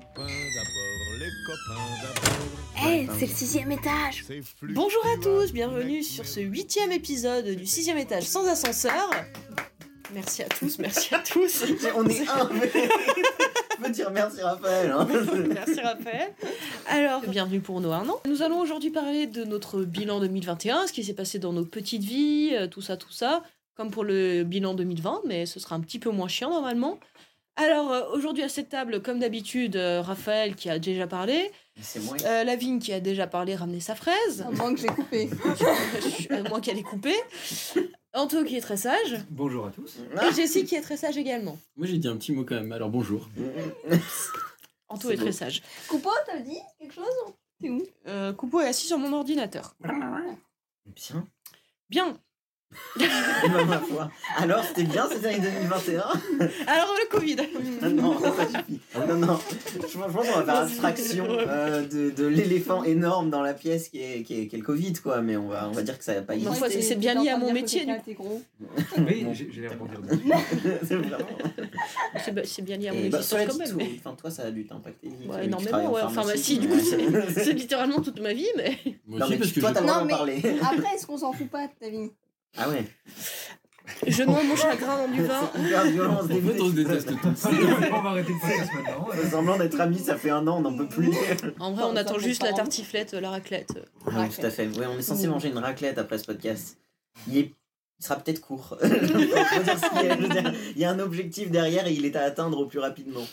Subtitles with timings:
[0.00, 2.88] d'abord, les copains d'abord.
[2.88, 4.24] Eh, c'est le sixième étage
[4.62, 9.10] Bonjour à tous, bienvenue sur ce huitième épisode du sixième étage sans ascenseur.
[10.12, 11.64] Merci à tous, merci à tous.
[11.96, 12.48] On est un.
[12.52, 14.90] mais- Je peux dire merci Raphaël.
[14.90, 15.06] hein.
[15.54, 16.32] Merci Raphaël.
[16.88, 18.20] Alors, bienvenue pour nous un an.
[18.26, 22.02] Nous allons aujourd'hui parler de notre bilan 2021, ce qui s'est passé dans nos petites
[22.02, 23.42] vies, euh, tout ça, tout ça,
[23.76, 26.98] comme pour le bilan 2020, mais ce sera un petit peu moins chiant normalement.
[27.62, 31.50] Alors, euh, aujourd'hui à cette table, comme d'habitude, euh, Raphaël qui a déjà parlé,
[31.82, 32.16] C'est moi.
[32.24, 35.28] euh, Lavigne qui a déjà parlé, ramené sa fraise, À moins que j'ai coupé.
[36.30, 37.12] à moins qu'elle ait coupé,
[38.14, 39.98] Anto qui est très sage, Bonjour à tous.
[39.98, 41.58] et Jessie qui est très sage également.
[41.76, 43.28] Moi j'ai dit un petit mot quand même, alors bonjour.
[44.88, 45.60] Anto est très sage.
[45.86, 47.04] Coupeau, t'as dit quelque chose?
[47.60, 47.82] T'es où?
[48.08, 49.74] Euh, Coupeau est assis sur mon ordinateur.
[50.86, 51.26] Bien.
[51.90, 52.18] Bien.
[53.66, 54.10] Ma foi.
[54.36, 55.98] Alors, c'était bien cette année 2021
[56.66, 57.36] Alors le Covid.
[57.82, 58.80] Ah Non, ça suffit.
[59.08, 59.38] Non, non.
[59.76, 63.88] Je, je pense qu'on va faire abstraction euh, de, de l'éléphant énorme dans la pièce
[63.88, 65.20] qui est, qui est, qui est le Covid, quoi.
[65.20, 66.54] Mais on va, on va dire que ça n'a pas existé.
[66.56, 68.40] foi, c'est- c'est bien lié à mon métier, T'es gros.
[68.98, 69.72] Oui, j'ai l'air.
[70.84, 71.28] C'est vraiment.
[72.44, 73.74] C'est bien lié à mon Et bah, quand dit, même.
[73.76, 75.08] mais- Enfin, toi, ça a dû t'impacter.
[75.28, 76.02] Ouais, énormément, ouais.
[76.04, 78.78] Enfin, bah, si, du coup, c'est littéralement toute ma vie, mais.
[79.06, 80.42] Moi Non, aussi mais parce que toi, t'as le droit Non, d'en mais- parler.
[80.62, 82.10] Après, est-ce qu'on s'en fout pas de ta vie
[82.56, 82.84] Ah ouais.
[84.06, 85.50] Je noie mon chagrin dans du vin.
[85.58, 87.46] Hyper violent, En fait on se déteste tous.
[87.46, 89.06] on va arrêter le podcast maintenant.
[89.08, 91.10] On fait semblant d'être amis, ça fait un an, on n'en peut plus.
[91.58, 93.72] En vrai, on attend juste la tartiflette, la raclette.
[94.06, 94.68] Oui, tout à fait.
[94.68, 96.78] Ouais, on est censé manger une raclette après ce podcast.
[97.28, 97.52] Il, est...
[97.98, 98.78] il sera peut-être court.
[98.84, 103.26] Il y a un objectif derrière et il est à atteindre au plus rapidement.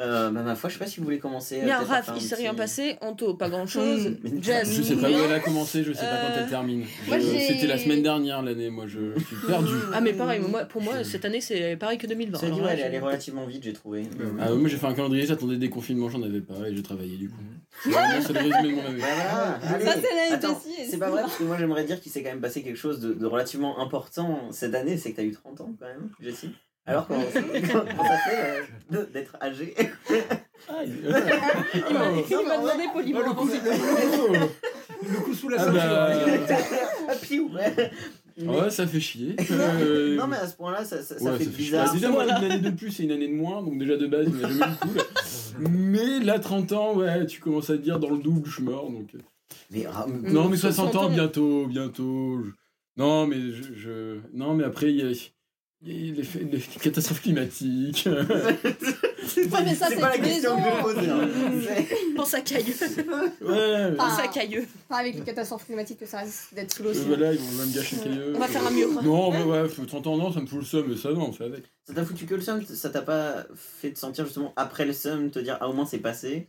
[0.00, 1.60] Euh, bah, ma foi, je sais pas si vous voulez commencer.
[1.60, 2.96] euh, Bien, Raph, il s'est rien petit- passé.
[3.00, 4.10] Anto, pas grand chose.
[4.22, 4.42] Mm.
[4.42, 6.84] Jess, Je sais pas où elle a commencé, je sais pas quand Euh, elle termine.
[7.08, 9.72] C'était la semaine dernière l'année, moi je je suis perdu.
[9.92, 12.38] Ah, mais pareil, moi, pour moi, cette année, c'est pareil que 2020.
[12.38, 14.04] Cela dit, ouais, là, elle est allée je- relativement vite, j'ai trouvé.
[14.38, 17.16] Ah, moi j'ai fait un calendrier, j'attendais des confinements, j'en avais pas et j'ai travaillé
[17.16, 17.36] du coup.
[17.84, 18.74] Vraiment, C'est mon année.
[18.98, 19.58] Voilà.
[20.40, 20.48] Ça,
[20.88, 23.00] C'est pas vrai, parce que moi j'aimerais dire qu'il s'est quand même passé quelque chose
[23.00, 26.50] de, de relativement important cette année, c'est que t'as eu 30 ans quand même, Jessie.
[26.88, 29.74] Alors comment, comment ça fait euh, d'être âgé
[30.68, 30.92] Aïe.
[31.04, 31.20] Il m'a
[31.74, 33.20] il m'a Non, mais demandé poliment.
[33.20, 33.48] le, coup,
[35.08, 35.80] le coup sous la Ah ceinture.
[35.82, 36.56] bah.
[37.08, 37.90] Ah, piou, ouais.
[38.40, 39.34] Mais- Ouais, ça fait chier.
[39.50, 41.64] Euh, Non mais à ce point-là, ça, ça, Ouais, fait ça fait chier.
[41.64, 41.86] bizarre.
[41.86, 44.06] Bah, déjà, moi, une année de plus et une année de moins, donc déjà de
[44.06, 45.70] base, il n'y a jamais eu de cool.
[45.70, 48.62] Mais là, 30 ans, ouais, tu commences à te dire dans le double, je suis
[48.62, 48.90] mort.
[48.90, 49.08] Donc...
[49.14, 49.18] euh.
[49.72, 51.08] Mais, ah, Non, mais 60 ans, ans.
[51.10, 52.40] bientôt, bientôt.
[52.44, 52.50] je-
[52.96, 55.12] Non, mais je, je- Non, mais après, il y a,
[55.82, 58.08] les, catastrophes climatiques.
[59.26, 61.08] c'est Ouais, mais ça, c'est pas la question que je posais.
[61.10, 61.28] hein.
[62.16, 62.74] Pense à Cailleux.
[63.42, 63.90] ouais, Ah.
[63.96, 64.66] Pense à Cailleux.
[64.88, 66.90] Pas avec les catastrophes climatiques que ça risque d'être sous l'eau.
[66.90, 68.32] euh, voilà, ils vont même gâcher le cailleux.
[68.34, 69.02] On va faire un mur.
[69.02, 71.32] Non, mais ouais, 30 ans, non, ça me fout le seum, mais ça, non, on
[71.32, 71.64] fait avec.
[71.86, 74.92] Ça t'a foutu que le seum Ça t'a pas fait te sentir justement après le
[74.92, 76.48] seum, te dire ah au moins c'est passé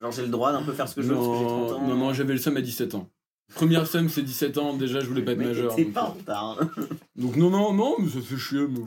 [0.00, 1.72] Genre j'ai le droit d'un peu faire ce que je veux parce que j'ai 30
[1.72, 3.10] ans Non, non, non, j'avais le seum à 17 ans.
[3.54, 5.74] Première seum, c'est 17 ans, déjà, je voulais pas être majeur.
[5.74, 6.58] Donc, pas euh, en retard.
[6.60, 6.70] hein.
[7.16, 8.66] donc non, non, non, mais ça fait chier.
[8.68, 8.80] Mais...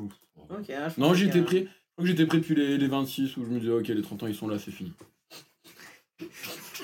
[0.50, 1.68] Ah, Non, j'étais prêt.
[2.02, 4.48] J'étais depuis les, les 26 où je me disais, ok, les 30 ans ils sont
[4.48, 4.94] là, c'est fini.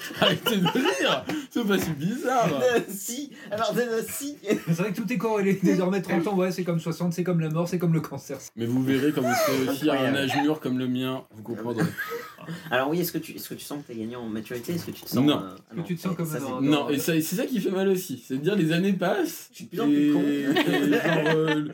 [0.21, 4.35] Arrêtez de rire C'est pas si bizarre Euh, si, alors euh, si.
[4.43, 5.59] C'est vrai que tout est corrélé.
[5.63, 8.37] Désormais, 30 ans, ouais, c'est comme 60, c'est comme la mort, c'est comme le cancer.
[8.55, 11.43] Mais vous verrez quand vous serez aussi à un âge mûr comme le mien, vous
[11.43, 11.83] comprendrez.
[12.71, 14.73] Alors oui, est-ce que tu, est-ce que tu sens que t'as gagné en maturité?
[14.73, 15.37] Est-ce que tu te sens Non.
[15.39, 17.45] euh, ah Que tu te sens comme ça, un- Non, Non, et ça- c'est ça
[17.45, 18.23] qui fait mal aussi.
[18.25, 19.49] C'est de dire les années passent.
[19.51, 20.21] Je suis de plus en plus con.
[20.21, 21.67] et- genre, euh,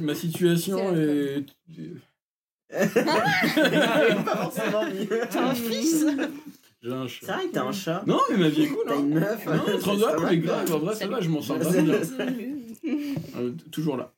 [0.00, 1.44] ma situation C'est
[1.78, 2.04] est.
[4.24, 5.20] pas forcément mieux.
[5.30, 6.04] T'as un fils?
[6.86, 7.32] J'ai un C'est chat.
[7.36, 8.02] vrai que t'as un chat.
[8.06, 8.84] Non, mais ma vie est cool.
[8.86, 8.98] T'as Hein.
[9.00, 9.46] une meuf.
[9.46, 11.56] Non, c'est 32 pas ans, mal, mais grave, en vrai, ça va, je m'en sors
[11.62, 11.94] C'est- bien.
[13.38, 14.12] Euh, toujours là.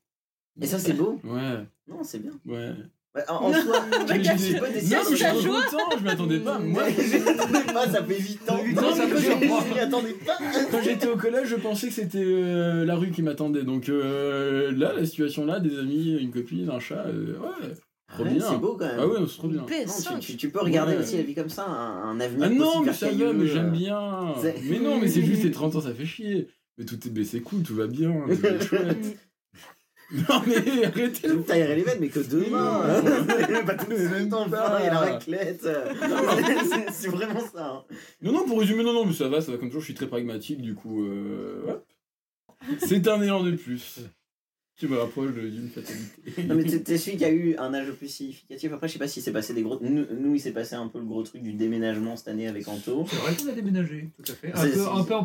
[0.60, 1.20] Et ça c'est beau?
[1.24, 2.32] Ouais, Non, c'est bien.
[2.46, 2.72] ouais.
[3.14, 4.96] Ouais, en, en soi, Mais j'ai j'ai- pas Non, décidé.
[4.96, 6.58] mais je suis trop content, je m'attendais pas.
[6.58, 8.58] Moi, je m'attendais pas, ça fait 8 ans.
[8.74, 10.36] Non, ça mais fait je je m'y attendais pas.
[10.70, 13.62] quand j'étais au collège, je pensais que c'était euh, la rue qui m'attendait.
[13.62, 17.74] Donc euh, là, la situation là, des amis, une copine, un chat, euh, ouais.
[18.18, 18.48] Ouais, bien.
[18.50, 18.96] C'est beau quand même.
[18.98, 19.60] Ah ouais, c'est trop bien.
[19.60, 20.18] Non, PS5.
[20.20, 21.02] tu, tu- tu peux regarder Ouais.
[21.02, 23.70] aussi la vie comme ça, un, un avenir Ah non, mais ça va, mais j'aime
[23.70, 24.34] bien.
[24.64, 26.48] Mais non, mais c'est juste les 30 ans, ça fait chier.
[26.78, 28.14] Mais tout est, mais c'est cool, tout va bien.
[28.40, 29.18] c'est chouette.
[30.10, 30.56] Non, mais
[30.86, 31.28] arrêtez.
[31.28, 32.80] Me taillerai les veines, mais que demain.
[33.66, 35.68] Pas tout de suite, enfin, il y a la raclette
[36.92, 37.94] C'est- vraiment ça hein.
[38.22, 39.94] Non, non, pour résumer, non, non, mais ça va, ça va comme toujours, je suis
[39.94, 41.82] très pragmatique, du coup, euh.
[42.78, 43.98] C'est un élan de plus.
[44.78, 46.44] Qui me rapproche de- d'une fatalité.
[46.44, 48.72] Non mais t'es celui qui a eu un âge plus significatif?
[48.72, 49.78] Après je sais pas si c'est passé des gros...
[49.82, 52.68] Nous, nous, il s'est passé un peu le gros truc du déménagement cette année avec
[52.68, 54.52] Anto C'est vrai qu'on a déménagé, tout à fait.
[54.54, 55.18] Un peu, c'est- un peu en,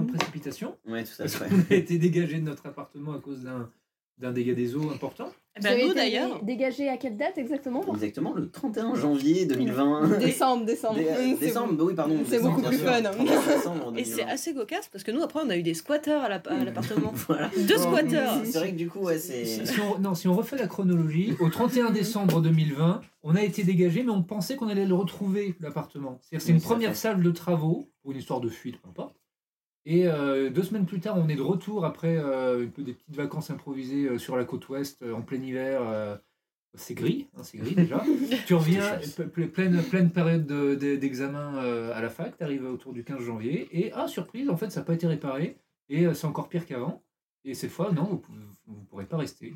[0.00, 0.76] en précipitation.
[0.88, 3.70] Ouais tout à fait qu'on a été dégagé de notre appartement à cause d'un
[4.18, 5.28] d'un dégât des eaux important.
[5.58, 6.42] Vous avez nous d'ailleurs.
[6.44, 10.18] Dégagé à quelle date exactement Exactement, le 31 janvier 2020.
[10.18, 10.96] Décembre, décembre.
[10.96, 11.06] Dé-
[11.38, 11.74] c'est décembre, bon.
[11.76, 12.18] bah oui, pardon.
[12.26, 12.86] C'est beaucoup plus sûr.
[12.86, 13.02] fun.
[13.02, 13.24] 31
[13.56, 14.32] décembre Et c'est 2020.
[14.32, 17.12] assez cocasse parce que nous après on a eu des squatteurs à l'app- à l'appartement.
[17.26, 17.50] Voilà.
[17.56, 18.34] Deux squatteurs.
[18.44, 19.44] C'est vrai que du coup, ouais, c'est.
[19.46, 23.42] Si, si on, non, si on refait la chronologie, au 31 décembre 2020, on a
[23.42, 26.18] été dégagé, mais on pensait qu'on allait le retrouver, l'appartement.
[26.20, 26.96] C'est-à-dire c'est Oui, une première fait.
[26.96, 29.16] salle de travaux, pour une histoire de fuite, peu importe.
[29.88, 33.50] Et euh, deux semaines plus tard, on est de retour après euh, des petites vacances
[33.50, 35.80] improvisées euh, sur la côte ouest, euh, en plein hiver.
[35.82, 36.16] euh,
[36.74, 38.04] c'est gris, hein, c'est gris déjà.
[38.46, 38.98] tu reviens,
[39.54, 43.22] pleine, pleine période de- de- d'examen euh, à la fac, tu arrives autour du 15
[43.22, 45.56] janvier, et ah, surprise, en fait, ça n'a pas été réparé,
[45.88, 47.02] et euh, c'est encore pire qu'avant.
[47.44, 48.20] Et cette fois, non,
[48.66, 49.54] vous ne pourrez pas rester.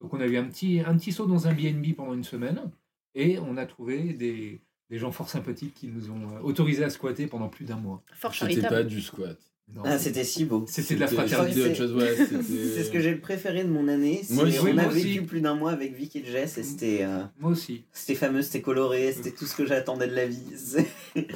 [0.00, 2.70] Donc on a eu un petit, un petit saut dans un BNB pendant une semaine,
[3.14, 7.26] et on a trouvé des, des gens fort sympathiques qui nous ont autorisés à squatter
[7.26, 8.02] pendant plus d'un mois.
[8.14, 8.68] Fort charitable.
[8.76, 9.38] pas du squat.
[9.84, 10.64] Ah, c'était si beau.
[10.68, 11.62] C'était de la fraternité.
[11.64, 12.14] autre chose, ouais,
[12.76, 14.20] C'est ce que j'ai préféré de mon année.
[14.22, 15.02] c'est- Moi aussi, on moi a aussi.
[15.02, 17.84] vécu plus d'un mois avec Vic et Jess et c'était euh, Moi aussi.
[17.92, 20.42] c'était fameux, c'était coloré, c'était tout ce que j'attendais de la vie.
[20.56, 20.86] C'est-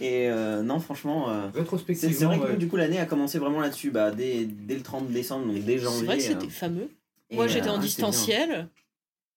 [0.00, 2.56] Et euh, non, franchement, euh, c'est Rétrospectivement, c'est vrai que ouais.
[2.56, 5.78] du coup, l'année a commencé vraiment là-dessus, bah, dès, dès le 30 décembre, donc dès
[5.78, 6.06] C'est janvier.
[6.06, 6.88] vrai que euh, c'était fameux.
[7.30, 8.68] et, Moi euh, j'étais en ouais, c'est distanciel.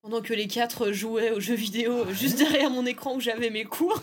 [0.04, 3.64] Pendant que les quatre jouaient aux jeux vidéo juste derrière mon écran où j'avais mes
[3.64, 4.02] cours.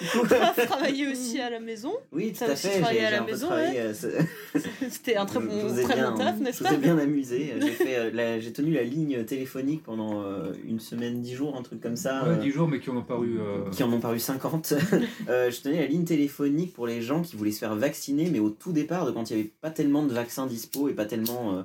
[0.00, 1.92] Raph travaillait aussi à la maison.
[2.10, 2.72] Oui, tout T'as à aussi fait.
[2.74, 3.80] J'ai travaillé à j'ai la maison, travaillé.
[3.80, 3.92] euh,
[4.90, 7.54] C'était un très bon, très bien- bon taf, n'est-ce Je pas vous ai bien amusé.
[7.60, 11.56] J'ai fait, euh, la- j'ai tenu la ligne téléphonique pendant euh, une semaine, dix jours,
[11.56, 12.24] un truc comme ça.
[12.24, 13.38] Ouais, euh, 10 jours, mais qui en ont paru.
[13.38, 14.74] euh, qui en ont paru 50.
[15.28, 18.38] Euh, je tenais la ligne téléphonique pour les gens qui voulaient se faire vacciner, mais
[18.40, 21.04] au tout départ, de quand il n'y avait pas tellement de vaccins dispo et pas
[21.04, 21.62] tellement euh,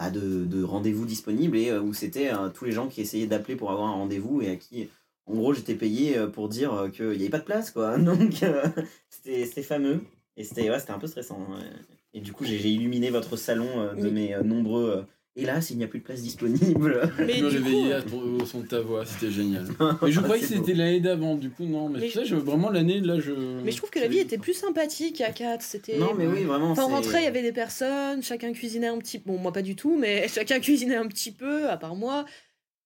[0.00, 3.26] bah, de, de rendez-vous disponibles, et euh, où c'était euh, tous les gens qui essayaient
[3.26, 4.88] d'appeler pour avoir un rendez-vous et à qui,
[5.26, 7.98] en gros, j'étais payé euh, pour dire qu'il n'y avait pas de place, quoi.
[8.10, 8.64] Donc, euh,
[9.10, 10.00] c'était fameux,
[10.36, 11.38] et c'était ouais, un peu stressant.
[11.50, 11.66] ouais.
[12.14, 14.10] Et du coup, j'ai j'ai illuminé votre salon euh, de Oui.
[14.12, 15.04] mes euh, nombreux.
[15.36, 17.12] Hélas, il n'y a plus de place disponible.
[17.18, 19.64] Mais Je me réveillais à- au son de ta voix, c'était génial.
[20.02, 21.88] Mais je croyais que c'était l'année d'avant, du coup, non.
[21.88, 23.32] Mais, Mais tu sais, je, vraiment, l'année, là, je.
[23.62, 25.62] mais je trouve que la vie était plus sympathique à 4.
[25.62, 25.96] C'était.
[25.98, 26.72] Non, mais oui, vraiment.
[26.72, 29.30] Enfin, on rentrait, il y avait des personnes, chacun cuisinait un petit peu.
[29.30, 32.24] Bon, moi pas du tout, mais chacun cuisinait un petit peu, à part moi.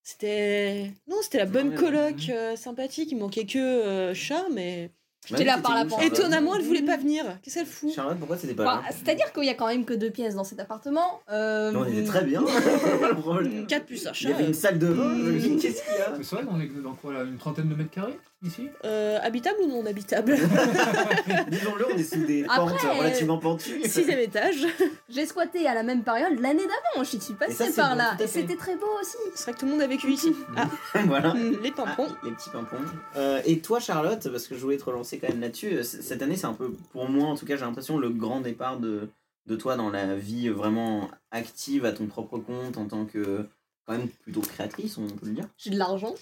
[0.03, 0.93] C'était.
[1.09, 1.75] Non, c'était la bonne Ouais.
[1.77, 3.11] coloc euh, sympathique.
[3.11, 4.91] Il manquait que euh, chat, mais.
[5.27, 6.03] J'étais là par la porte.
[6.03, 7.25] Étonnamment, elle voulait pas venir.
[7.43, 9.85] Qu'est-ce qu'elle fout Charlotte, pourquoi c'était pas Bah, là C'est-à-dire qu'il y a quand même
[9.85, 11.21] que deux pièces dans cet appartement.
[11.31, 12.43] Euh, Non, on était très bien.
[12.43, 13.67] Le problème.
[13.67, 14.29] 4 plus un Il chat.
[14.31, 15.15] y avait une salle de bain.
[15.61, 17.91] Qu'est-ce qu'il y a C'est vrai qu'on est dans quoi là Une trentaine de mètres
[17.91, 18.19] carrés?
[18.43, 20.37] Ici Euh, habitable ou non habitable
[21.49, 23.81] Disons-le, on est sous des Après, pentes relativement pentues.
[23.85, 24.67] Sixième étage.
[25.09, 27.05] J'ai squatté à la même période l'année d'avant.
[27.05, 28.17] Je suis passée par là.
[28.21, 29.17] Et c'était très beau aussi.
[29.35, 30.35] C'est vrai que tout le monde a vécu ici.
[30.57, 30.69] Ah,
[31.07, 31.35] voilà.
[31.35, 32.07] les pimpons.
[32.09, 32.77] Ah, les petits pimpons.
[33.17, 36.23] Euh, et toi, Charlotte, parce que je voulais te relancer quand même là-dessus, euh, cette
[36.23, 39.09] année, c'est un peu, pour moi en tout cas, j'ai l'impression, le grand départ de,
[39.47, 43.47] de toi dans la vie vraiment active à ton propre compte en tant que,
[43.87, 45.49] quand même, plutôt créatrice, on peut le dire.
[45.59, 46.15] J'ai de l'argent.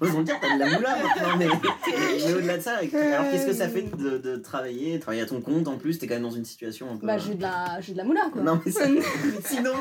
[0.00, 1.46] Osons le dire, t'as de la moula maintenant, mais,
[2.26, 5.40] mais au-delà de ça, alors qu'est-ce que ça fait de, de travailler, travailler à ton
[5.40, 7.06] compte en plus, t'es quand même dans une situation un peu.
[7.06, 8.42] Bah, j'ai de la, j'ai de la moula quoi.
[8.42, 8.86] Non, mais ça-
[9.44, 9.72] sinon,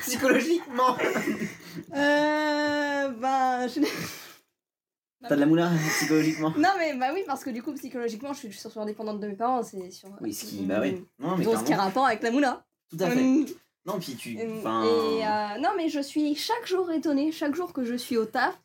[0.00, 0.96] psychologiquement,
[1.94, 3.08] Euh.
[3.20, 3.66] Bah.
[3.68, 3.80] je-
[5.28, 6.50] t'as de la moula psychologiquement.
[6.56, 9.34] Non, mais bah oui, parce que du coup, psychologiquement, je suis surtout indépendante de mes
[9.34, 9.62] parents.
[9.62, 10.08] C'est sur.
[10.20, 11.04] Oui, ce qui, bah oui.
[11.18, 12.64] Non, mais Donc, ce qui a rapport avec la moula.
[12.90, 13.20] tout à fait.
[13.20, 13.46] Hum,
[13.86, 14.38] Non, puis tu.
[14.58, 14.82] Enfin.
[14.84, 18.24] Et euh, non, mais je suis chaque jour étonnée, chaque jour que je suis au
[18.24, 18.58] taf,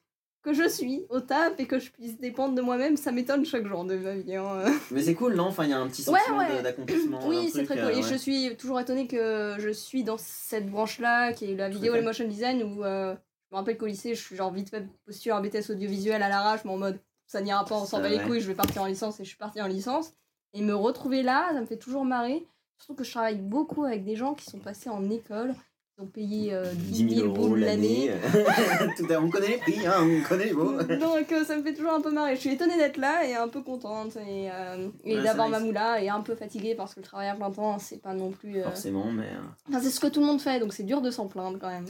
[0.45, 3.65] que je suis au taf et que je puisse dépendre de moi-même, ça m'étonne chaque
[3.65, 4.35] jour de ma vie.
[4.35, 4.63] hein.
[4.91, 5.45] Mais c'est cool, non?
[5.45, 6.61] Enfin, il y a un petit sentiment ouais.
[6.61, 7.19] d'accomplissement.
[7.27, 7.93] Oui, c'est très euh, cool.
[7.93, 8.09] Et ouais.
[8.09, 11.97] je suis toujours étonnée que je suis dans cette branche-là, qui est la vidéo et
[11.97, 13.15] le motion design, où euh,
[13.49, 16.29] je me rappelle qu'au lycée, je suis genre vite fait postuler un BTS audiovisuel à
[16.29, 18.83] l'arrache, mais en mode ça n'ira pas, on s'en bat les couilles, je vais partir
[18.83, 20.13] en licence et je suis partie en licence.
[20.53, 22.45] Et me retrouver là, ça me fait toujours marrer.
[22.77, 25.55] Surtout que je travaille beaucoup avec des gens qui sont passés en école,
[25.95, 28.11] qui ont payé euh, 10 000 boules l'année.
[28.97, 30.73] Tout à- on connaît les prix, hein, on connaît les mots.
[30.83, 32.35] Donc euh, ça me fait toujours un peu marrer.
[32.35, 35.59] Je suis étonnée d'être là et un peu contente et, euh, et Ouais, d'avoir ma
[35.61, 38.31] moula et un peu fatiguée parce que le travail à plein temps c'est pas non
[38.31, 38.57] plus.
[38.57, 39.23] euh, Forcément, mais.
[39.23, 41.57] euh, Enfin, c'est ce que tout le monde fait donc c'est dur de s'en plaindre
[41.59, 41.85] quand même.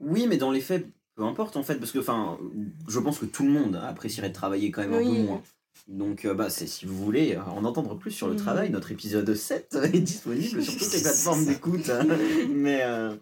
[0.00, 2.36] Oui, mais dans les faits, peu importe en fait, parce que enfin,
[2.88, 5.06] je pense que tout le monde apprécierait de travailler quand même un Oui.
[5.06, 5.42] peu moins.
[5.86, 8.38] Donc, euh, bah, c'est si vous voulez euh, en entendre plus sur le Mhm.
[8.40, 11.88] travail, notre épisode 7 est disponible sur toutes les plateformes d'écoute.
[11.90, 12.04] hein.
[12.48, 13.14] mais, euh,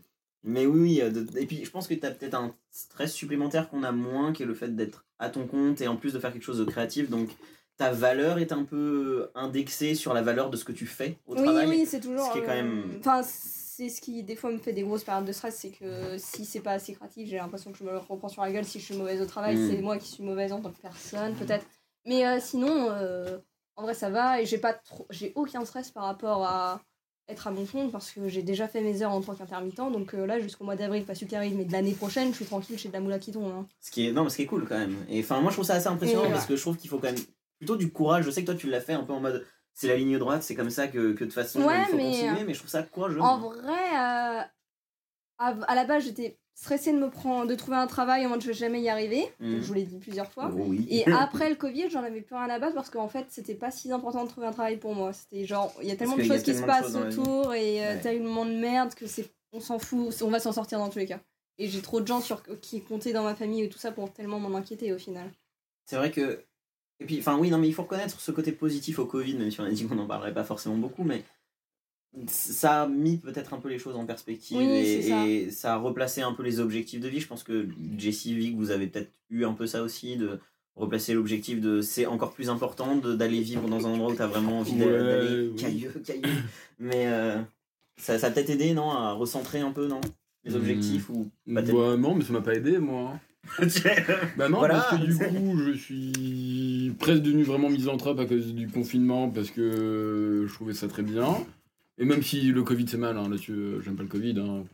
[0.45, 1.01] mais oui, oui.
[1.03, 4.33] euh, et puis, je pense que tu as peut-être un stress supplémentaire qu'on a moins,
[4.33, 6.59] qui est le fait d'être à ton compte et en plus de faire quelque chose
[6.59, 7.09] de créatif.
[7.11, 7.29] Donc,
[7.77, 11.35] ta valeur est un peu indexée sur la valeur de ce que tu fais au
[11.37, 11.69] oui, travail.
[11.69, 12.27] oui, c'est toujours.
[12.27, 14.83] ce qui est quand euh, même- Enfin, c'est ce qui des fois me fait des
[14.83, 17.85] grosses périodes de stress, c'est que si c'est pas assez créatif, j'ai l'impression que je
[17.85, 18.65] me le reprends sur la gueule.
[18.65, 19.71] Si je suis mauvaise au travail, Mm.
[19.71, 21.65] c'est moi qui suis mauvaise en tant que personne, peut-être.
[22.05, 23.39] Mais euh, sinon, euh,
[23.77, 26.83] en vrai, ça va et j'ai pas trop, j'ai aucun stress par rapport à
[27.29, 29.77] être à mon compte parce que j'ai déjà fait mes heures en tant qu'intermittent.
[29.77, 32.37] Donc euh, là, jusqu'au mois d'avril, pas celui qui arrive, mais de l'année prochaine, je
[32.37, 33.51] suis tranquille chez de la moula qui tombe.
[33.53, 33.67] hein.
[33.81, 34.97] Ce qui est, non, mais ce qui est cool quand même.
[35.09, 37.13] Et enfin, moi je trouve ça assez impressionnant parce que je trouve qu'il faut quand
[37.13, 37.25] même
[37.59, 38.25] plutôt du courage.
[38.25, 40.43] Je sais que toi tu l'as fait un peu en mode c'est la ligne droite,
[40.43, 42.53] c'est comme ça que, que de toute façon Ouais, il faut mais, continuer, euh, mais
[42.53, 43.21] je trouve ça courageux.
[43.23, 44.43] En vrai, euh,
[45.39, 48.41] à, à la base, j'étais stressée de me prendre, de trouver un travail en mode
[48.43, 49.27] je vais jamais y arriver.
[49.41, 49.61] Mhm.
[49.61, 50.51] Je vous l'ai dit plusieurs fois.
[50.55, 50.87] Oh oui.
[50.91, 53.71] Et après le Covid, j'en avais plus rien à battre parce qu'en fait, c'était pas
[53.71, 55.13] si important de trouver un travail pour moi.
[55.13, 58.01] C'était genre, il y a tellement de choses qui se passent autour et euh, Ouais.
[58.01, 61.07] tellement de merde que c'est, on s'en fout, on va s'en sortir dans tous les
[61.07, 61.21] cas.
[61.59, 64.13] Et j'ai trop de gens sur, qui comptaient dans ma famille et tout ça pour
[64.13, 65.31] tellement m'en inquiéter au final.
[65.87, 66.45] C'est vrai que.
[67.01, 69.51] Et puis, enfin, oui, non, mais il faut reconnaître ce côté positif au Covid, même
[69.51, 71.25] si on a dit qu'on n'en parlerait pas forcément beaucoup, mais
[72.27, 75.27] ça a mis peut-être un peu les choses en perspective Oui, et, ça.
[75.27, 77.21] et ça a replacé un peu les objectifs de vie.
[77.21, 77.67] Je pense que
[77.99, 80.39] Jessie, Vic, vous avez peut-être eu un peu ça aussi, de
[80.77, 84.23] replacer l'objectif de c'est encore plus important de- d'aller vivre dans un endroit où tu
[84.23, 85.57] as vraiment envie Ouais, d'aller oui.
[85.57, 86.23] cailleux, cailleux.
[86.79, 87.39] Mais euh,
[87.97, 90.01] ça, ça a peut-être aidé, non, à recentrer un peu, non
[90.45, 90.57] Les Hmm.
[90.57, 91.91] objectifs ou pas tellement?
[91.91, 93.19] Bah non, mais ça m'a pas aidé, moi.
[94.37, 94.75] Bah non, Voilà.
[94.81, 99.51] parce que du coup, je suis presque devenu vraiment misanthrope à cause du confinement parce
[99.51, 101.37] que je trouvais ça très bien.
[101.99, 104.65] Et même si le Covid c'est mal, hein, là-dessus, euh, j'aime pas le Covid, hein.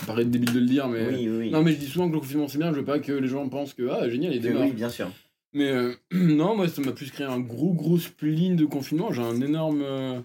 [0.00, 1.06] ça paraît débile de le dire, mais.
[1.08, 1.50] Oui, oui, oui.
[1.50, 3.28] Non, mais je dis souvent que le confinement c'est bien, je veux pas que les
[3.28, 4.62] gens pensent que ah génial, il démarre.
[4.66, 5.10] oui, bien sûr.
[5.52, 9.22] Mais euh, non, moi ça m'a plus créé un gros gros spleen de confinement, j'ai
[9.22, 9.82] un énorme.
[9.82, 10.20] euh,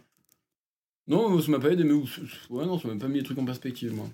[1.07, 3.45] Non, ça m'a pas aidé, mais ouais, non, ça m'a pas mis les trucs en
[3.45, 4.05] perspective, moi.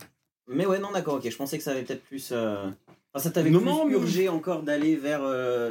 [0.47, 1.29] Mais ouais, non, d'accord, ok.
[1.29, 2.29] Je pensais que ça avait peut-être plus.
[2.31, 2.67] euh,
[3.13, 5.21] Enfin, ça t'avait plus non, mais- urgé encore d'aller vers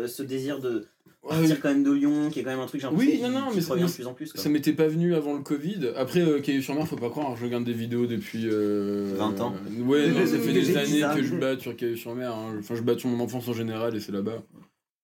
[0.09, 0.87] ce désir de
[1.25, 3.29] Ouais, partir quand même de Lyon, qui est quand même un truc, j'ai Oui, non,
[3.29, 4.33] qui- non, qui mais ça- revient mais de plus en plus.
[4.33, 4.41] Quoi.
[4.41, 5.91] Ça m'était pas venu avant le Covid.
[5.97, 8.45] Après, euh, Caillou sur mer, faut pas croire, je regarde des vidéos depuis.
[8.51, 9.53] euh, 20 ans.
[9.55, 11.15] euh, ouais, non, ça fait des années ça.
[11.15, 12.33] que je bats sur Caillou sur mer.
[12.35, 12.55] hein.
[12.61, 14.43] Enfin, je bats sur mon enfance en général et c'est là-bas.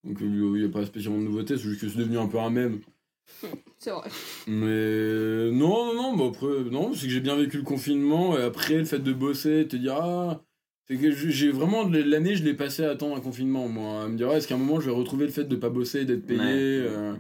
[0.05, 2.39] Donc, il n'y a pas spécialement de nouveauté, c'est juste que c'est devenu un peu
[2.39, 2.79] un mème.
[3.79, 4.09] C'est vrai.
[4.47, 8.43] Mais non, non, non, bah après, non, c'est que j'ai bien vécu le confinement et
[8.43, 10.43] après, le fait de bosser, te dire, ah.
[10.87, 14.05] C'est que j'ai vraiment, l'année, je l'ai passé à attendre un confinement, moi.
[14.05, 15.71] À me dire, ah, est-ce qu'à un moment, je vais retrouver le fait de pas
[15.71, 16.47] bosser, d'être payé Ouais.
[16.51, 17.15] euh,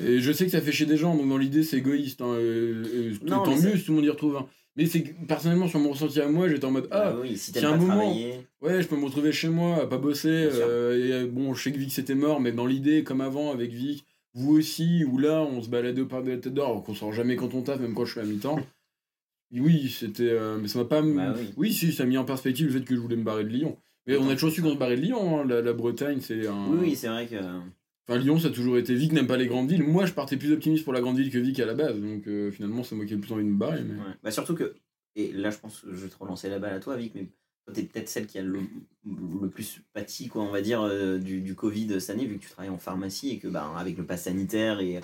[0.00, 2.20] Et je sais que ça fait chier des gens, donc dans l'idée, c'est égoïste.
[2.20, 2.36] Hein,
[3.26, 4.36] Non, tant mieux si tout le monde y retrouve.
[4.36, 4.46] hein.
[4.76, 7.50] Mais c'est personnellement, sur mon ressenti à moi, j'étais en mode, Ah, ah, oui, si
[7.58, 8.14] un moment-
[8.62, 10.28] ouais, je peux me retrouver chez moi, à pas bosser.
[10.28, 13.72] Euh, et bon, je sais que Vic c'était mort, mais dans l'idée, comme avant, avec
[13.72, 16.94] Vic, vous aussi, ou là, on se baladait au parc de la tête d'or, qu'on
[16.94, 18.60] sort jamais quand on taffe, même quand je suis à mi-temps.
[19.52, 20.30] Oui, c'était.
[20.30, 21.02] euh, mais ça m'a pas.
[21.02, 21.72] Bah oui.
[21.72, 23.76] si, ça a mis en perspective le fait que je voulais me barrer de Lyon.
[24.06, 26.46] Mais on a toujours su qu'on se barrait de Lyon, hein, la, la Bretagne, c'est
[26.46, 26.68] un.
[26.68, 27.36] Oui, oui, c'est vrai que.
[28.08, 28.94] Enfin, Lyon, ça a toujours été.
[28.94, 29.82] Vic n'aime pas les grandes villes.
[29.84, 32.00] Moi, je partais plus optimiste pour la grande ville que Vic à la base.
[32.00, 33.82] Donc euh, finalement, c'est moi qui ai le plus envie de me barrer.
[33.82, 33.94] Mais...
[33.94, 34.14] Ouais.
[34.22, 34.74] Bah, surtout que.
[35.16, 37.26] Et là, je pense que je vais te relancer la balle à toi, Vic, mais
[37.64, 38.60] toi, t'es peut-être celle qui a le,
[39.04, 42.44] le plus pâti, quoi, on va dire, euh, du, du Covid cette année, vu que
[42.44, 45.00] tu travailles en pharmacie et que, bah, avec le pass sanitaire et euh,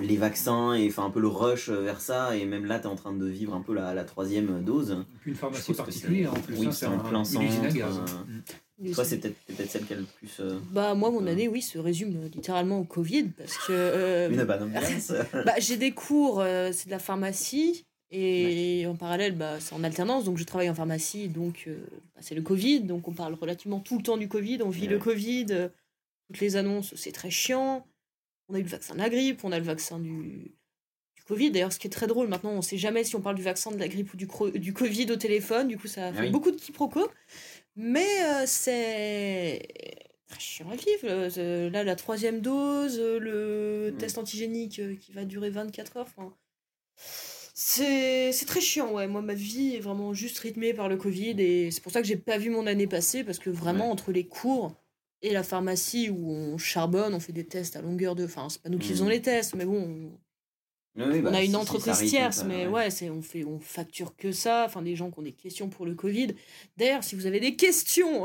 [0.00, 2.94] les vaccins, et enfin un peu le rush vers ça, et même là, t'es en
[2.96, 5.04] train de vivre un peu la, la troisième dose.
[5.26, 6.56] Une pharmacie particulière en plus.
[6.58, 8.42] oui, hein, c'est en un- plein centre, euh,
[8.78, 8.92] Mm.
[8.94, 10.38] Toi, c'est peut-être celle qui a le plus.
[10.40, 11.30] euh, Bah moi mon Euh.
[11.30, 15.12] année oui se résume euh, littéralement au Covid parce que euh, une bonne ambiance.
[15.46, 19.84] bah, j'ai des cours euh, c'est de la pharmacie et en parallèle bah, c'est en
[19.84, 21.76] alternance donc je travaille en pharmacie donc euh,
[22.14, 24.82] bah, c'est le Covid donc on parle relativement tout le temps du Covid on vit
[24.82, 24.94] Ouais.
[24.94, 25.68] le Covid euh,
[26.28, 27.86] toutes les annonces c'est très chiant
[28.48, 30.54] on a eu le vaccin de la grippe on a le vaccin du
[31.16, 33.36] du Covid d'ailleurs ce qui est très drôle maintenant on sait jamais si on parle
[33.36, 36.08] du vaccin de la grippe ou du, cro- du Covid au téléphone du coup ça
[36.08, 36.30] Ah fait oui.
[36.30, 37.08] beaucoup de quiproquos
[37.76, 39.62] mais euh, c'est
[40.28, 41.04] très chiant à vivre.
[41.04, 43.98] euh, Là, la troisième dose, euh, le Mm.
[43.98, 46.06] test antigénique qui va durer 24 heures.
[46.06, 46.34] enfin,
[47.54, 49.06] C'est c'est très chiant, ouais.
[49.06, 52.06] Moi, ma vie est vraiment juste rythmée par le Covid et c'est pour ça que
[52.08, 53.92] j'ai pas vu mon année passer parce que vraiment, Ouais.
[53.92, 54.74] entre les cours
[55.22, 58.24] et la pharmacie où on charbonne, on fait des tests à longueur de.
[58.24, 58.90] Enfin, c'est pas nous qui Mm.
[58.90, 60.18] faisons les tests, mais bon, on-
[60.94, 64.30] Oui, on bah, a une entreprise tierce, mais ouais, c'est on fait on facture que
[64.32, 64.64] ça.
[64.66, 66.34] Enfin, des gens qui ont des questions pour le Covid.
[66.76, 68.24] D'ailleurs, si vous avez des questions,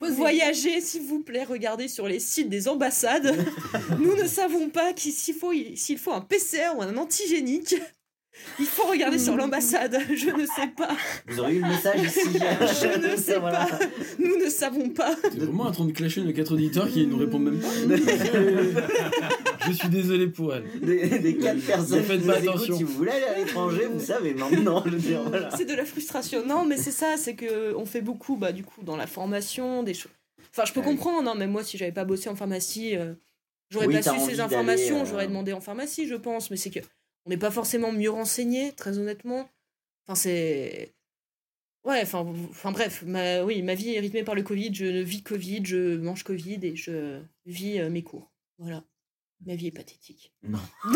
[0.00, 3.34] voyagez, s'il vous plaît, regardez sur les sites des ambassades.
[3.98, 7.74] Nous ne savons pas s'il faut s'il faut un PCR ou un antigénique.
[8.58, 9.96] Il faut regarder sur l'ambassade.
[10.14, 10.96] Je ne sais pas.
[11.28, 12.20] Vous aurez eu le message ici.
[12.32, 13.66] Je ne sais Voilà.
[13.66, 13.78] pas.
[14.18, 15.14] Nous ne savons pas.
[15.16, 17.68] T'es vraiment en train de clasher nos quatre auditeurs qui nous répondent même pas.
[19.66, 20.64] Je suis désolé pour elle.
[20.80, 22.76] Des, des quatre personnes Ne faites pas attention.
[22.76, 24.82] si vous voulez aller à l'étranger, vous savez maintenant.
[25.28, 25.50] Voilà.
[25.56, 26.44] C'est de la frustration.
[26.46, 29.82] Non, mais c'est ça, c'est que on fait beaucoup, bah, du coup, dans la formation,
[29.82, 30.10] des choses.
[30.54, 30.86] Enfin, je peux Ouais.
[30.86, 33.14] comprendre, hein, mais moi, si j'avais pas bossé en pharmacie, euh,
[33.70, 36.50] j'aurais Oui, pas su ces informations, euh, j'aurais demandé en pharmacie, je pense.
[36.50, 36.80] Mais c'est que
[37.24, 39.48] on n'est pas forcément mieux renseigné, très honnêtement.
[40.04, 40.94] Enfin, c'est.
[41.84, 42.24] Ouais, enfin,
[42.70, 46.22] bref, ma, oui, ma vie est rythmée par le Covid, je vis Covid, je mange
[46.22, 48.32] Covid et je vis euh, mes cours.
[48.58, 48.84] Voilà.
[49.44, 50.32] Ma vie est pathétique.
[50.44, 50.58] Non.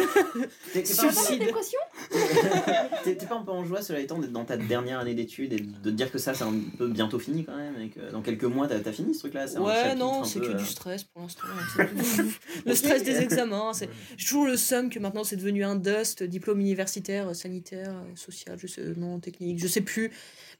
[0.73, 1.12] T'es pas,
[3.05, 5.59] t'es pas un peu en joie, cela étant, d'être dans ta dernière année d'études et
[5.61, 8.23] de te dire que ça, c'est un peu bientôt fini quand même, et que dans
[8.23, 11.23] quelques mois, t'as t'as fini ce truc-là Ouais, non, c'est que euh, du stress pour
[11.23, 11.43] l'instant.
[11.76, 12.23] tout.
[12.67, 13.73] le stress des examens.
[13.73, 18.17] c'est- toujours le seum que maintenant c'est devenu un dust, diplôme universitaire, euh, sanitaire, euh,
[18.17, 20.12] social, je sais, non, technique, je sais plus.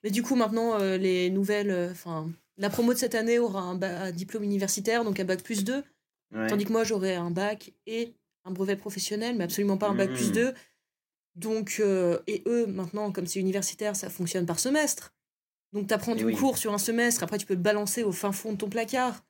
[0.05, 1.71] Mais du coup, maintenant, euh, les nouvelles.
[1.71, 2.29] euh, Enfin,
[2.59, 5.83] la promo de cette année aura un, un diplôme universitaire, donc un bac plus 2.
[6.35, 6.47] Ouais.
[6.49, 8.15] Tandis que moi, j'aurais un bac et
[8.45, 10.33] un brevet professionnel, mais absolument pas un bac plus Mhm.
[10.35, 10.55] 2.
[11.35, 15.13] Donc, euh, et eux, maintenant, comme c'est universitaire, ça fonctionne par semestre.
[15.73, 16.35] Donc, tu apprends ton oui.
[16.35, 19.25] cours sur un semestre, après, tu peux le balancer au fin fond de ton placard.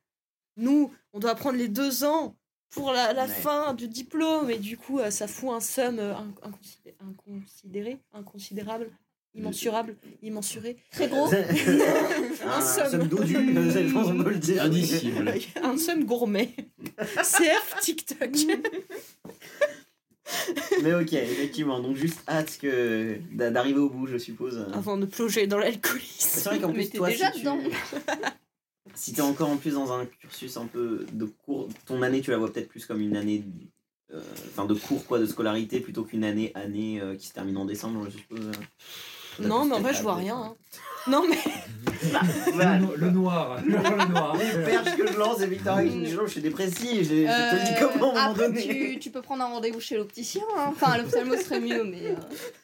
[0.57, 2.37] Nous, on doit apprendre les deux ans
[2.71, 3.29] pour la, la Ouais.
[3.29, 7.99] fin du diplôme, et du coup, euh, ça fout un somme euh, in- inconsidé- inconsidéré,
[8.13, 8.91] inconsidérable,
[9.35, 10.77] immensurable, immensuré.
[10.93, 11.27] Très gros.
[12.47, 12.91] un somme.
[12.91, 14.63] somme dodu, je pense qu'on peut le dire.
[14.63, 15.33] Indicible.
[15.63, 16.51] un somme gourmet.
[16.99, 18.31] CF TikTok.
[20.83, 24.67] Mais ok, effectivement, donc juste hâte que d'a- d'arriver au bout, je suppose.
[24.73, 26.07] Avant de plonger dans l'alcoolisme.
[26.19, 27.45] C'est vrai qu'en plus, toi, déjà si tu...
[27.45, 27.59] dedans.
[28.95, 32.31] si t'es encore en plus dans un cursus un peu de cours, ton année, tu
[32.33, 33.45] la vois peut-être plus comme une année
[34.13, 37.57] euh, enfin de cours quoi, de scolarité, plutôt qu'une année, année euh, qui se termine
[37.57, 38.51] en décembre, je suppose.
[39.39, 40.37] Non, mais en vrai, je vois rien.
[40.37, 40.57] hein.
[41.09, 41.37] Non, mais
[42.53, 42.79] Voilà.
[42.79, 43.61] Le, no- le noir.
[43.65, 44.37] Le noir.
[44.37, 47.89] Les perches que je lance, et Victor, je suis dépressif, je, te le dis Euh,
[47.93, 48.93] comment à un moment Après, donné.
[48.95, 50.43] tu, tu peux prendre un rendez-vous chez l'opticien.
[50.57, 50.67] hein.
[50.71, 52.03] Enfin, l'ophtalmo serait mieux, mais.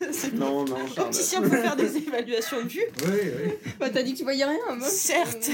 [0.03, 2.83] euh, Non, non, l'opticien peut faire des évaluations de vue.
[3.05, 3.11] Oui,
[3.45, 3.53] oui.
[3.79, 4.89] Bah, t'as dit que tu voyais rien, moi.
[4.89, 5.51] Certes.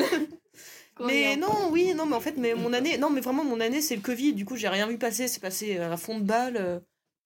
[0.95, 3.61] Comment Mais non, oui, non, mais en fait, mais mon année, non, mais vraiment, mon
[3.61, 4.33] année, c'est le Covid.
[4.33, 5.29] Du coup, j'ai rien vu passer.
[5.29, 6.57] C'est passé à fond de balle.
[6.59, 6.81] euh.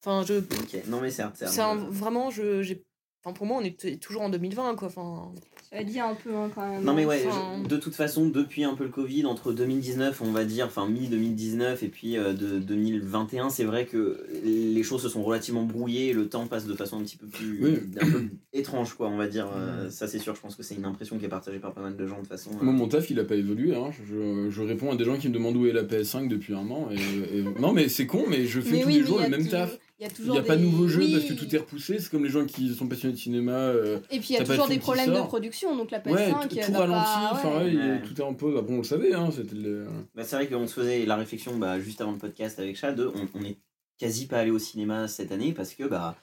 [0.04, 0.34] Enfin, je.
[0.34, 1.52] Ok, non mais certes, certes.
[1.52, 2.84] C'est un- vraiment, je, j'ai.
[3.24, 4.88] Enfin, pour moi, on est toujours en 2020, quoi.
[4.88, 5.32] Enfin,
[5.72, 6.84] Ça va dire un peu, hein, quand même.
[6.84, 10.20] Non mais ouais, Enfin- je- de toute façon, depuis un peu le Covid, entre 2019,
[10.20, 15.02] on va dire, enfin mi-2019 et puis euh, de 2021, c'est vrai que les choses
[15.02, 17.78] se sont relativement brouillées et le temps passe de façon un petit peu plus Oui.
[18.00, 19.46] un peu étrange, quoi, on va dire.
[19.56, 21.80] Euh, ça c'est sûr, je pense que c'est une impression qui est partagée par pas
[21.80, 22.50] mal de gens de toute façon.
[22.60, 22.64] euh.
[22.64, 23.74] Moi, mon taf, il a pas évolué.
[23.74, 23.90] Hein.
[24.06, 26.68] Je, je réponds à des gens qui me demandent où est la PS5 depuis un
[26.70, 26.88] an.
[26.90, 29.28] Et, et- Non, mais c'est con, mais je fais Mais tous oui, les jours le
[29.30, 29.78] même tout- taf.
[30.02, 31.12] Il y a toujours n'y a pas de nouveaux jeux Oui.
[31.12, 32.00] parce que tout est repoussé.
[32.00, 33.52] C'est comme les gens qui sont passionnés de cinéma.
[33.52, 36.00] euh, Et puis il y a pas toujours de des problèmes de production, donc la
[36.00, 37.10] PS5 ouais, tout, tout pas- ralenti.
[37.30, 37.76] Enfin, ouais.
[37.76, 38.58] ouais, tout est un peu.
[38.58, 39.14] Après, on le savait.
[39.14, 39.86] Hein, c'était le-
[40.16, 42.98] Bah, c'est vrai qu'on se faisait la réflexion bah, juste avant le podcast avec Chad,
[42.98, 43.58] on, on est
[43.96, 46.16] quasi pas allé au cinéma cette année parce que bah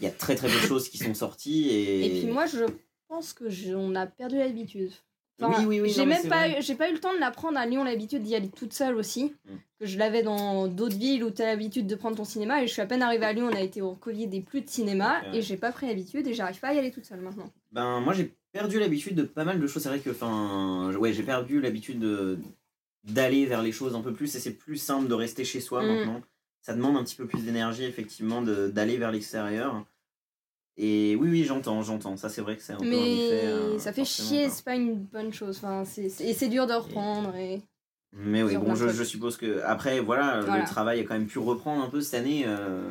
[0.00, 2.06] il y a très très peu de choses qui sont sorties et.
[2.18, 2.64] Et puis moi, je
[3.06, 3.44] pense que
[3.76, 4.90] on a perdu l'habitude.
[5.40, 7.66] Enfin, Oui, oui, oui, J'ai même pas, j'ai pas eu le temps de l'apprendre à
[7.66, 9.34] Lyon l'habitude d'y aller toute seule aussi.
[9.48, 9.54] Mm.
[9.80, 12.62] Que je l'avais dans d'autres villes où tu as l'habitude de prendre ton cinéma.
[12.62, 14.60] Et je suis à peine arrivée à Lyon, on a été au Covid et plus
[14.60, 15.20] de cinéma.
[15.28, 15.36] Ok.
[15.36, 17.50] Et j'ai pas pris l'habitude et j'arrive pas à y aller toute seule maintenant.
[17.72, 19.82] Ben, moi, j'ai perdu l'habitude de pas mal de choses.
[19.82, 22.38] C'est vrai que, enfin, ouais, j'ai perdu l'habitude de-
[23.04, 25.82] d'aller vers les choses un peu plus et c'est plus simple de rester chez soi
[25.82, 25.86] Mm.
[25.86, 26.20] maintenant.
[26.60, 29.86] Ça demande un petit peu plus d'énergie, effectivement, de- d'aller vers l'extérieur.
[30.76, 32.16] Et oui, oui, j'entends, j'entends.
[32.16, 33.46] Ça, c'est vrai que c'est un peu un Mais effet.
[33.46, 35.58] euh, ça fait chier, c'est pas une bonne chose.
[35.58, 37.34] Enfin, c'est, et c'est dur de reprendre.
[37.36, 37.62] Et...
[38.12, 40.62] Mais oui, bon, je, suppose que après, voilà, Voilà.
[40.62, 42.90] le travail a quand même pu reprendre un peu cette année, euh,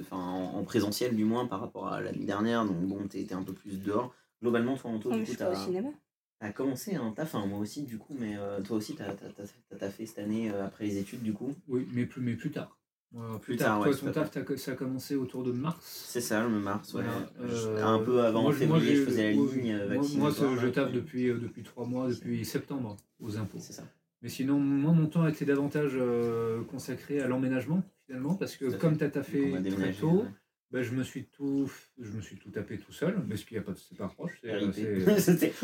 [0.00, 2.64] enfin en, en présentiel du moins par rapport à l'année dernière.
[2.64, 4.14] Donc bon, t'es t'es un peu plus dehors.
[4.42, 5.90] Globalement, toi, Anto, Oh, du coup, t'as cinéma.
[6.38, 9.28] t'as commencé un taf, enfin moi aussi du coup, mais euh, toi aussi, t'as t'as-
[9.30, 11.54] t'as- t'as taffé cette année euh, après les études du coup.
[11.68, 12.75] Oui, mais plus, mais plus tard.
[13.12, 13.66] Moi, plus, Plus tard.
[13.68, 16.04] tard, Toi, ouais, ton taf, ça a commencé autour de mars.
[16.08, 17.04] C'est ça, le mars, ouais.
[17.40, 20.06] Euh, un peu avant moi, février, j'ai- je faisais la moi, ligne euh, moi-.
[20.16, 23.58] Moi, je taffe puis- depuis, euh, depuis trois mois, depuis septembre, aux impôts.
[23.60, 23.84] C'est ça.
[24.22, 28.66] Mais sinon, moi, mon temps a été davantage euh, consacré à l'emménagement, finalement, parce que
[28.76, 30.28] comme tu as taffé très tôt, ouais.
[30.72, 33.54] Bah, je, me suis tout, je me suis tout tapé tout seul, mais ce qui
[33.54, 34.32] n'y a pas de c'est pas proche.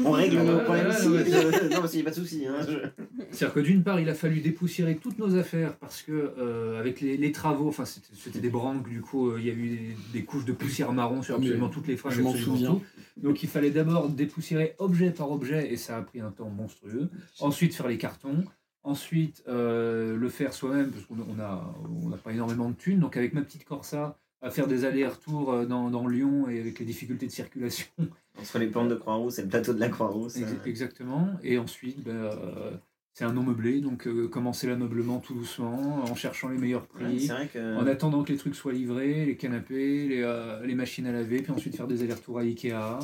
[0.05, 2.47] On règle nos problèmes Non, parce qu'il n'y a pas de souci.
[2.47, 2.89] Hein, je-
[3.31, 7.01] C'est-à-dire que d'une part, il a fallu dépoussiérer toutes nos affaires parce que euh, avec
[7.01, 9.69] les, les travaux, enfin c'était c'était des branques, du coup euh, il y a eu
[9.71, 12.13] des, des couches de poussière marron sur mais absolument toutes les fringues.
[12.13, 12.75] je m'en absolument souviens.
[12.75, 12.83] tout.
[13.23, 17.09] Donc il fallait d'abord dépoussiérer objet par objet et ça a pris un temps monstrueux.
[17.41, 18.45] Ensuite faire les cartons.
[18.85, 22.99] Ensuite euh, le faire soi-même parce qu'on on a on n'a pas énormément de thunes.
[23.01, 26.79] Donc avec ma petite Corsa à faire des allers-retours euh, dans, dans Lyon et avec
[26.79, 27.87] les difficultés de circulation.
[28.41, 30.39] Entre les plantes de Croix-Rousse et le plateau de la Croix-Rousse.
[30.39, 31.29] Euh, Exactement.
[31.43, 32.73] Et ensuite, ben, euh,
[33.15, 37.29] c'est un non meublé, donc euh, commencer l'ameublement tout doucement, en cherchant les meilleurs prix,
[37.53, 37.77] que.
[37.77, 41.43] en attendant que les trucs soient livrés, les canapés, les, euh, les machines à laver,
[41.43, 42.99] puis ensuite faire des allers-retours à Ikea.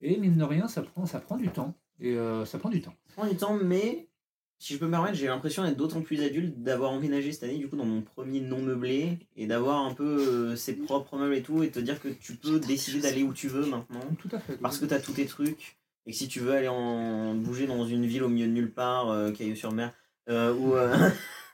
[0.00, 1.74] Et mine de rien, ça prend, ça prend du temps.
[2.00, 2.94] Et euh, ça prend du temps.
[3.08, 4.07] Ça prend du temps, mais
[4.58, 7.58] si je peux me permettre, j'ai l'impression d'être d'autant plus adulte d'avoir emménagé cette année,
[7.58, 11.34] du coup, dans mon premier non meublé, et d'avoir un peu euh, ses propres meubles
[11.36, 14.28] et tout, et te dire que tu peux décider d'aller où tu veux maintenant, Tout
[14.32, 14.56] à fait.
[14.56, 17.66] parce que tu as tous tes trucs, et que si tu veux aller en bouger
[17.66, 19.92] dans une ville au milieu de nulle part, euh, Caillou-sur-Mer,
[20.28, 20.94] euh, ou, euh,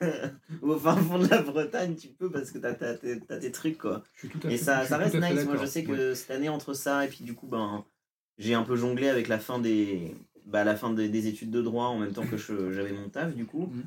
[0.62, 4.02] au fin fond de la Bretagne, tu peux parce que t'as t'as tes trucs quoi.
[4.14, 5.44] Je suis tout à Et fait- ça, ça reste nice.
[5.44, 6.14] Moi, je sais que Ouais.
[6.14, 7.84] cette année, entre ça et puis du coup, ben,
[8.38, 10.12] j'ai un peu jonglé avec la fin des,
[10.44, 13.34] bah, la fin des, des études de droit en même temps que j'avais mon taf
[13.34, 13.66] du coup.
[13.66, 13.84] Mhm.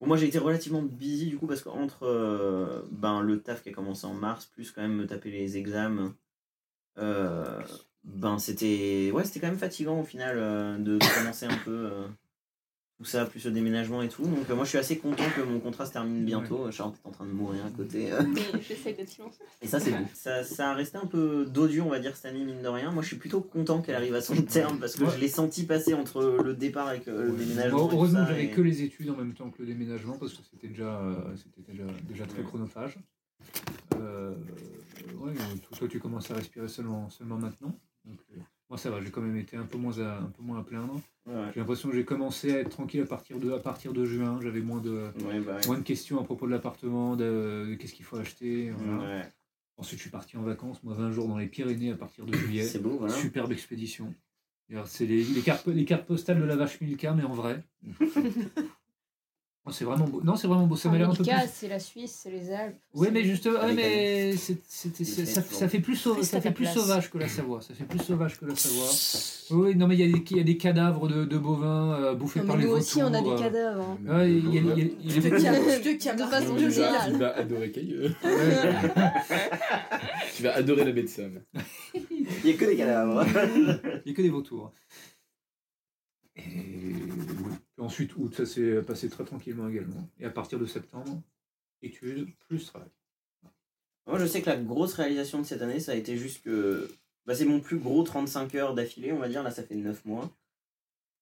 [0.00, 3.70] Bon, moi, j'ai été relativement busy du coup parce qu'entre euh, ben, le taf qui
[3.70, 6.14] a commencé en mars, plus quand même me taper les examens,
[6.98, 7.62] euh,
[8.04, 11.90] ben, c'était ouais, c'était quand même fatigant au final euh, de, de commencer un peu
[11.92, 12.06] euh,
[12.98, 14.22] tout ça, plus le déménagement et tout.
[14.22, 16.70] Donc, euh, moi, je suis assez content que mon contrat se termine bientôt.
[16.70, 18.10] Charlotte est en train de mourir à côté.
[18.10, 18.22] euh.
[18.26, 19.46] Mais j'essaie d'être silencieuse.
[19.60, 20.04] Et ça, c'est beau.
[20.14, 22.90] Ça, ça a resté un peu dodu, on va dire, cette année, mine de rien.
[22.92, 25.10] Moi, je suis plutôt content qu'elle arrive à son terme parce que Ouais.
[25.14, 27.38] je l'ai senti passer entre le départ et que le Ouais.
[27.38, 27.84] déménagement.
[27.86, 30.16] Bon, et heureusement que j'avais et- que les études en même temps que le déménagement
[30.16, 32.44] parce que c'était déjà, euh, c'était déjà, déjà très Ouais.
[32.44, 32.98] chronophage.
[33.96, 34.34] Euh,
[35.18, 37.78] ouais, toi, toi, tu commences à respirer seulement, seulement maintenant.
[38.06, 40.42] Donc, euh, moi, ça va, j'ai quand même été un peu moins à, un peu
[40.42, 41.00] moins à plaindre.
[41.26, 41.50] Ouais, ouais.
[41.54, 44.40] J'ai l'impression que j'ai commencé à être tranquille à partir de, à partir de juin.
[44.42, 47.94] J'avais moins de, Ouais, bah, moins de questions à propos de l'appartement, de, de qu'est-ce
[47.94, 48.70] qu'il faut acheter.
[48.70, 49.22] voilà.
[49.78, 52.34] Ensuite, je suis parti en vacances, moi, 20 jours dans les Pyrénées à partir de
[52.34, 52.64] juillet.
[52.64, 53.12] C'est beau, voilà.
[53.14, 54.14] Superbe expédition.
[54.86, 57.62] C'est les, les, cartes, les cartes postales de la vache Milka, mais en vrai.
[59.68, 60.20] Oh, c'est vraiment beau.
[60.22, 60.76] Non, c'est vraiment beau.
[60.76, 61.32] Ça m'a l'air un peu plus.
[61.32, 62.76] Milka, c'est la Suisse, c'est les Alpes.
[62.94, 64.60] Oui, mais ouais, c'est-
[64.96, 67.60] fait ça, fait plus, ça fait sauvage que la Savoie.
[67.60, 69.64] Ça fait plus sauvage que la Savoie.
[69.64, 71.94] Oui, non, mais il y, a des- il y a des cadavres de, de bovins
[71.94, 72.86] euh, bouffés Non, par mais les nous vautours.
[72.86, 73.98] aussi, on a des cadavres.
[74.08, 74.18] hein.
[74.18, 74.80] ouais, il y a- y
[75.16, 77.12] y des- tiens De façon Tu vas- générale.
[77.12, 78.14] Tu vas adorer Cailleux.
[80.36, 81.40] Tu vas adorer la baie de Somme.
[81.94, 83.24] Il n'y a que des cadavres.
[83.26, 84.72] Il n'y a que des vautours.
[86.36, 86.42] Et.
[87.76, 90.08] Puis ensuite, août, ça s'est passé très tranquillement également.
[90.18, 91.22] Et à partir de septembre,
[91.82, 92.88] études plus travail.
[94.06, 96.88] Moi, je sais que la grosse réalisation de cette année, ça a été juste que.
[97.26, 99.42] Bah, c'est mon plus gros 35 heures d'affilée, on va dire.
[99.42, 100.30] Là, ça fait 9 mois.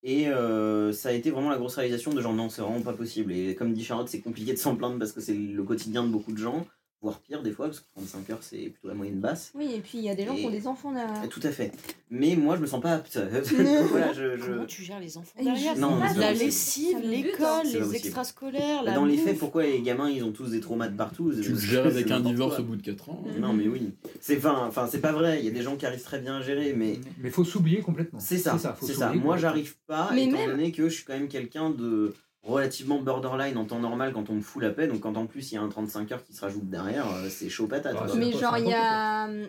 [0.02, 2.92] Et euh, ça a été vraiment la grosse réalisation de genre, non, c'est vraiment pas
[2.92, 3.32] possible.
[3.32, 6.10] Et comme dit Charlotte, c'est compliqué de s'en plaindre parce que c'est le quotidien de
[6.10, 6.66] beaucoup de gens,
[7.04, 9.52] voire pire des fois, parce que 35 heures, c'est plutôt la moyenne basse.
[9.54, 11.28] Oui, et puis il y a des gens qui ont des enfants derrière.
[11.28, 11.70] Tout à fait.
[12.10, 13.18] Mais moi, je me sens pas apte.
[13.90, 17.00] voilà, je, je- Comment tu gères les enfants derrière Non, La lessive, hein.
[17.04, 20.50] l'école, pas les extrascolaires, Bah, la dans les faits, pourquoi les gamins, ils ont tous
[20.50, 21.32] des traumas de partout?
[21.40, 23.22] Tu le gères avec un divorce au bout de 4 ans.
[23.38, 23.90] Non, mais oui.
[24.20, 25.40] C'est enfin, enfin, c'est pas vrai.
[25.40, 27.80] Il y a des gens qui arrivent très bien à gérer, mais Mais faut s'oublier
[27.80, 28.18] complètement.
[28.20, 28.58] c'est ça.
[28.80, 29.12] C'est ça.
[29.12, 32.14] Moi, j'arrive pas, étant donné que je suis quand même quelqu'un de
[32.44, 34.86] relativement borderline en temps normal quand on me fout la paix.
[34.86, 37.28] Donc, quand en plus il y a un 35 heures qui se rajoute derrière, euh,
[37.28, 37.96] c'est chaud patate.
[37.98, 39.24] Ah, Mais genre, il y a.
[39.26, 39.48] hum,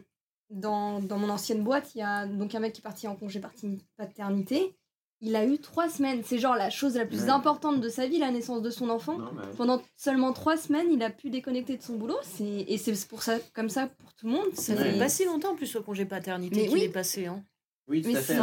[0.51, 3.15] Dans, dans mon ancienne boîte, il y a donc un mec qui est parti en
[3.15, 3.41] congé
[3.97, 4.75] paternité.
[5.21, 6.21] Il a eu trois semaines.
[6.23, 7.29] C'est genre la chose la plus Ouais.
[7.29, 9.17] importante de sa vie, la naissance de son enfant.
[9.17, 12.17] Non, Pendant seulement trois semaines, il a pu déconnecter de son boulot.
[12.21, 14.53] C'est et c'est pour ça, comme ça pour tout le monde.
[14.53, 14.91] Ça Ouais.
[14.91, 16.83] fait pas si longtemps en plus le congé paternité qu'il oui.
[16.83, 17.25] est passé.
[17.25, 17.43] Hein.
[17.87, 18.33] oui, tout mais à fait.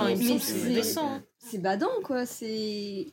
[0.41, 1.23] c'est- hein.
[1.39, 2.27] C'est badant, quoi.
[2.27, 3.07] C'est.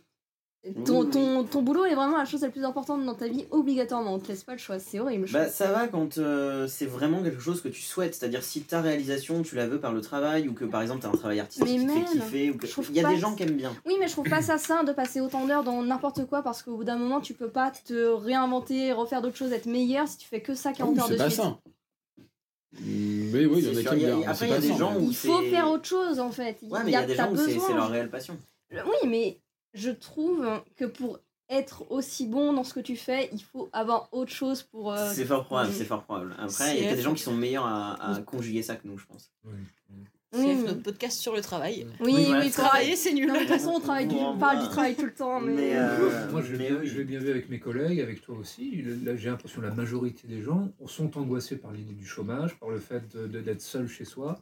[0.85, 1.09] Ton, oui.
[1.09, 4.15] ton, ton boulot est vraiment la chose la plus importante dans ta vie, obligatoirement.
[4.15, 4.77] On te laisse pas le choix.
[4.77, 5.25] C'est horrible.
[5.31, 8.13] Bah, ça va quand euh, c'est vraiment quelque chose que tu souhaites.
[8.13, 11.07] C'est-à-dire si ta réalisation, tu la veux par le travail ou que par exemple tu
[11.07, 12.51] as un travail artistique Mais qui te fait kiffer.
[12.51, 12.67] Ou que...
[12.89, 13.73] Il y a des gens qui aiment bien.
[13.85, 16.61] Oui, mais je trouve pas ça sain de passer autant d'heures dans n'importe quoi parce
[16.61, 20.17] qu'au bout d'un moment, tu peux pas te réinventer, refaire d'autres choses, être meilleur si
[20.17, 21.41] tu fais que ça 40 Oui, heures c'est de pas suite.
[21.41, 21.57] ça.
[22.81, 24.29] Mais oui, il y en a qui aiment bien.
[24.29, 26.57] après, il y a pas des gens où Il faut faire autre chose en fait.
[26.63, 28.37] Ouais, mais il y a des gens où c'est leur réelle passion.
[28.71, 29.39] Oui, mais
[29.73, 34.09] je trouve que pour être aussi bon dans ce que tu fais, il faut avoir
[34.13, 34.93] autre chose pour.
[34.93, 36.35] euh, C'est fort probable, c'est fort probable.
[36.37, 38.97] Après, il y a des gens qui sont meilleurs à, à conjuguer ça que nous,
[38.97, 39.31] je pense.
[40.31, 40.57] C'est Oui.
[40.63, 41.87] notre podcast sur le travail.
[42.01, 43.27] Oui, Oui, voilà, oui, c'est Travailler, c'est nul.
[43.29, 44.63] Non, de toute façon, on travaille du, on parle bah.
[44.63, 45.53] du travail tout le temps, mais.
[45.55, 48.83] Mais, euh, Moi, je l'ai bien vu avec mes collègues, avec toi aussi.
[49.03, 52.69] Là, j'ai l'impression que la majorité des gens sont angoissés par l'idée du chômage, par
[52.69, 54.39] le fait de- de- d'être seul chez soi.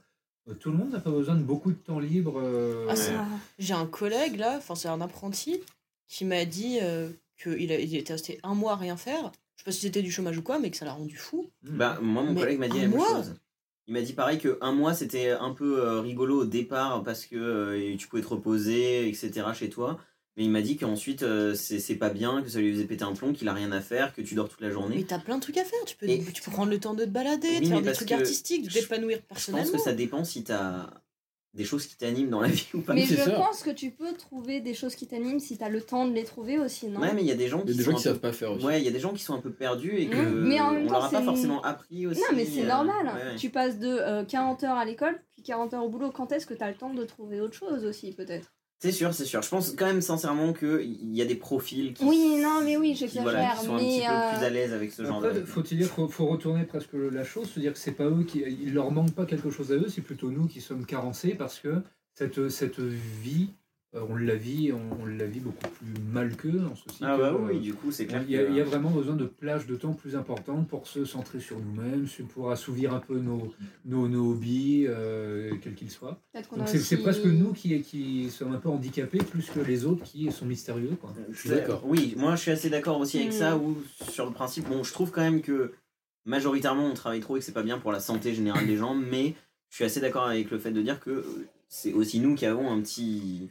[0.49, 2.39] Euh, Tout le monde n'a pas besoin de beaucoup de temps libre.
[2.41, 3.25] euh, Ah.
[3.59, 5.59] J'ai un collègue là, enfin c'est un apprenti,
[6.07, 7.09] qui m'a dit euh,
[7.41, 9.31] qu'il a- il était resté un mois à rien faire.
[9.55, 11.49] Je sais pas si c'était du chômage ou quoi, mais que ça l'a rendu fou.
[11.63, 13.35] Bah, moi, mon Mais collègue m'a dit un la même mois chose.
[13.87, 17.35] Il m'a dit pareil que un mois c'était un peu rigolo au départ parce que
[17.37, 19.47] euh, tu pouvais te reposer, etc.
[19.53, 19.97] chez toi.
[20.37, 23.03] Mais il m'a dit qu'ensuite euh, c'est c'est pas bien, que ça lui faisait péter
[23.03, 25.03] un plomb, qu'il a rien à faire, que tu dors toute la Mais journée.
[25.03, 25.79] t'as plein de trucs à faire.
[25.85, 27.81] Tu peux, Et- tu peux prendre le temps de te balader, Oui, de faire mais
[27.81, 30.87] des parce trucs que artistiques, de je- t'épanouir Je pense que ça dépend si t'as
[31.55, 32.93] des choses qui t'animent dans la vie ou pas.
[32.93, 33.31] Mais c'est je ça.
[33.31, 36.23] pense que tu peux trouver des choses qui t'animent si t'as le temps de les
[36.23, 36.99] trouver aussi, non?
[36.99, 37.99] Ouais, mais il y a des gens Il y qui a des sont gens un
[37.99, 38.63] qui peu- savent pas faire aussi.
[38.65, 40.15] Ouais, il y a des gens qui sont un peu perdus et que.
[40.17, 42.19] Mais en même on temps, leur a pas c'est- forcément appris aussi.
[42.19, 43.07] Non, mais c'est euh, normal.
[43.07, 43.35] ouais, ouais.
[43.37, 46.11] Tu passes de euh, 40 heures à l'école, puis 40 heures au boulot.
[46.11, 48.53] Quand est-ce que tu as le temps de trouver autre chose aussi, peut-être?
[48.79, 49.41] C'est sûr, c'est sûr.
[49.41, 52.93] Je pense quand même sincèrement qu'il y a des profils qui, Oui, non, mais oui,
[52.93, 53.23] qui, j'exagère.
[53.23, 55.45] voilà, qui sont un petit peu euh, plus à l'aise avec ce genre Après, de.
[55.45, 58.39] faut-il dire, faut, faut retourner presque la chose, se dire que c'est pas eux qui,
[58.41, 61.59] il leur manque pas quelque chose à eux, c'est plutôt nous qui sommes carencés parce
[61.59, 61.81] que
[62.13, 63.49] cette, cette vie
[64.09, 66.99] on la vit, on, on la vit beaucoup plus mal qu'eux en ceci.
[67.01, 68.23] Ah que, bah euh, oui, du coup, c'est clair.
[68.27, 70.67] il y, a, que- il y a vraiment besoin de plages de temps plus importantes
[70.67, 73.53] pour se centrer sur nous-mêmes, pour assouvir un peu nos,
[73.85, 76.19] nos, nos hobbies, euh, quels qu'ils soient.
[76.65, 80.31] C'est aussi- presque nous qui, qui sommes un peu handicapés plus que les autres qui
[80.31, 80.97] sont mystérieux.
[80.99, 81.13] Quoi.
[81.31, 81.83] Je suis d'accord.
[81.85, 83.77] Oui, moi je suis assez d'accord aussi avec ça, où
[84.09, 85.73] sur le principe, bon, je trouve quand même que
[86.25, 88.93] majoritairement on travaille trop et que c'est pas bien pour la santé générale des gens,
[88.95, 89.35] mais
[89.69, 92.45] je suis assez d'accord avec le fait de dire que euh, c'est aussi nous qui
[92.45, 93.49] avons un petit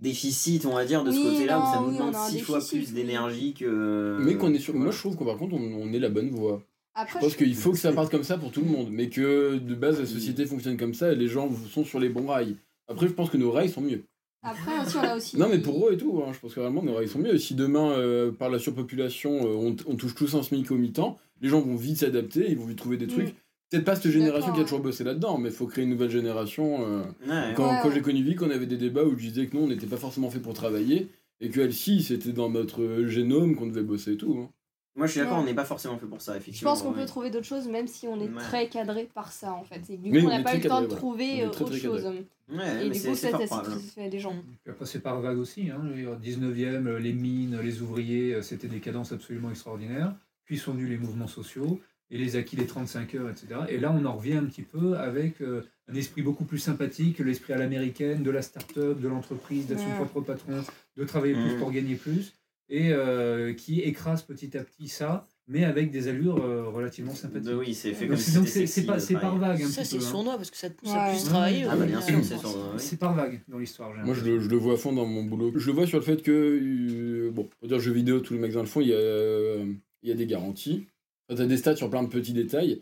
[0.00, 2.60] déficit, on va dire, de ce Oui, côté-là, où ça nous oui, demande six fois
[2.66, 4.18] plus d'énergie que.
[4.20, 4.74] Mais qu'on est sûr.
[4.74, 6.62] Moi, je trouve qu'on par contre, on, on est la bonne voie.
[6.94, 9.08] Après, Je pense qu'il faut que ça parte comme ça pour tout le monde, mais
[9.08, 12.26] que de base la société fonctionne comme ça et les gens sont sur les bons
[12.26, 12.56] rails.
[12.88, 14.02] Après, je pense que nos rails sont mieux.
[14.42, 15.36] Après aussi, on a aussi.
[15.36, 17.34] Non, mais pour eux et tout, hein, je pense que vraiment nos rails sont mieux.
[17.34, 20.76] Et si demain, euh, par la surpopulation, euh, on, on touche tous un SMIC au
[20.76, 23.28] mi-temps, les gens vont vite s'adapter, ils vont vite trouver des trucs.
[23.28, 23.36] Mm.
[23.70, 26.10] Peut-être pas cette génération qui a toujours bossé là-dedans, mais il faut créer une nouvelle
[26.10, 26.82] génération.
[26.86, 27.52] euh, Ouais.
[27.54, 27.94] Quand, Ouais, quand ouais.
[27.94, 29.96] j'ai connu Vic, on avait des débats où je disais que non, on n'était pas
[29.98, 31.08] forcément fait pour travailler,
[31.40, 34.36] et que elle, si, c'était dans notre génome qu'on devait bosser et tout.
[34.42, 34.48] hein.
[34.96, 35.42] Moi je suis d'accord, Ouais.
[35.44, 36.70] on n'est pas forcément fait pour ça, Je effectivement.
[36.72, 37.02] pense qu'on ouais.
[37.02, 38.42] peut trouver d'autres choses, même si on est Ouais.
[38.42, 39.80] très cadré par ça, en fait.
[39.90, 41.62] Et du coup, on on n'a pas eu le temps cadré, de trouver euh, très,
[41.64, 42.04] autre très chose.
[42.50, 44.34] Ouais, Et du coup, c'est satisfait les gens.
[44.68, 45.70] Après, c'est par vague aussi.
[45.70, 45.80] Hein.
[45.84, 50.14] Je veux dire, 19e, euh, les mines, les ouvriers, euh, c'était des cadences absolument extraordinaires.
[50.46, 51.78] Puis sont venus les mouvements sociaux
[52.10, 53.46] et les acquis des 35 heures, etc.
[53.68, 57.18] Et là, on en revient un petit peu avec euh, un esprit beaucoup plus sympathique,
[57.18, 60.62] l'esprit à l'américaine, de la start-up, de l'entreprise, d'être son propre patron,
[60.96, 61.58] de travailler plus Mhm.
[61.58, 62.32] pour gagner plus,
[62.70, 67.48] et euh, qui écrase petit à petit ça, mais avec des allures euh, relativement sympathiques.
[67.48, 70.00] De- oui, c'est fait Donc comme si c'est pas, par vague un Ça, c'est hein.
[70.00, 70.98] sournois parce que ça te pousse Ouais.
[70.98, 71.64] à plus travailler.
[71.64, 72.36] Ah bah oui, bien sûr, c'est.
[72.78, 73.94] C'est par vague dans l'histoire.
[74.04, 75.52] Moi, je le, je le vois à fond dans mon boulot.
[75.56, 78.40] Je le vois sur le fait que, euh, bon, pour dire jeux vidéo, tous les
[78.40, 79.64] magasins le font, il y a, euh,
[80.02, 80.86] il y a des garanties.
[81.28, 82.80] Tu as des stats sur plein de petits détails.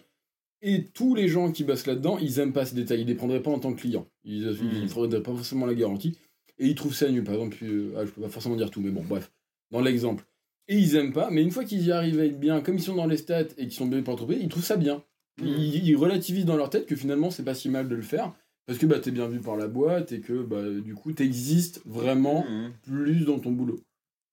[0.62, 3.02] Et tous les gens qui bossent là-dedans, ils aiment pas ces détails.
[3.02, 4.06] Ils les prendraient pas en tant que clients.
[4.24, 4.88] Ils ne Mhm.
[4.88, 6.16] prendraient pas forcément la garantie.
[6.59, 7.24] Et ils trouvent ça nul.
[7.24, 9.30] Par exemple, euh, ah, je peux pas forcément dire tout, mais bon, bref.
[9.70, 10.24] Dans l'exemple.
[10.68, 12.82] Et ils aiment pas, mais une fois qu'ils y arrivent à être bien, comme ils
[12.82, 15.04] sont dans les stats et qu'ils sont bien pour l'entreprise, ils trouvent ça bien.
[15.40, 15.46] Mhm.
[15.48, 18.32] Ils, ils relativisent dans leur tête que finalement, c'est pas si mal de le faire.
[18.66, 21.82] Parce que bah, t'es bien vu par la boîte et que bah, du coup, t'existes
[21.85, 22.72] vraiment Mhm.
[22.82, 23.78] plus dans ton boulot.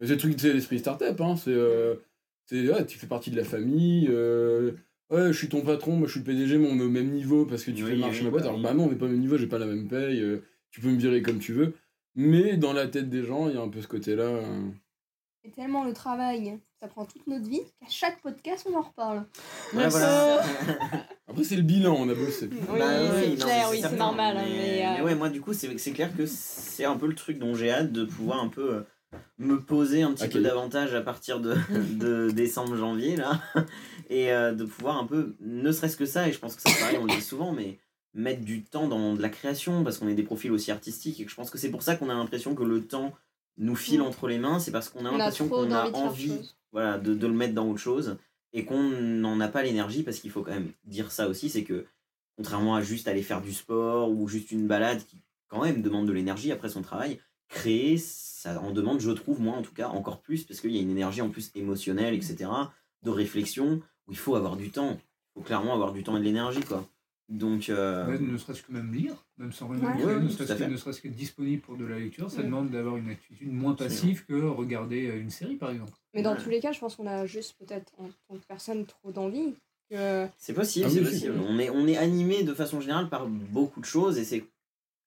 [0.02, 1.96] C'est le truc, c'est l'esprit startup, hein, c'est, euh,
[2.46, 4.72] c'est, ouais, tu fais partie de la famille, euh,
[5.10, 7.12] ouais, je suis ton patron, moi je suis le PDG, mais on est au même
[7.12, 8.44] niveau parce que tu Oui, fais marcher oui, ma boîte.
[8.44, 8.64] bah Alors oui.
[8.64, 10.82] bah non, on n'est pas au même niveau, j'ai pas la même paye, euh, tu
[10.82, 11.74] peux me virer comme tu veux.
[12.16, 14.24] Mais dans la tête des gens, il y a un peu ce côté-là.
[14.24, 14.62] euh.
[15.46, 19.26] Et tellement le travail, ça prend toute notre vie, qu'à chaque podcast, on en reparle.
[19.74, 20.42] Ouais, voilà.
[21.28, 22.50] Après, c'est le bilan, on a bossé.
[22.52, 25.16] Oui, Bah c'est non, clair, mais oui, c'est normal, hein, Mais, mais, euh, mais ouais,
[25.16, 27.92] moi, du coup, c'est c'est clair que c'est un peu le truc dont j'ai hâte
[27.92, 28.82] de pouvoir un peu euh,
[29.38, 31.56] me poser un petit peu davantage à partir de,
[32.00, 33.42] de décembre, janvier, là.
[34.10, 36.80] Et euh, de pouvoir un peu, ne serait-ce que ça, et je pense que c'est
[36.80, 37.80] pareil, on le dit souvent, mais
[38.14, 41.26] mettre du temps dans de la création, parce qu'on est des profils aussi artistiques, et
[41.26, 43.14] que je pense que c'est pour ça qu'on a l'impression que le temps
[43.58, 44.04] nous file Mm.
[44.04, 46.56] entre les mains, c'est parce qu'on a On a l'impression qu'on a de envie chose.
[46.72, 48.18] voilà, de, de le mettre dans autre chose
[48.52, 51.64] et qu'on n'en a pas l'énergie parce qu'il faut quand même dire ça aussi, c'est
[51.64, 51.86] que
[52.36, 55.18] contrairement à juste aller faire du sport ou juste une balade qui
[55.50, 57.98] quand même demande de l'énergie après son travail, créer,
[58.44, 60.82] ça en demande, je trouve, moi en tout cas, encore plus parce qu'il y a
[60.82, 62.50] une énergie en plus émotionnelle, etc.,
[63.04, 64.98] de réflexion où il faut avoir du temps.
[65.36, 66.88] Il faut clairement avoir du temps et de l'énergie, quoi.
[67.30, 70.20] Donc, euh, Ouais, ne serait-ce que même lire, même sans rien Ouais.
[70.20, 73.74] ne serait-ce que, que disponible pour de la lecture, ça demande d'avoir une attitude moins
[73.76, 75.94] passive que regarder euh, une série par exemple.
[76.14, 76.44] Mais dans Ouais.
[76.44, 79.56] tous les cas, je pense qu'on a juste peut-être en tant que personne trop d'envie.
[79.90, 80.28] Que...
[80.38, 81.08] C'est possible, Ah possible.
[81.16, 81.30] si.
[81.48, 84.44] On est, on est animé de façon générale par beaucoup de choses et c'est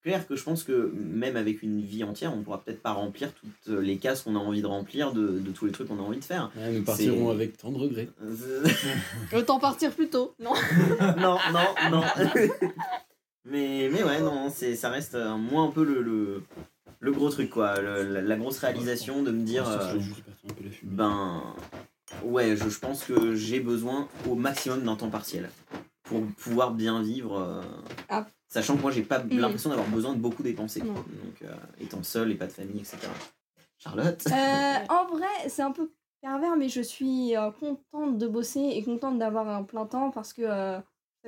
[0.06, 3.30] clair que je pense que même avec une vie entière, on pourra peut-être pas remplir
[3.34, 6.02] toutes les cases qu'on a envie de remplir de, de tous les trucs qu'on a
[6.02, 6.52] envie de faire.
[6.56, 8.08] Ouais, nous partirons avec tant de regrets.
[9.36, 10.52] Autant partir plus tôt, non?
[11.18, 12.02] Non, non, non.
[13.44, 16.42] mais, mais ouais, non, c'est, ça reste euh, moi un peu le, le,
[17.00, 17.80] le gros truc, quoi.
[17.80, 19.68] Le- la, la grosse réalisation de me dire.
[19.68, 19.98] Euh,
[20.84, 21.42] ben
[22.22, 25.50] ouais je, je pense que j'ai besoin au maximum d'un temps partiel
[26.04, 27.60] pour pouvoir bien vivre euh,
[28.08, 28.26] Ah.
[28.48, 29.38] Sachant que moi j'ai pas Mm.
[29.38, 30.94] l'impression d'avoir besoin de beaucoup dépenser Non.
[30.94, 32.98] donc euh, étant seul et pas de famille etc
[33.78, 35.90] Charlotte Euh, en vrai, c'est un peu
[36.22, 40.32] pervers, mais je suis euh, contente de bosser et contente d'avoir un plein temps parce
[40.32, 40.42] que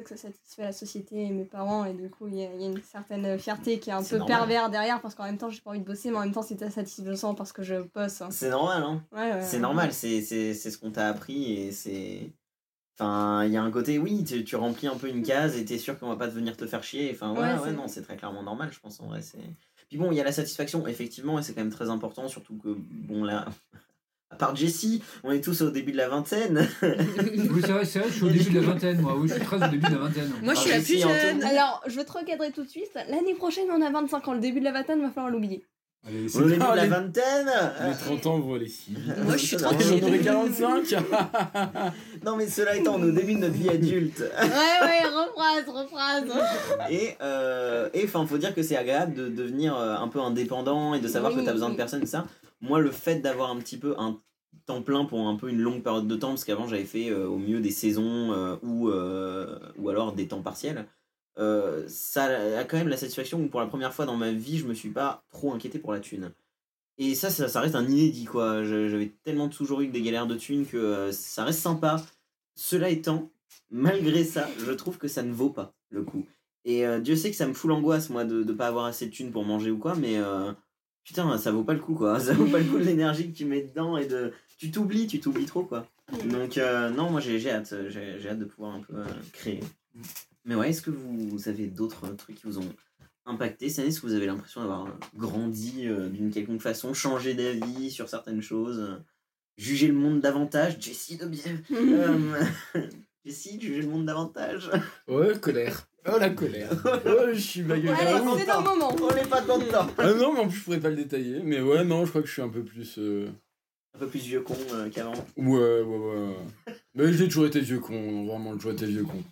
[0.05, 2.65] ça satisfait la société et mes parents, et du coup, il y, a il y
[2.65, 4.39] a une certaine fierté qui est un peu normal.
[4.39, 6.43] pervers derrière parce qu'en même temps, j'ai pas envie de bosser, mais en même temps,
[6.43, 8.23] c'est satisfaisant parce que je bosse.
[8.23, 8.29] hein.
[8.31, 9.63] c'est normal hein Ouais, ouais, c'est ouais.
[9.63, 12.33] normal c'est c'est c'est ce qu'on t'a appris et c'est
[12.99, 15.65] enfin il y a un côté oui tu, tu remplis un peu une case et
[15.65, 18.17] t'es sûr qu'on va pas venir te faire chier enfin ouais, Ouais, non c'est très
[18.17, 19.39] clairement normal je pense en vrai c'est
[19.89, 22.57] puis bon il y a la satisfaction effectivement et c'est quand même très important surtout
[22.57, 23.47] que bon là
[24.31, 27.99] à part Jessie on est tous au début de la vingtaine Oui, c'est vrai, c'est
[28.01, 29.17] vrai, je suis au début de la vingtaine, moi.
[29.17, 30.33] Oui, je suis très au début de la vingtaine.
[30.43, 31.43] Moi, je suis la plus jeune.
[31.45, 32.91] Alors, je vais te recadrer tout de suite.
[33.09, 34.35] L'année prochaine, on a 25 ans.
[34.35, 35.65] Le début de la vingtaine, va falloir l'oublier.
[36.07, 37.51] Allez, On c'est est au début de Ah, la les- vingtaine
[37.89, 39.17] Les 30 ans vont aller si vite.
[39.25, 39.99] Moi, je suis Et tranquille.
[40.01, 40.95] J'en aurai 45
[42.25, 44.21] Non, mais cela étant, on est au début de notre vie adulte.
[44.21, 44.47] Ouais,
[44.87, 46.25] ouais, rephrase, rephrase.
[46.91, 50.95] Et euh, et, enfin, faut dire que c'est agréable de devenir euh, un peu indépendant
[50.95, 51.79] et de savoir que Oui, tu as besoin de oui.
[51.79, 52.27] personne, ça.
[52.61, 54.19] Moi, le fait d'avoir un petit peu un
[54.67, 57.27] temps plein pour un peu une longue période de temps, parce qu'avant j'avais fait euh,
[57.27, 60.87] au mieux des saisons euh, ou, euh, ou alors des temps partiels,
[61.39, 62.25] euh, ça
[62.59, 64.75] a quand même la satisfaction où pour la première fois dans ma vie, je me
[64.75, 66.33] suis pas trop inquiété pour la thune.
[66.99, 68.65] Et ça, ça, ça reste un inédit, quoi.
[68.65, 72.03] J'avais tellement toujours eu des galères de thunes que euh, ça reste sympa.
[72.57, 73.31] Cela étant,
[73.71, 76.27] malgré ça, je trouve que ça ne vaut pas le coup.
[76.65, 79.07] Et euh, Dieu sait que ça me fout l'angoisse, moi, de ne pas avoir assez
[79.07, 80.17] de thunes pour manger ou quoi, mais
[81.05, 82.19] putain, ça vaut pas le coup, quoi.
[82.21, 84.33] Ça vaut pas le coup de l'énergie que tu mets dedans et de.
[84.59, 85.87] Tu t'oublies, tu t'oublies trop, quoi.
[86.29, 86.57] Donc,
[86.97, 87.73] non, moi, j'ai hâte.
[87.91, 89.61] J'ai j'ai hâte de pouvoir un peu créer.
[90.49, 92.73] Mais ouais, est-ce que vous avez d'autres trucs qui vous ont
[93.27, 93.89] impacté cette année?
[93.89, 98.09] Est-ce que vous avez l'impression d'avoir euh, grandi euh, d'une quelconque façon, changé d'avis sur
[98.09, 98.97] certaines choses, euh,
[99.59, 100.79] jugé le monde davantage?
[100.81, 101.53] Jessie de bien.
[101.71, 102.43] Euh,
[103.27, 104.71] Jessie, juger le monde davantage?
[105.07, 105.87] Ouais, colère.
[106.11, 106.71] Oh la colère.
[107.05, 107.91] Oh, je suis baguette.
[107.91, 108.97] Allez, c'est un moment.
[109.03, 109.87] On n'est pas content.
[109.99, 111.41] Ah non, mais en plus, je pourrais pas le détailler.
[111.45, 112.95] Mais ouais, non, je crois que je suis un peu plus.
[112.97, 113.29] euh,
[113.95, 115.13] Un peu plus vieux con euh, qu'avant.
[115.37, 116.37] Ouais, ouais, ouais.
[116.95, 119.23] Mais j'ai toujours été vieux con, vraiment, j'ai toujours été vieux con.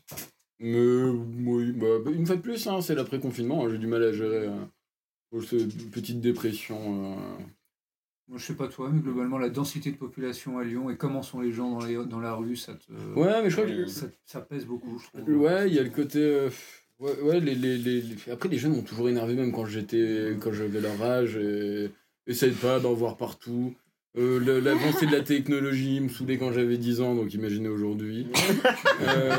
[0.59, 4.03] Mais oui, bah, bah, une fois de plus, hein, c'est l'après-confinement, hein, j'ai du mal
[4.03, 7.15] à gérer euh, cette petite dépression.
[7.15, 7.43] euh.
[8.29, 11.23] Moi, je sais pas toi, mais globalement, la densité de population à Lyon et comment
[11.23, 12.91] sont les gens dans, les, dans la rue, ça te.
[13.19, 13.87] Ouais, mais je crois que.
[13.87, 15.37] Ça, ça pèse beaucoup, je trouve.
[15.37, 16.19] Ouais, il y a le côté.
[16.21, 16.51] euh,
[16.99, 20.81] Ouais, les, les, les- Après, les jeunes m'ont toujours énervé, même quand j'étais quand j'avais
[20.81, 21.37] leur âge.
[21.37, 21.91] Et...
[22.27, 23.77] Essaye pas d'en voir partout.
[24.19, 28.27] Euh, L'avancée de la technologie me saoulait quand j'avais 10 ans, donc imaginez aujourd'hui.
[29.03, 29.37] Euh,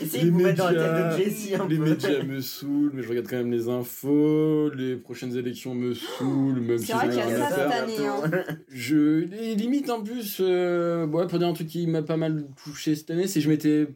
[0.00, 1.84] Essayez de vous mettre dans la tête de Jessie un les peu.
[1.90, 4.70] médias me saoulent, mais je regarde quand même les infos.
[4.70, 7.50] Les prochaines élections me saoulent, même si C'est vrai j'ai qu'il y a rien à
[7.50, 7.72] ça faire.
[7.72, 8.06] cette année.
[8.06, 8.56] Hein.
[8.70, 12.46] Je et limite en plus, euh, ouais, pour dire un truc qui m'a pas mal
[12.64, 13.86] touché cette année, c'est que je m'étais,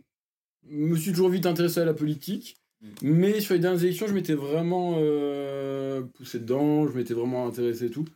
[0.69, 3.11] me suis toujours vite intéressé à la politique, Mm.
[3.11, 7.87] mais sur les dernières élections, je m'étais vraiment euh, poussé dedans, je m'étais vraiment intéressé
[7.87, 8.07] et tout.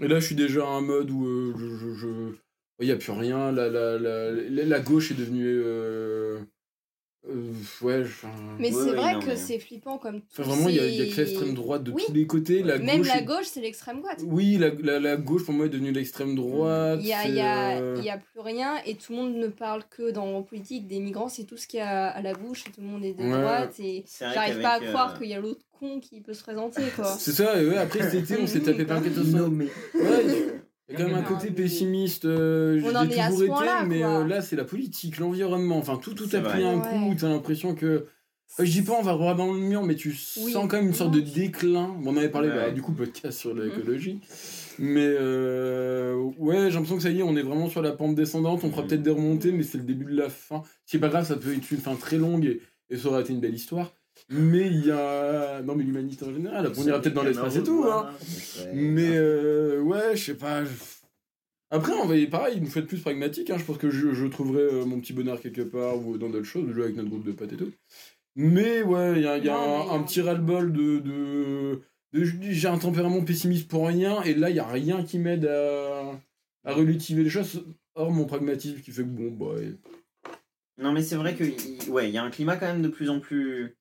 [0.00, 2.36] Et là, je suis déjà à un mode où euh,
[2.80, 6.40] il y a plus rien, la, la, la, la, la gauche est devenue, euh,
[7.28, 7.52] euh,
[7.82, 8.28] ouais, enfin,
[8.58, 10.26] Mais Ouais, c'est vrai non, que mais- c'est flippant comme tout.
[10.32, 12.02] enfin, vraiment, il y a, y a que l'extrême droite de Oui.
[12.06, 13.06] tous les côtés, la Même gauche.
[13.08, 14.20] la est- gauche, c'est l'extrême droite.
[14.24, 17.00] Oui, la, la, la gauche pour moi est devenue l'extrême droite.
[17.02, 19.18] Il y a, c'est, il y, a, euh, y a plus rien et tout le
[19.18, 22.06] monde ne parle que dans la politique des migrants, c'est tout ce qu'il y a
[22.08, 23.30] à la bouche et tout le monde est de Ouais.
[23.30, 26.42] droite et j'arrive pas à croire euh, qu'il y a l'autre con qui peut se
[26.42, 27.14] présenter quoi.
[27.18, 29.34] C'est ça, et ouais, après cet été, on s'est tapé plein de catastrophes.
[29.34, 29.66] nommé.
[29.94, 33.28] Ouais, il y a quand même un côté pessimiste, euh, On en j'ai est à
[33.30, 36.62] toujours ce été, mais euh, là c'est la politique, l'environnement, enfin tout, tout a pris
[36.62, 36.64] vrai.
[36.64, 36.88] un Ouais.
[36.88, 37.86] coup, t'as l'impression que...
[38.60, 40.52] Euh, Je dis pas on va droit dans le mur, mais tu Oui.
[40.52, 41.94] sens quand même une sorte de déclin.
[42.00, 42.54] Bon, on avait parlé Ouais.
[42.56, 44.20] bah, du coup podcast sur l'écologie.
[44.78, 48.14] Mais euh, ouais, j'ai l'impression que ça y est, on est vraiment sur la pente
[48.14, 48.64] descendante.
[48.64, 48.88] On fera Mhm.
[48.88, 50.62] peut-être des remontées, mais c'est le début de la fin.
[50.86, 53.32] C'est pas grave, ça peut être une fin très longue et, et ça aurait été
[53.34, 53.92] une belle histoire.
[54.28, 55.62] Mais il y a.
[55.62, 57.84] Non, mais l'humanité en général, après, on ira peut-être dans l'espace et tout.
[57.88, 58.10] Hein.
[58.74, 60.62] Mais euh, ouais, je sais pas.
[61.70, 63.50] Après, on va y pareil, il nous faut être plus pragmatique.
[63.50, 63.56] Hein.
[63.58, 66.46] Je pense que je, je trouverai euh, mon petit bonheur quelque part ou dans d'autres
[66.46, 67.72] choses, jouer avec notre groupe de potes et tout.
[68.36, 70.98] Mais ouais, il y a, il y a Non, mais un, petit ras-le-bol de.
[70.98, 71.80] de,
[72.12, 75.44] de- j'ai un tempérament pessimiste pour rien, et là, il y a rien qui m'aide
[75.46, 76.12] à,
[76.64, 79.60] à relativer les choses, hors mon pragmatisme qui fait que bon, bah.
[80.80, 83.10] Non, mais c'est vrai que ouais, il y a un climat quand même de plus
[83.10, 83.76] en plus.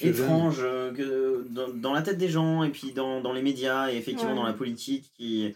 [0.00, 3.90] Étrange euh, que dans, dans la tête des gens et puis dans, dans les médias
[3.92, 4.36] et effectivement Ouais.
[4.38, 5.54] dans la politique qui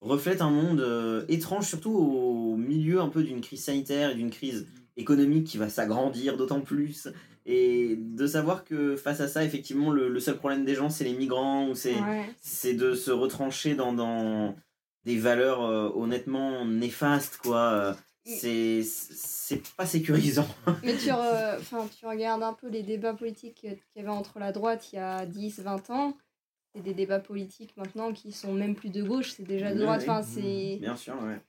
[0.00, 4.30] reflète un monde euh, étrange, surtout au milieu un peu d'une crise sanitaire et d'une
[4.30, 7.08] crise économique qui va s'agrandir d'autant plus.
[7.46, 11.04] Et de savoir que face à ça, effectivement, le, le seul problème des gens, c'est
[11.04, 12.28] les migrants ou c'est Ouais.
[12.42, 14.54] c'est de se retrancher dans, dans
[15.04, 17.96] des valeurs euh, honnêtement néfastes, quoi.
[18.28, 20.46] C'est c'est pas sécurisant.
[20.84, 24.38] Mais tu, re- enfin, tu regardes un peu les débats politiques qu'il y avait entre
[24.38, 26.14] la droite il y a 10-20 ans.
[26.74, 30.00] C'est des débats politiques maintenant qui sont même plus de gauche, c'est déjà de droite.
[30.02, 30.10] ouais.
[30.10, 30.76] Enfin, c'est.
[30.80, 31.40] Bien sûr, ouais.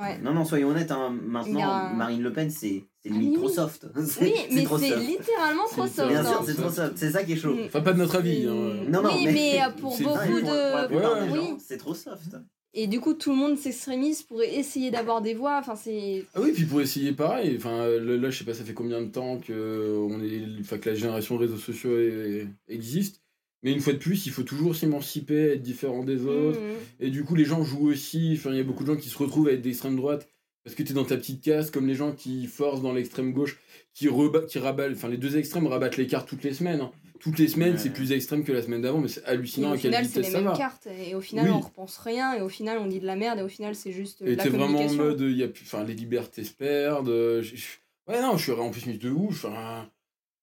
[0.00, 0.16] Ouais.
[0.18, 3.36] Non, non, soyons honnêtes, hein, maintenant, a- Marine Le Pen, c'est c'est Ah, limite oui,
[3.36, 3.52] trop oui.
[3.54, 3.86] soft.
[4.20, 6.08] Oui, mais c'est littéralement trop soft.
[6.08, 6.28] Bien hein.
[6.30, 6.92] sûr, c'est trop soft.
[6.96, 7.54] C'est ça qui est chaud.
[7.66, 8.46] Enfin, pas de notre avis.
[8.46, 8.84] Hein.
[8.88, 11.30] Non, non, oui, mais- mais, pour beaucoup Ah, pour- la de.
[11.30, 12.36] Ouais, gens, c'est trop soft.
[12.72, 15.58] Et du coup, tout le monde s'extrémise pour essayer d'avoir des voix.
[15.58, 16.24] Enfin, c'est.
[16.34, 19.08] Ah oui, puis pour essayer pareil, enfin là, je sais pas ça fait combien de
[19.08, 23.22] temps que on est enfin que la génération réseaux sociaux est- existe,
[23.64, 26.60] mais une fois de plus, il faut toujours s'émanciper, être différent des autres.
[26.60, 26.76] Mhm.
[27.00, 29.08] Et du coup, les gens jouent aussi, enfin il y a beaucoup de gens qui
[29.08, 30.28] se retrouvent à être d'extrême droite
[30.62, 33.32] parce que tu es dans ta petite case comme les gens qui forcent dans l'extrême
[33.32, 33.58] gauche
[33.94, 34.06] qui
[34.48, 36.82] qui rabattent enfin les deux extrêmes rabattent les cartes toutes les semaines.
[36.82, 36.92] hein.
[37.20, 37.78] Toutes les semaines, Ouais.
[37.78, 40.04] c'est plus extrême que la semaine d'avant, mais c'est Et hallucinant au à quelle final,
[40.04, 40.56] c'est vitesse les ça mêmes va.
[40.56, 40.88] cartes.
[41.06, 41.50] Et au final, Oui.
[41.54, 42.34] on repense rien.
[42.34, 43.38] Et au final, on dit de la merde.
[43.38, 45.84] Et au final, c'est juste Et t'es vraiment en mode, il y a plus, enfin,
[45.84, 47.08] les libertés se perdent.
[47.10, 47.66] euh, je- je-
[48.08, 49.46] Ouais, non, je suis en plus mis de ouf.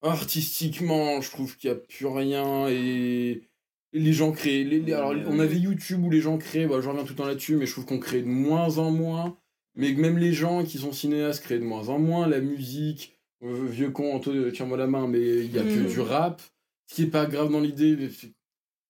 [0.01, 2.67] artistiquement, je trouve qu'il n'y a plus rien.
[2.69, 3.41] Et
[3.93, 4.63] et les gens créent.
[4.65, 7.15] les- les- alors, on avait YouTube où les gens créent, bah, je reviens tout le
[7.15, 9.37] temps là-dessus, mais je trouve qu'on crée de moins en moins.
[9.75, 12.27] Mais que même les gens qui sont cinéastes créent de moins en moins.
[12.27, 15.87] La musique, euh, vieux con, Anto, tiens-moi la main, mais il n'y a que Mm.
[15.87, 16.41] du rap.
[16.87, 17.95] Ce qui est pas grave dans l'idée.
[17.97, 18.09] mais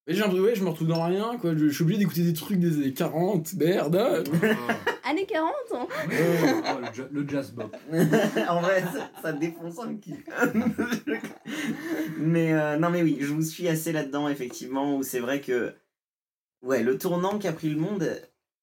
[0.08, 1.54] mais j'ai l'impression, ouais, je me retrouve dans rien, quoi.
[1.54, 3.96] Je, je suis obligé d'écouter des trucs des années 40, merde.
[3.98, 4.24] hein.
[5.04, 5.88] Années 40 hein.
[5.92, 7.76] Oh, le, ja- le jazz bop.
[7.92, 10.16] en vrai, ça, ça défonce un kiff.
[12.20, 15.74] mais euh, non, mais oui, je vous suis assez là-dedans, effectivement, où c'est vrai que.
[16.64, 18.10] Ouais, le tournant qu'a pris le monde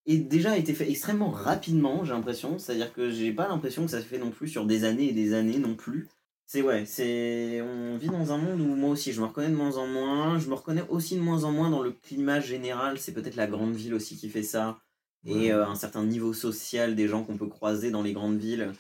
[0.07, 2.59] est déjà été fait extrêmement rapidement, j'ai l'impression.
[2.59, 5.13] C'est-à-dire que j'ai pas l'impression que ça se fait non plus sur des années et
[5.13, 6.09] des années non plus.
[6.47, 7.63] C'est ouais, c'est.
[7.63, 10.39] On vit dans un monde où moi aussi je me reconnais de moins en moins.
[10.39, 12.99] Je me reconnais aussi de moins en moins dans le climat général.
[12.99, 14.79] C'est peut-être la grande ville aussi qui fait ça.
[15.27, 18.73] Et euh, un certain niveau social des gens qu'on peut croiser dans les grandes villes,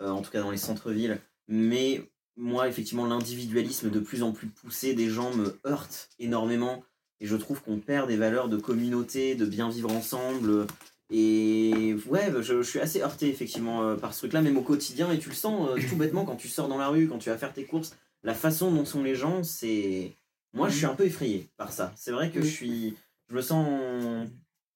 [0.00, 1.20] euh, en tout cas dans les centres-villes.
[1.46, 6.82] Mais moi, effectivement, l'individualisme de plus en plus poussé des gens me heurte énormément.
[7.20, 10.66] Et je trouve qu'on perd des valeurs de communauté, de bien vivre ensemble.
[11.12, 15.12] Et ouais, je, je suis assez heurté effectivement euh, par ce truc-là, même au quotidien.
[15.12, 17.28] Et tu le sens euh, tout bêtement quand tu sors dans la rue, quand tu
[17.28, 17.94] vas faire tes courses.
[18.22, 20.12] La façon dont sont les gens, c'est.
[20.54, 21.92] Moi, je suis un peu effrayé par ça.
[21.96, 22.94] C'est vrai que je suis.
[23.28, 23.66] Je me sens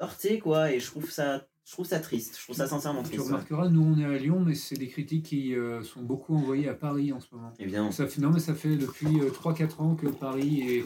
[0.03, 1.47] heurté, quoi, et je trouve ça.
[1.65, 2.37] Je trouve ça triste.
[2.39, 3.25] Je trouve ça sincèrement Tu triste.
[3.27, 6.69] remarqueras, nous on est à Lyon, mais c'est des critiques qui euh, sont beaucoup envoyées
[6.69, 7.53] à Paris en ce moment.
[7.59, 7.91] Évidemment.
[7.91, 10.85] Ça fait, non, mais ça fait depuis euh, 3-4 ans que Paris est.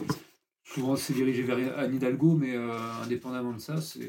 [0.63, 2.71] Souvent c'est dirigé vers Anne Hidalgo, mais euh,
[3.03, 3.99] indépendamment de ça, c'est.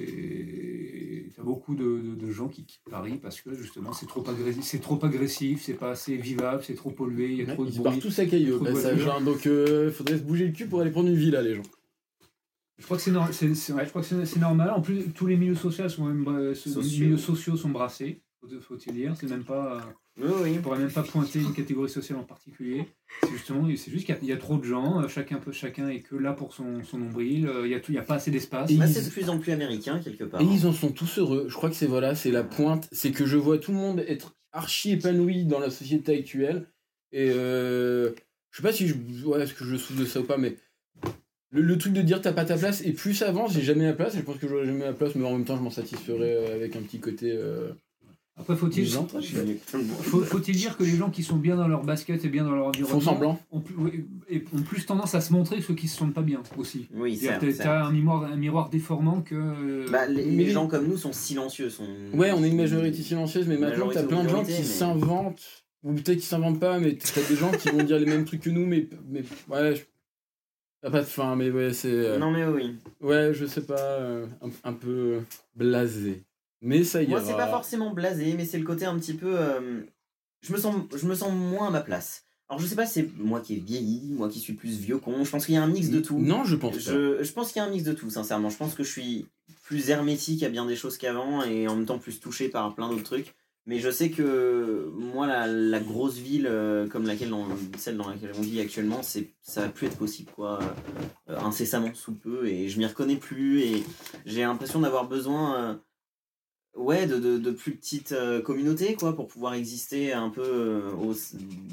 [1.45, 4.81] Beaucoup de, de- de gens qui quittent Paris parce que justement c'est trop agressif, c'est
[4.81, 7.83] trop agressif, c'est pas assez vivable, c'est trop pollué, il y a trop de Ils
[7.83, 8.01] partent bruit.
[8.01, 9.15] tous à Trop de passage, voitures.
[9.15, 11.63] hein, donc euh, faudrait se bouger le cul pour aller prendre une villa, les gens.
[12.79, 14.71] Je crois que c'est nor- c'est- c'est- ouais, je crois que c'est- c'est normal.
[14.71, 17.05] En plus, tous les milieux sociaux sont même bra- ce- Sociaux.
[17.05, 18.23] milieux sociaux sont brassés.
[18.43, 19.81] Faut- Faut-il dire C'est même pas.
[20.19, 20.55] Oui, oui.
[20.57, 22.85] Je pourrais même pas pointer une catégorie sociale en particulier.
[23.23, 25.01] C'est justement, c'est juste qu'il y a- il y, a trop de gens.
[25.03, 27.47] euh, Chacun peut, chacun est que là pour son, son nombril.
[27.47, 28.71] euh, Il y a tout, il y a pas assez d'espace.
[28.71, 30.41] Et Bah, ils- c'est de plus en plus américain, quelque part.
[30.41, 31.47] Et ils en sont tous heureux.
[31.49, 32.89] Je crois que c'est voilà, c'est la pointe.
[32.93, 36.67] C'est que je vois tout le monde être archi épanoui dans la société actuelle.
[37.13, 38.11] Et euh,
[38.51, 38.95] je sais pas si je,
[39.27, 40.57] ouais, est-ce que je souffre de ça ou pas, mais
[41.51, 43.85] le, le truc de dire t'as pas ta place, et plus ça avance, j'ai jamais
[43.87, 45.63] ma place, et je pense que j'aurai jamais ma place, mais en même temps, je
[45.63, 47.31] m'en satisferai euh, avec un petit côté.
[47.33, 47.73] Euh,
[48.35, 52.45] Après, faut-il faut, dire que les gens qui sont bien dans leur basket et bien
[52.45, 53.39] dans leur environnement font semblant.
[53.51, 56.15] ont plus, oui, et ont plus tendance à se montrer que ceux qui se sentent
[56.15, 56.89] pas bien aussi.
[56.95, 57.45] Oui, certes.
[57.59, 59.35] T'as un miroir, un miroir déformant que.
[59.35, 61.69] euh, Bah, les, Mais les les- gens comme nous sont silencieux.
[61.69, 61.87] Sont...
[62.15, 65.65] Ouais, on est une majorité silencieuse, mais maintenant t'as plein de gens qui mais- s'inventent,
[65.83, 68.41] ou peut-être qui s'inventent pas, mais t'as des gens qui vont dire les mêmes trucs
[68.41, 69.83] que nous, mais, mais ouais, je-
[70.81, 71.91] t'as pas de fin, mais ouais, c'est.
[71.93, 72.77] euh, Non, mais oui.
[73.03, 75.21] Ouais, je sais pas, euh, un, un peu
[75.55, 76.25] blasé.
[76.63, 77.11] Mais ça ira.
[77.11, 79.39] Moi, c'est pas forcément blasé, mais c'est le côté un petit peu.
[79.39, 79.83] euh,
[80.41, 82.25] je, me sens, je me sens moins à ma place.
[82.49, 85.25] Alors, je sais pas, c'est moi qui ai vieilli, moi qui suis plus vieux con.
[85.25, 86.19] Je pense qu'il y a un mix de tout.
[86.19, 86.81] Non, je pense pas.
[86.93, 88.51] Je, je pense qu'il y a un mix de tout, sincèrement.
[88.51, 89.27] Je pense que je suis
[89.65, 92.89] plus hermétique à bien des choses qu'avant et en même temps plus touché par plein
[92.89, 93.35] d'autres trucs.
[93.65, 97.47] Mais je sais que moi, la, la grosse ville euh, comme laquelle on-
[97.79, 100.59] celle dans laquelle on vit actuellement, c'est, ça va plus être possible, quoi.
[101.31, 102.47] euh, incessamment sous peu.
[102.49, 103.61] Et je m'y reconnais plus.
[103.63, 103.85] Et
[104.27, 105.81] j'ai l'impression d'avoir besoin.
[106.77, 110.43] Euh, ouais, de, de, de plus petites euh, communautés, quoi, pour pouvoir exister un peu
[110.43, 111.15] euh,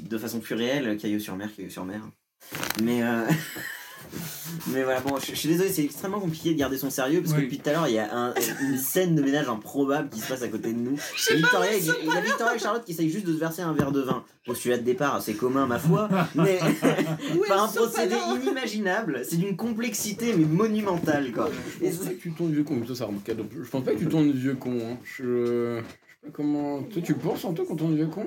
[0.08, 0.96] de façon plus réelle.
[0.98, 2.02] Caillou sur mer, caillou sur mer.
[2.82, 3.02] Mais.
[4.68, 7.32] Mais voilà, bon, je, je suis désolé, c'est extrêmement compliqué de garder son sérieux parce
[7.32, 7.44] que Oui.
[7.44, 10.28] depuis tout à l'heure, il y a un- une scène de ménage improbable qui se
[10.28, 10.96] passe à côté de nous.
[11.30, 13.62] Et Victoria, il il y a Victoria et Charlotte qui essayent juste de se verser
[13.62, 14.24] un verre de vin.
[14.44, 16.58] Postulat de départ, c'est commun, ma foi, mais
[17.48, 21.48] par un procédé inimaginable, c'est d'une complexité mais monumentale quoi.
[21.80, 23.44] Je pense pas que tu tournes vieux con, mais ça, c'est remarquable.
[23.62, 24.72] Je pense pas que tu tournes vieux con.
[24.82, 24.96] Hein.
[25.04, 25.22] Je...
[25.24, 26.82] je sais pas comment.
[26.82, 28.26] Toi, tu penses en toi qu'on tourne vieux con?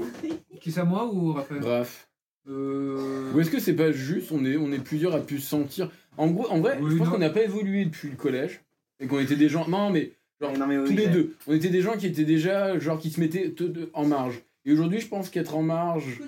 [0.61, 1.61] Qui ça, moi ou Raphaël?
[1.61, 2.07] Bref.
[2.49, 5.47] Euh, Ou est-ce que c'est pas juste, on est, on est plusieurs à pu se
[5.49, 5.89] sentir?
[6.17, 8.61] En gros, en vrai, Oui, je pense qu'on n'a pas évolué depuis le collège.
[8.99, 9.67] Et qu'on était des gens.
[9.67, 11.35] Non, mais genre, Non, mais oui, tous les deux.
[11.47, 13.53] On était des gens qui étaient déjà, genre, qui se mettaient
[13.93, 14.41] en marge.
[14.65, 16.21] Et aujourd'hui, je pense qu'être en marge,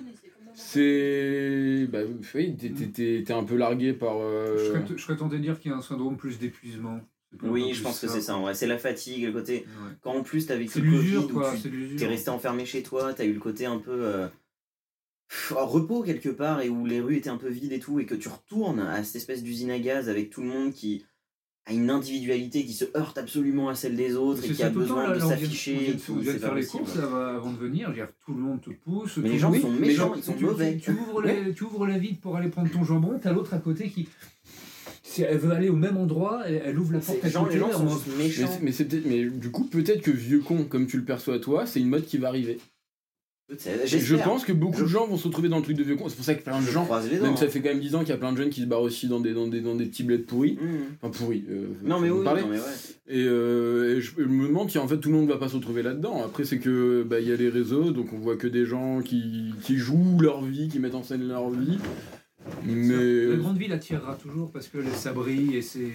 [0.54, 1.86] c'est.
[1.90, 1.98] Bah,
[2.34, 4.16] oui, t'es- t'es- un peu largué par.
[4.18, 7.00] euh, je, serais, je serais tenté de dire qu'il y a un syndrome plus d'épuisement.
[7.42, 8.54] Oui, je pense que c'est ça, en vrai.
[8.54, 9.66] C'est la fatigue, le côté.
[9.66, 9.92] Ouais.
[10.02, 10.90] Quand en plus t'as vécu le
[11.26, 13.90] Covid, t'es resté enfermé chez toi, t'as eu le côté un peu.
[13.92, 14.26] euh,
[15.56, 18.06] en repos quelque part et où les rues étaient un peu vides et tout, et
[18.06, 21.04] que tu retournes à cette espèce d'usine à gaz avec tout le monde qui
[21.68, 24.74] a une individualité qui se heurte absolument à celle des autres et qui a temps,
[24.78, 25.96] besoin là, de s'afficher.
[25.98, 27.92] c'est pas faire les courses là, avant de venir.
[28.24, 29.16] tout le monde te pousse.
[29.16, 30.76] Mais les le gens sont mais méchants, tu- ils sont tu- mauvais.
[30.76, 33.58] Tu ouvres, la, tu ouvres la vitre pour aller prendre ton jambon, t'as l'autre à
[33.58, 34.08] côté qui.
[35.02, 37.58] Si elle veut aller au même endroit, elle, ouvre la porte à Les gens, les
[37.58, 38.48] gens sont Mais, méchants.
[38.48, 41.38] c'est- mais, c'est peut-être- mais du coup, peut-être que vieux con, comme tu le perçois
[41.40, 42.58] toi, c'est une mode qui va arriver.
[43.48, 45.94] Je pense que beaucoup Je- de gens vont se retrouver dans le truc de vieux
[45.96, 46.08] con.
[46.08, 46.86] C'est pour ça que plein de Je gens,
[47.22, 47.48] même ça hein.
[47.48, 49.06] fait quand même 10 ans qu'il y a plein de jeunes qui se barrent aussi
[49.08, 50.54] dans des, dans des, dans des petits bleds pourris.
[50.60, 50.66] Mmh.
[51.00, 51.44] Enfin, pourris.
[51.48, 52.58] euh, Non mais oui, non mais ouais.
[53.08, 55.48] Et, euh, et je, je me demande si en fait tout le monde va pas
[55.48, 56.24] se retrouver là-dedans.
[56.24, 59.00] Après, c'est que bah, il y a les réseaux, donc on voit que des gens
[59.00, 61.78] qui, qui jouent leur vie, qui mettent en scène leur vie.
[62.64, 65.92] Mais La grande ville attirera toujours parce que ça brille et c'est.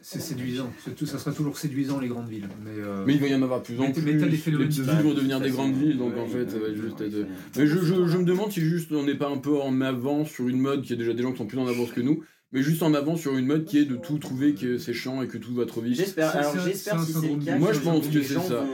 [0.00, 0.70] C'est séduisant.
[0.96, 2.48] Tout- ça sera toujours séduisant les grandes villes.
[2.64, 4.02] Mais, euh, mais il va y en avoir plus en Mais- plus.
[4.02, 6.26] mais t'as des les phénomènes petites villes vont de devenir des grandes villes, donc en
[6.26, 7.26] fait ça va juste être.
[7.56, 10.30] Mais je, je, je me demande si juste on n'est pas un peu en avance
[10.30, 12.00] sur une mode, qu'il y a déjà des gens qui sont plus en avance que
[12.00, 12.22] nous,
[12.52, 15.20] mais juste en avance sur une mode qui est de tout trouver que c'est chiant
[15.22, 15.96] et que tout va trop vite.
[15.96, 16.34] J'espère.
[16.36, 17.58] Alors j'espère si c'est le cas.
[17.58, 18.40] Moi, que je pense les que c'est ça.
[18.60, 18.66] vont-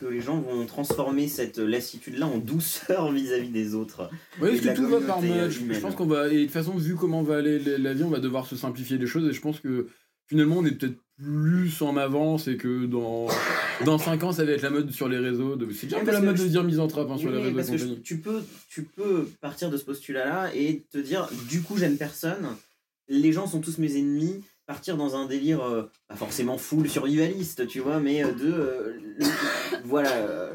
[0.00, 4.10] que les gens vont transformer cette lassitude-là en douceur vis-à-vis des autres.
[4.40, 6.28] Oui, parce que tout va par euh, Je pense qu'on va.
[6.32, 8.98] Et de toute façon, vu comment va aller la vie, on va devoir se simplifier
[8.98, 9.28] les choses.
[9.28, 9.86] Et je pense que
[10.26, 13.28] finalement, on est peut-être plus en avance et que dans,
[13.84, 15.54] dans 5 ans, ça va être la mode sur les réseaux.
[15.56, 15.70] De...
[15.72, 17.56] C'est déjà un Oui, peu la mode de dire misanthrope hein, sur Oui, les réseaux.
[17.56, 21.62] parce que je- tu peux, tu peux partir de ce postulat-là et te dire, du
[21.62, 22.46] coup, j'aime personne.
[23.08, 24.42] Les gens sont tous mes ennemis.
[24.64, 28.52] Partir dans un délire, euh, pas forcément full survivaliste, tu vois, mais euh, de.
[28.52, 28.92] euh,
[29.84, 30.50] voilà,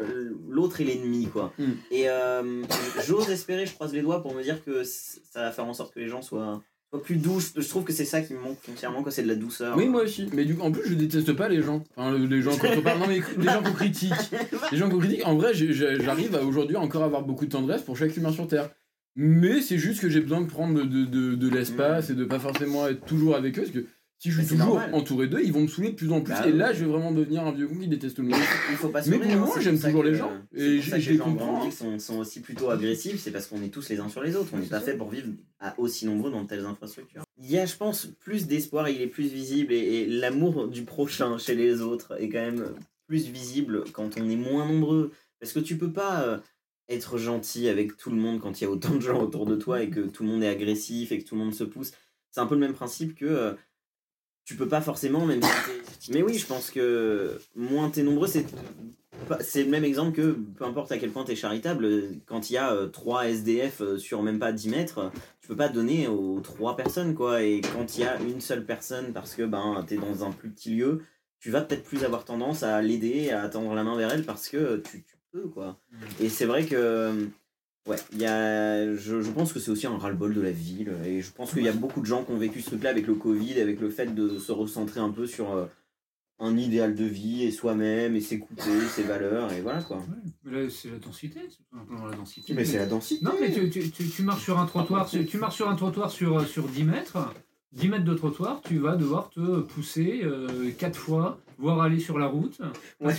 [0.49, 1.53] l'autre est l'ennemi, quoi.
[1.59, 1.63] Mm.
[1.91, 2.63] Et euh,
[3.05, 5.93] j'ose espérer, je croise les doigts pour me dire que ça va faire en sorte
[5.93, 6.63] que les gens soient,
[7.03, 7.39] plus doux.
[7.39, 9.75] Je trouve que c'est ça qui me manque foncièrement, quoi, c'est de la douceur.
[9.75, 10.29] Oui, moi aussi.
[10.33, 11.83] Mais du coup, en plus, je déteste pas les gens.
[11.95, 12.99] Enfin, le- les gens qu'on parle.
[12.99, 14.13] Non, mais les gens qu'on critique.
[14.71, 15.25] Les gens qu'on critique.
[15.25, 18.69] En vrai, j'arrive à aujourd'hui encore avoir beaucoup de tendresse pour chaque humain sur Terre.
[19.15, 22.37] Mais c'est juste que j'ai besoin de prendre de, de, de l'espace et de pas
[22.39, 23.63] forcément être toujours avec eux.
[23.63, 23.85] Parce que
[24.19, 24.93] si je suis toujours normal.
[24.95, 26.33] entouré d'eux, ils vont me saouler de plus en plus.
[26.33, 28.39] Bah et là, je vais vraiment devenir un vieux con qui déteste tout le monde.
[28.71, 30.31] Il faut pas se Mais pour le hein, moment, j'aime toujours les gens.
[30.55, 31.69] Et je- les comprends.
[31.69, 34.49] sont, sont aussi plutôt agressifs, c'est parce qu'on est tous les uns sur les autres.
[34.53, 35.27] On n'est pas fait pour vivre
[35.59, 37.23] à aussi nombreux dans de telles infrastructures.
[37.37, 40.83] Il y a, je pense, plus d'espoir, il est plus visible et, et l'amour du
[40.83, 42.73] prochain chez les autres est quand même
[43.07, 45.11] plus visible quand on est moins nombreux.
[45.39, 46.37] Parce que tu peux pas euh,
[46.89, 49.55] être gentil avec tout le monde quand il y a autant de gens autour de
[49.55, 51.91] toi et que tout le monde est agressif et que tout le monde se pousse.
[52.31, 53.53] C'est un peu le même principe que euh,
[54.47, 55.41] tu peux pas forcément, même
[55.99, 58.45] si Mais oui, je pense que moins t'es nombreux, c'est
[59.41, 61.89] c'est le même exemple que peu importe à quel point t'es charitable,
[62.25, 65.55] quand il y a euh, 3 SDF euh, sur même pas 10 mètres, tu peux
[65.55, 67.43] pas donner aux 3 personnes quoi.
[67.43, 70.49] Et quand il y a une seule personne parce que ben t'es dans un plus
[70.49, 71.01] petit lieu,
[71.39, 74.47] tu vas peut-être plus avoir tendance à l'aider, à tendre la main vers elle parce
[74.47, 75.77] que tu, tu peux quoi.
[76.21, 77.27] Et c'est vrai que
[77.87, 81.21] ouais, y a, je, je pense que c'est aussi un ras-le-bol de la ville et
[81.21, 83.15] je pense qu'il y a beaucoup de gens qui ont vécu ce truc-là avec le
[83.15, 85.65] Covid, avec le fait de se recentrer un peu sur euh,
[86.39, 89.97] un idéal de vie et soi-même et s'écouter, ses valeurs et voilà quoi.
[89.97, 90.03] Ouais,
[90.43, 91.59] mais là, c'est la densité, c'est
[92.07, 92.53] la densité.
[92.53, 93.25] la densité.
[93.25, 95.75] Non, mais tu, tu, tu, tu marches sur un trottoir, tu, tu marches sur un
[95.75, 97.17] trottoir sur, euh, sur 10 mètres.
[97.73, 100.23] 10 mètres de trottoir, tu vas devoir te pousser
[100.77, 102.57] 4 fois, voire aller sur la route.
[102.99, 103.13] Ouais,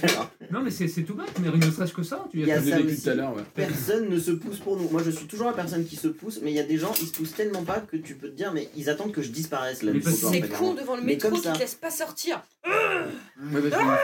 [0.51, 2.25] Non, mais c'est tout bête, mais ne serait-ce que ça.
[2.31, 3.03] Tu y a ça aussi.
[3.03, 3.43] tout à l'heure, ouais.
[3.55, 4.89] personne ne se pousse pour nous.
[4.89, 6.93] Moi, je suis toujours la personne qui se pousse, mais il y a des gens,
[7.01, 9.31] ils se poussent tellement pas que tu peux te dire, mais ils attendent que je
[9.31, 9.93] disparaisse là.
[10.03, 12.43] C'est con devant le Mais métro comme qui te laisse pas sortir.
[12.67, 13.97] Ouais, justement,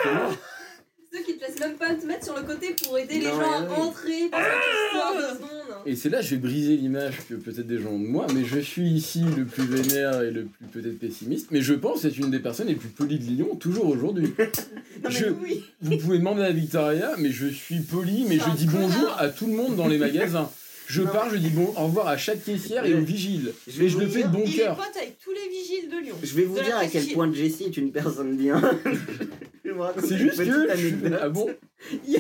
[1.13, 3.41] Ceux qui te laissent même pas te mettre sur le côté pour aider les gens
[3.53, 5.51] à rentrer parce que tu secondes.
[5.87, 8.45] Et c'est là je vais briser l'image que peut-être des gens ont de moi, mais
[8.45, 12.17] je suis ici le plus vénère et le plus peut-être pessimiste, mais je pense être
[12.17, 14.33] une des personnes les plus polies de Lyon, toujours aujourd'hui.
[15.11, 15.63] Je- oui.
[15.83, 19.47] Vous pouvez demander à Victoria, mais je suis poli, mais je dis bonjour à tout
[19.47, 20.51] le monde dans les magasins.
[20.87, 21.11] Je Non.
[21.13, 23.53] pars, je dis bon, au revoir à chaque caissière et aux vigiles.
[23.67, 24.77] je Et je le fais de bon cœur.
[24.77, 26.17] pote avec tous les vigiles de Lyon.
[26.23, 28.61] Je vais vous De dire à quel point Jessie est une personne bien.
[30.07, 30.45] C'est juste que.
[30.77, 31.15] je-.
[31.21, 31.49] Ah bon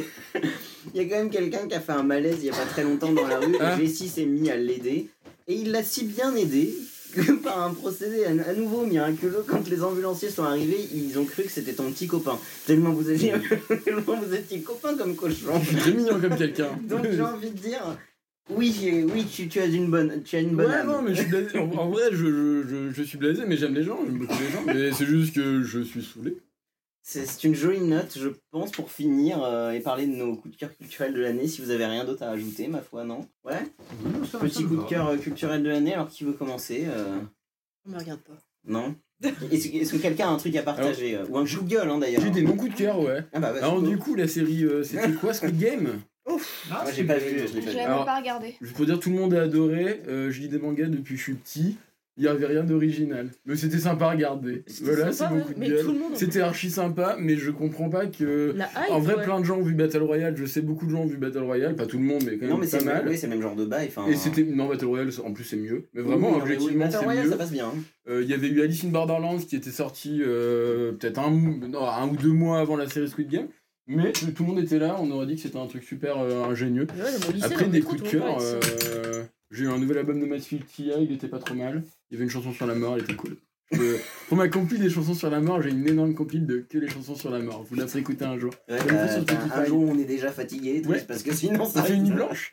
[0.92, 2.66] Il y a quand même quelqu'un qui a fait un malaise il y a pas
[2.66, 3.56] très longtemps dans la rue.
[3.60, 5.08] Hein et Jessie s'est mis à l'aider.
[5.48, 6.74] Et il l'a si bien aidé
[7.14, 11.44] que par un procédé à, nouveau miraculeux, quand les ambulanciers sont arrivés, ils ont cru
[11.44, 12.38] que c'était ton petit copain.
[12.66, 13.32] Tellement vous étiez,
[13.84, 15.60] tellement vous étiez copain comme cochon.
[15.78, 16.78] Très mignon comme quelqu'un.
[16.88, 17.96] Donc j'ai envie de dire,
[18.50, 20.86] oui, oui, tu, tu as une bonne, tu as une bonne Ouais, âme.
[20.88, 21.58] non, mais je suis blasé.
[21.58, 24.34] En, en vrai, je, je, je, je suis blasé, mais j'aime les gens, j'aime beaucoup
[24.40, 24.62] les gens.
[24.66, 26.36] Mais c'est juste que je suis saoulé.
[27.06, 30.54] C'est c'est une jolie note, je pense, pour finir euh, et parler de nos coups
[30.54, 31.46] de cœur culturels de l'année.
[31.46, 33.28] Si vous avez rien d'autre à ajouter, ma foi, non?
[33.44, 33.62] Ouais?
[34.40, 37.18] Petit coup de cœur euh, culturel de l'année, alors qui veut commencer euh,
[37.86, 38.38] On me regarde pas.
[38.66, 38.94] Non?
[39.52, 41.98] Est-ce est-ce que quelqu'un a un truc à partager Ou un coup de gueule, hein,
[41.98, 43.22] d'ailleurs J'ai des bons coups de cœur, ouais.
[43.34, 46.00] Ah bah, vas-y, Alors, du coup, la série, euh, c'était quoi Squid Game?
[46.26, 46.38] Moi,
[46.96, 47.66] j'ai pas vu, je l'ai Je pas vu.
[47.76, 48.56] l'ai Alors- même pas regardé.
[48.62, 50.00] Juste pour dire, tout le monde a adoré.
[50.08, 51.76] Euh, je lis des mangas depuis que je suis petit.
[52.16, 53.30] Il y avait rien d'original.
[53.44, 54.62] Mais c'était sympa à regarder.
[54.68, 55.44] C'était Voilà, c'est sympa, mon ouais.
[55.46, 55.54] coup
[55.92, 58.54] de en C'était archi sympa, mais je comprends pas que.
[58.56, 59.24] Hype, En vrai, ouais.
[59.24, 60.36] plein de gens ont vu Battle Royale.
[60.36, 61.74] Je sais beaucoup de gens ont vu Battle Royale.
[61.74, 63.04] Pas tout le monde, mais quand même Non, mais pas c'est mal.
[63.08, 63.88] oui, c'est le même genre de bail.
[63.88, 64.44] enfin, Et c'était.
[64.44, 65.88] Non, Battle Royale, en plus, c'est mieux.
[65.92, 67.30] Mais vraiment, oui, oui, objectivement, Battle c'est Royale, mieux.
[67.32, 67.66] ça passe bien.
[67.66, 67.78] hein.
[68.08, 71.84] Euh, Il y avait eu Alice in Borderlands qui était sorti euh, peut-être un, non,
[71.84, 73.48] un ou deux mois avant la série Squid Game.
[73.88, 76.44] Mais tout le monde était là, on aurait dit que c'était un truc super euh,
[76.44, 76.86] ingénieux.
[76.96, 80.24] Ouais, lycée, Après, des coups de cœur, de euh, j'ai eu un nouvel album de
[80.24, 81.82] Mansfield Tia, il était pas trop mal.
[82.14, 83.36] Il y avait une chanson sur la mort, elle était cool.
[83.74, 83.96] Je-
[84.28, 86.88] pour ma compile des chansons sur la mort, j'ai une énorme compile de que les
[86.88, 87.64] chansons sur la mort.
[87.68, 88.52] Vous la ferez écouter un jour.
[88.70, 91.02] Ouais, bah, bah, un jour, on est déjà fatigué, Ouais.
[91.06, 92.52] parce que sinon, Ça fait une nuit blanche.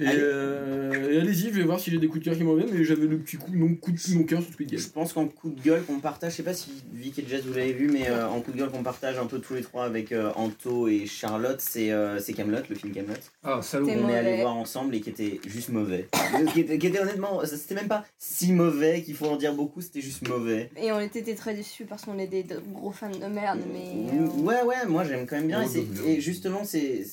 [0.00, 2.54] Et, euh, et allez-y, je vais voir si j'ai des coups de cœur qui m'en
[2.54, 4.80] viennent, mais j'avais le petit coup, non, coup de mon cœur sur Squid Game.
[4.80, 7.44] Je pense qu'en coup de gueule qu'on partage, je sais pas si Vic et Jess
[7.44, 9.62] vous l'avez vu, mais euh, en coup de gueule qu'on partage un peu tous les
[9.62, 13.14] trois avec euh, Anto et Charlotte, c'est euh, c'est Camelot, le film Camelot.
[13.44, 13.86] Ah, salaud.
[13.86, 16.08] T'es On est allé voir ensemble et qui était juste mauvais.
[16.52, 19.80] qui, était, qui était honnêtement, c'était même pas si mauvais qu'il faut en dire beaucoup,
[19.80, 20.61] c'était juste mauvais.
[20.76, 24.10] Et on était très déçus parce qu'on est des de- gros fans de merde, mais.
[24.18, 25.60] euh, Ouais, ouais, moi j'aime quand même bien.
[25.62, 27.04] Oh, et, c'est- donc, et justement, c'est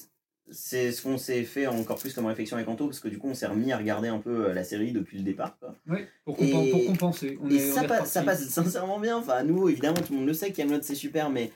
[0.51, 3.27] c'est ce qu'on s'est fait encore plus comme réflexion avec Anto, parce que du coup,
[3.29, 5.55] on s'est remis à regarder un peu euh, la série depuis le départ.
[5.59, 5.75] Quoi.
[5.87, 7.37] Ouais, pour, compen- Et- pour compenser.
[7.43, 8.09] On Et est, on ça, est reparti.
[8.09, 9.17] ça passe sincèrement bien.
[9.17, 11.51] Enfin, nous, évidemment, tout le monde le sait, Camelot c'est super, mais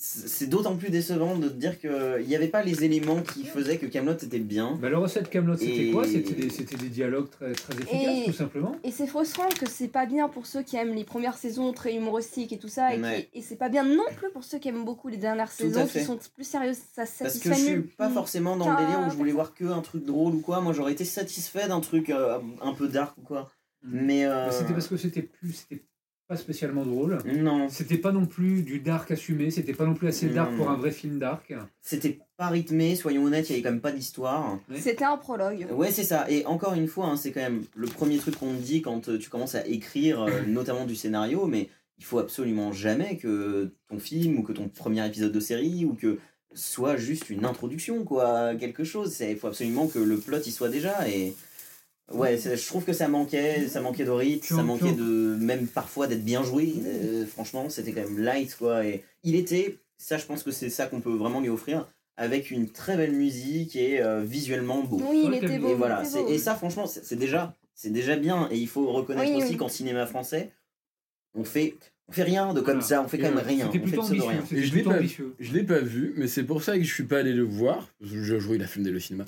[0.00, 3.78] c'est d'autant plus décevant de te dire qu'il n'y avait pas les éléments qui faisaient
[3.78, 4.78] que Camelot était bien.
[4.80, 6.04] Bah, la recette Camelot, c'était Et- quoi?
[6.06, 8.76] C'était des, c'était des dialogues très, très efficaces, Et- tout simplement.
[8.84, 11.96] Et c'est frustrant que c'est pas bien pour ceux qui aiment les premières saisons très
[11.96, 13.28] humoristiques et tout ça, et, Ouais.
[13.34, 15.86] et c'est pas bien non plus pour ceux qui aiment beaucoup les dernières Tout saisons
[15.86, 16.78] qui sont plus sérieuses.
[16.94, 19.64] Ça Parce que je suis pas forcément dans le délire où je voulais voir que
[19.64, 20.60] un truc drôle ou quoi.
[20.60, 23.50] Moi, j'aurais été satisfait d'un truc euh, un peu dark ou quoi.
[23.82, 24.26] Mais.
[24.26, 25.82] euh, Bah, C'était parce que c'était plus, c'était
[26.28, 27.18] pas spécialement drôle.
[27.24, 30.56] Non, C'était pas non plus du dark assumé, c'était pas non plus assez dark Non,
[30.58, 30.72] pour non.
[30.72, 31.54] un vrai film dark.
[31.80, 34.58] c'était pas rythmé, soyons honnêtes, il y avait quand même pas d'histoire.
[34.76, 35.66] C'était un prologue.
[35.72, 36.30] Ouais, c'est ça.
[36.30, 39.08] Et encore une fois, hein, c'est quand même le premier truc qu'on te dit quand
[39.08, 41.68] euh, tu commences à écrire, euh, notamment du scénario, mais
[41.98, 45.94] il faut absolument jamais que ton film ou que ton premier épisode de série ou
[45.94, 46.18] que
[46.54, 49.12] soit juste une introduction, quoi, quelque chose.
[49.12, 51.08] C'est- Il faut absolument que le plot y soit déjà.
[51.08, 51.34] Et
[52.12, 56.06] ouais, je trouve que ça manquait, ça manquait de rythme, ça manquait de même parfois
[56.06, 56.74] d'être bien joué.
[56.84, 58.84] Euh, franchement, c'était quand même light, quoi.
[58.84, 61.86] Et il était, ça, je pense que c'est ça qu'on peut vraiment lui offrir.
[62.16, 65.00] Avec une très belle musique et euh, visuellement beau.
[65.08, 65.68] Oui, il était beau.
[65.68, 66.28] Et il voilà, beau.
[66.28, 68.48] et ça franchement, c'est c'est déjà, c'est déjà bien.
[68.50, 69.56] Et il faut reconnaître Oui, aussi oui.
[69.56, 70.50] qu'en cinéma français,
[71.34, 71.76] on fait,
[72.08, 72.80] on fait rien de comme Voilà.
[72.80, 74.28] ça, on fait quand même rien, C'était plutôt ambitieux.
[74.28, 74.44] rien.
[74.52, 75.34] Et je l'ai pas- ambitieux.
[75.38, 77.88] Je l'ai pas vu, mais c'est pour ça que je suis pas allé le voir.
[78.00, 79.24] Je jouais la flemme d'aller au cinéma.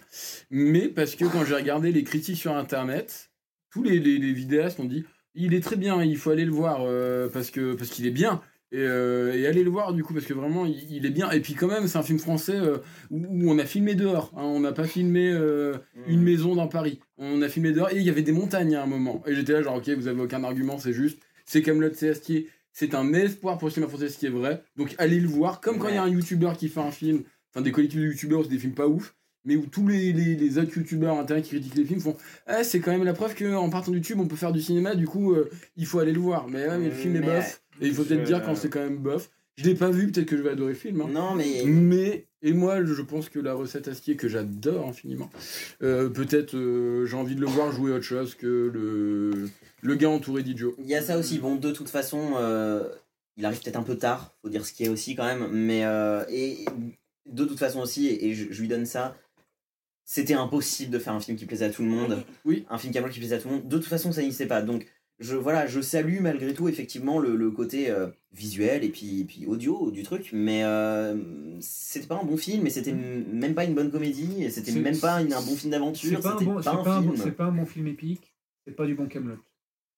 [0.50, 3.30] Mais parce que quand j'ai regardé les critiques sur internet,
[3.70, 5.04] tous les, les, les vidéastes ont dit
[5.34, 8.10] il est très bien, il faut aller le voir euh, parce que parce qu'il est
[8.12, 8.40] bien.
[8.72, 11.28] Et, euh, et aller le voir du coup parce que vraiment il, il est bien
[11.32, 12.78] et puis quand même c'est un film français euh,
[13.10, 14.44] où, où on a filmé dehors hein.
[14.44, 15.74] on n'a pas filmé euh,
[16.06, 18.84] une maison dans Paris on a filmé dehors et il y avait des montagnes à
[18.84, 21.90] un moment et j'étais là genre ok vous avez aucun argument c'est juste c'est Camelot
[21.94, 24.62] c'est Astier c'est un espoir pour le cinéma français ce qui est vrai.
[24.76, 25.60] Donc allez le voir.
[25.60, 28.06] Comme quand il y a un youtubeur qui fait un film enfin des collectifs de
[28.06, 29.14] youtubeurs c'est des films pas ouf
[29.44, 32.16] mais où tous les, les, les autres youtubeurs internet qui critiquent les films font
[32.46, 34.94] ah c'est quand même la preuve qu'en partant du YouTube on peut faire du cinéma.
[34.94, 37.26] Du coup euh, il faut aller le voir mais, ouais, mais le film est Mais,
[37.26, 37.62] bof.
[37.80, 39.30] Et il faut peut-être dire quand c'est quand même bof.
[39.56, 41.08] Je l'ai pas vu peut-être que je vais adorer le film hein.
[41.10, 45.30] Non mais Mais, et moi, je pense que la recette Astier, que j'adore infiniment,
[45.82, 49.48] euh, peut-être euh, j'ai envie de le voir jouer autre chose que le,
[49.82, 50.74] le gars entouré d'idiots.
[50.78, 51.38] il y a ça aussi.
[51.38, 52.88] Bon, de toute façon, euh,
[53.36, 55.48] il arrive peut-être un peu tard, faut dire ce qui est aussi quand même.
[55.52, 55.80] Mais
[56.30, 56.64] et
[57.30, 59.16] de toute façon aussi, et je, je lui donne ça.
[60.04, 62.24] C'était impossible de faire un film qui plaisait à tout le monde.
[62.44, 62.66] Oui.
[62.68, 63.68] Un film qui plaisait à tout le monde.
[63.68, 64.60] De toute façon, ça n'existait pas.
[64.60, 64.84] Donc,
[65.20, 69.46] je, voilà, je salue malgré tout effectivement le, le côté euh, visuel et puis, puis
[69.46, 70.30] audio du truc.
[70.32, 71.16] Mais euh,
[71.60, 74.42] c'était pas un bon film et c'était m- même pas une bonne comédie.
[74.42, 76.20] Et c'était C'est- même pas une- un bon film C'est d'aventure.
[76.20, 77.22] pas, un bon, pas, c'est un pas un bon- film.
[77.24, 78.34] c'est pas un bon film épique,
[78.66, 79.36] c'est pas du bon Camelot.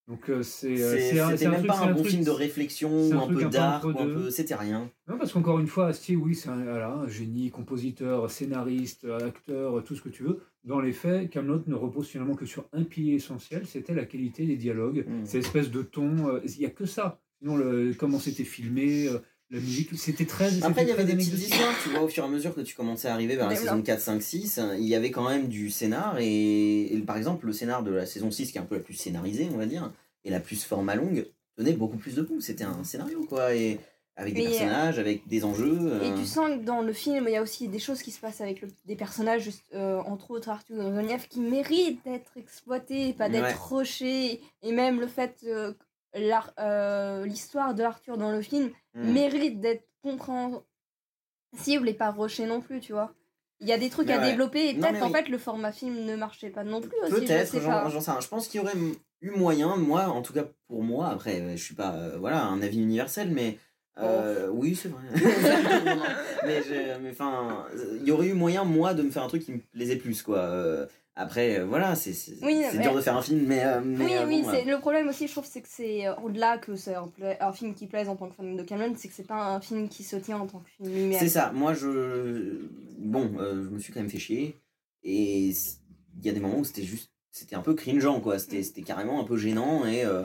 [0.08, 2.24] Donc euh, c'est C'est- c'est C'était c'est même truc- pas c'est un bon truc- film
[2.24, 4.30] de réflexion c'est ou un peu entre un peu.
[4.30, 4.90] C'était rien.
[5.08, 9.84] Non, parce qu'encore une fois, Astier, oui, c'est un, voilà, un génie, compositeur, scénariste, acteur,
[9.84, 10.40] tout ce que tu veux.
[10.64, 14.46] Dans les faits, Camelot ne repose finalement que sur un pilier essentiel, c'était la qualité
[14.46, 15.24] des dialogues, Mm.
[15.26, 16.28] cette espèce de ton.
[16.28, 17.20] euh, Il n'y a que ça.
[17.40, 19.18] Sinon, le, comment c'était filmé, euh,
[19.50, 20.62] la musique, c'était très.
[20.62, 22.60] Après, il y avait des petites histoires, tu vois, au fur et à mesure que
[22.60, 23.82] tu commençais à arriver vers la saison voilà.
[23.82, 26.16] 4, 5, 6, il y avait quand même du scénar.
[26.20, 28.80] Et, et par exemple, le scénar de la saison 6, qui est un peu la
[28.82, 29.92] plus scénarisée, on va dire,
[30.24, 32.40] et la plus format longue, tenait beaucoup plus de pouls.
[32.40, 33.54] C'était un scénario, quoi.
[33.54, 33.78] Et
[34.16, 36.00] avec des Mais, euh, personnages, avec des enjeux.
[36.02, 38.10] Et euh, tu sens que dans le film, il y a aussi des choses qui
[38.10, 43.14] se passent avec le- des personnages, euh, entre autres Arthur Gregorief, qui méritent d'être exploités,
[43.14, 43.42] pas d'être
[43.72, 43.78] Ouais.
[43.78, 44.40] rushés.
[44.62, 45.72] Et même le fait euh,
[46.12, 49.12] que l'ar- euh, l'histoire de Arthur dans le film hmm.
[49.12, 53.14] mérite d'être compréhensible et pas rushée non plus, tu vois.
[53.60, 54.30] Il y a des trucs Mais à ouais.
[54.32, 55.12] développer et peut-être oui.
[55.12, 57.12] fait le format film ne marchait pas non plus aussi.
[57.12, 58.20] Peut-être, j'en sais rien.
[58.20, 58.76] Je pense qu'il y aurait
[59.20, 62.80] eu moyen, moi, en tout cas pour moi, après, je suis pas, voilà, un avis
[62.82, 63.58] universel, mais
[63.98, 65.02] euh, oui, c'est vrai.
[66.46, 67.66] Mais je- mais enfin,
[68.00, 70.22] il y aurait eu moyen, moi, de me faire un truc qui me plaisait plus,
[70.22, 70.38] quoi.
[70.38, 73.62] Euh, après, euh, voilà, c'est c'est Oui, mais- dur de faire un film, mais.
[73.64, 74.72] euh, mais, Oui, euh, oui, bon, c'est voilà.
[74.74, 77.74] le problème aussi, je trouve, c'est que c'est au-delà que c'est un, pla- un film
[77.74, 80.02] qui plaise en tant que fan de Cameron, c'est que c'est pas un film qui
[80.04, 81.18] se tient en tant que film lui-même.
[81.20, 82.66] C'est ça, moi je.
[82.98, 84.56] Bon, euh, je me suis quand même fait chier.
[85.04, 87.10] Et il y a des moments où c'était juste.
[87.30, 88.38] C'était un peu cringeant, quoi.
[88.38, 89.86] C'était c'était carrément un peu gênant.
[89.86, 90.24] Et euh,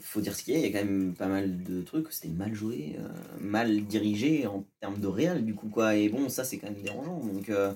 [0.00, 2.12] faut dire ce qu'il y a, il y a quand même pas mal de trucs.
[2.12, 3.08] C'était mal joué, euh,
[3.40, 5.96] mal dirigé en termes de réel, du coup, quoi.
[5.96, 7.20] Et bon, ça c'est quand même dérangeant.
[7.20, 7.48] Donc.
[7.48, 7.72] euh,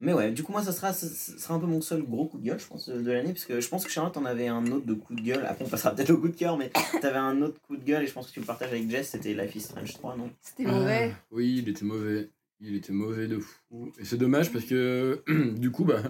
[0.00, 2.38] mais ouais, du coup, moi, ça sera, ça sera un peu mon seul gros coup
[2.38, 4.64] de gueule, je pense, de l'année, parce que je pense que Charlotte en avait un
[4.70, 5.44] autre de coup de gueule.
[5.44, 6.70] Après, on passera peut-être au coup de cœur, mais
[7.02, 9.08] t'avais un autre coup de gueule, et je pense que tu le partages avec Jess,
[9.08, 10.30] c'était Life is Strange 3, non?
[10.40, 11.10] C'était mauvais.
[11.12, 12.30] Ah, oui, il était mauvais.
[12.60, 13.90] Il était mauvais de fou.
[13.98, 15.22] Et c'est dommage parce que,
[15.58, 16.02] du coup, bah,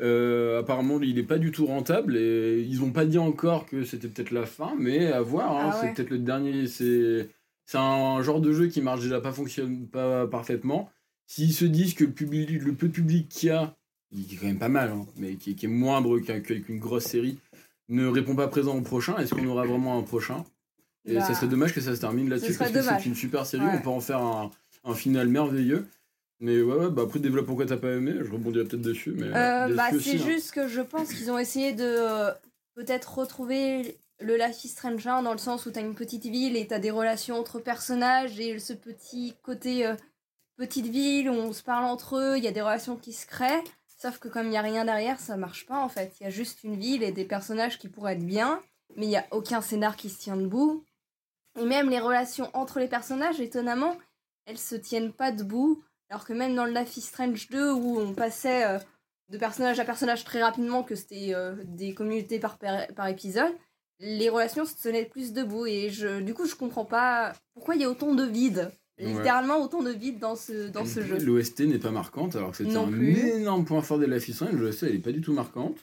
[0.00, 3.84] euh, apparemment, il est pas du tout rentable et ils ont pas dit encore que
[3.84, 5.56] c'était peut-être la fin, mais à voir.
[5.56, 6.66] hein, Ah c'est peut-être le dernier.
[6.66, 7.28] C'est
[7.74, 10.90] un genre de jeu qui marche déjà pas fonctionne pas parfaitement.
[11.26, 13.76] S'ils se disent que le, public, le peu de public qu'il y a,
[14.12, 17.04] qui est quand même pas mal, hein, mais qui, qui est moindre qu'un- qu'une grosse
[17.04, 17.38] série,
[17.88, 20.44] ne répond pas présent au prochain, est-ce qu'on aura vraiment un prochain?
[21.06, 23.46] Et Bah, ça serait dommage que ça se termine là-dessus parce que c'est une super
[23.46, 23.72] série, Ouais.
[23.78, 24.50] on peut en faire un,
[24.84, 25.86] un final merveilleux.
[26.40, 29.12] Mais ouais, ouais, bah après, développe pourquoi t'as pas aimé, je rebondirai peut-être dessus.
[29.12, 30.26] Mais Euh, bah, c'est hein.
[30.26, 32.32] juste que je pense qu'ils ont essayé de euh,
[32.74, 36.56] peut-être retrouver le Life is Strange 1 dans le sens où t'as une petite ville
[36.56, 39.94] et t'as des relations entre personnages et ce petit côté euh,
[40.56, 43.26] petite ville où on se parle entre eux, il y a des relations qui se
[43.26, 43.64] créent.
[43.98, 46.14] Sauf que comme il n'y a rien derrière, ça marche pas en fait.
[46.20, 48.62] Il y a juste une ville et des personnages qui pourraient être bien,
[48.96, 50.84] mais il n'y a aucun scénar qui se tient debout.
[51.58, 53.96] Et même les relations entre les personnages, étonnamment,
[54.46, 55.82] elles se tiennent pas debout.
[56.10, 58.78] Alors que même dans le Life is Strange 2, où on passait euh,
[59.30, 63.52] de personnage à personnage très rapidement, que c'était euh, des communautés par, par, épisode,
[64.00, 65.66] les relations se tenaient plus debout.
[65.66, 68.72] Et je, du coup, je comprends pas pourquoi il y a autant de vide.
[68.98, 69.06] Ouais.
[69.06, 71.16] Littéralement autant de vide dans ce, dans ce jeu.
[71.18, 73.16] L'OST n'est pas marquante, alors que c'était un plus.
[73.16, 74.54] énorme point fort des Life is Strange.
[74.54, 75.78] L'OST, elle est pas du tout marquante.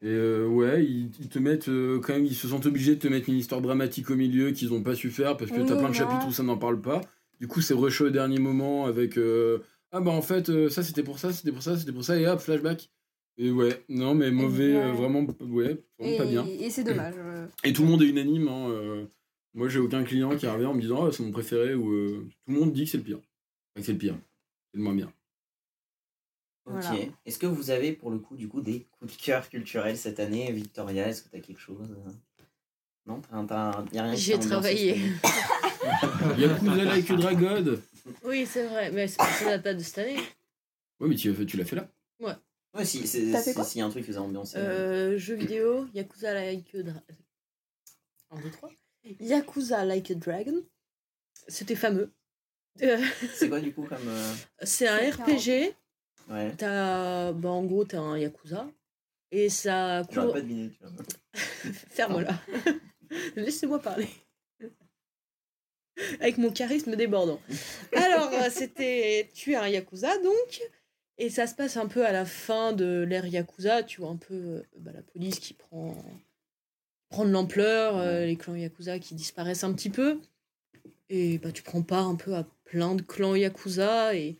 [0.00, 3.00] Et euh, ouais, ils, ils te mettent euh, quand même, ils se sentent obligés de
[3.00, 5.66] te mettre une histoire dramatique au milieu qu'ils ont pas su faire parce que Oui,
[5.66, 5.92] t'as plein de non.
[5.92, 7.00] chapitres où ça n'en parle pas.
[7.40, 9.60] Du coup, c'est rushé au dernier moment avec euh,
[9.92, 12.18] ah bah en fait, euh, ça c'était pour ça, c'était pour ça, c'était pour ça,
[12.18, 12.90] et hop, flashback.
[13.40, 16.44] Et ouais, non, mais mauvais, euh, vraiment, ouais, vraiment Et, pas bien.
[16.44, 17.14] et c'est dommage.
[17.64, 18.48] Et tout le monde est unanime.
[18.48, 19.06] Hein, euh,
[19.54, 22.28] moi, j'ai aucun client qui revient en me disant Ah, c'est mon préféré ou euh,
[22.44, 23.18] tout le monde dit que c'est le pire.
[23.18, 24.16] Enfin, c'est le pire.
[24.72, 25.12] C'est le moins bien.
[26.66, 26.82] Ok.
[26.82, 26.98] Voilà.
[27.24, 30.18] Est-ce que vous avez pour le coup du coup des coups de cœur culturels cette
[30.18, 31.08] année, Victoria?
[31.08, 31.96] Est-ce que t'as quelque chose?
[33.06, 35.00] Non, t'as, t'as, y a rien J'ai travaillé.
[36.38, 37.78] Yakuza Like a Dragon
[38.24, 40.16] Oui, c'est vrai, mais c'est pas ça date pas de cette année.
[41.00, 41.88] Ouais, mais tu, tu l'as fait là.
[42.74, 44.58] Ouais, si, c'est, T'as fait si- s'il y a un truc qui vous a ambiancé.
[44.58, 47.00] Euh, jeux vidéo, Yakuza Like a Dragon.
[48.30, 48.70] 1, 2, 3.
[49.20, 50.62] Yakuza Like a Dragon.
[51.48, 52.12] C'était fameux.
[52.82, 53.02] Euh,
[53.34, 54.06] C'est quoi du coup comme.
[54.06, 55.74] euh, c'est un C'est RPG.
[56.30, 56.54] Ouais.
[56.56, 58.70] T'as, bah, en gros, t'as un Yakuza.
[59.30, 60.34] Et ça J'aurais court.
[60.34, 60.92] pas deviné, tu vois.
[61.90, 62.38] Ferme-la.
[63.36, 64.08] Laissez-moi parler.
[66.20, 67.40] Avec mon charisme débordant.
[67.94, 69.30] Alors, euh, c'était.
[69.34, 70.62] Tu es un Yakuza, donc.
[71.18, 73.82] Et ça se passe un peu à la fin de l'ère Yakuza.
[73.82, 75.96] Tu vois un peu euh, bah, la police qui prend,
[77.08, 80.20] prend de l'ampleur, euh, les clans Yakuza qui disparaissent un petit peu.
[81.10, 84.14] Et bah, tu prends part un peu à plein de clans Yakuza.
[84.14, 84.38] Et,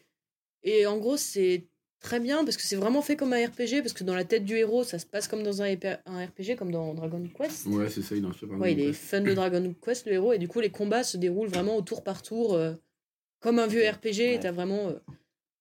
[0.63, 1.65] et en gros, c'est
[2.01, 3.83] très bien parce que c'est vraiment fait comme un RPG.
[3.83, 6.71] Parce que dans la tête du héros, ça se passe comme dans un, RPG, comme
[6.71, 7.67] dans Dragon Quest.
[7.67, 10.13] Ouais, c'est ça, il en fait pas Ouais, il est fan de Dragon Quest, le
[10.13, 12.75] héros, et du coup, les combats se déroulent vraiment au tour par tour, euh,
[13.41, 14.41] comme un vieux RPG, et Ouais.
[14.41, 14.95] t'as vraiment euh,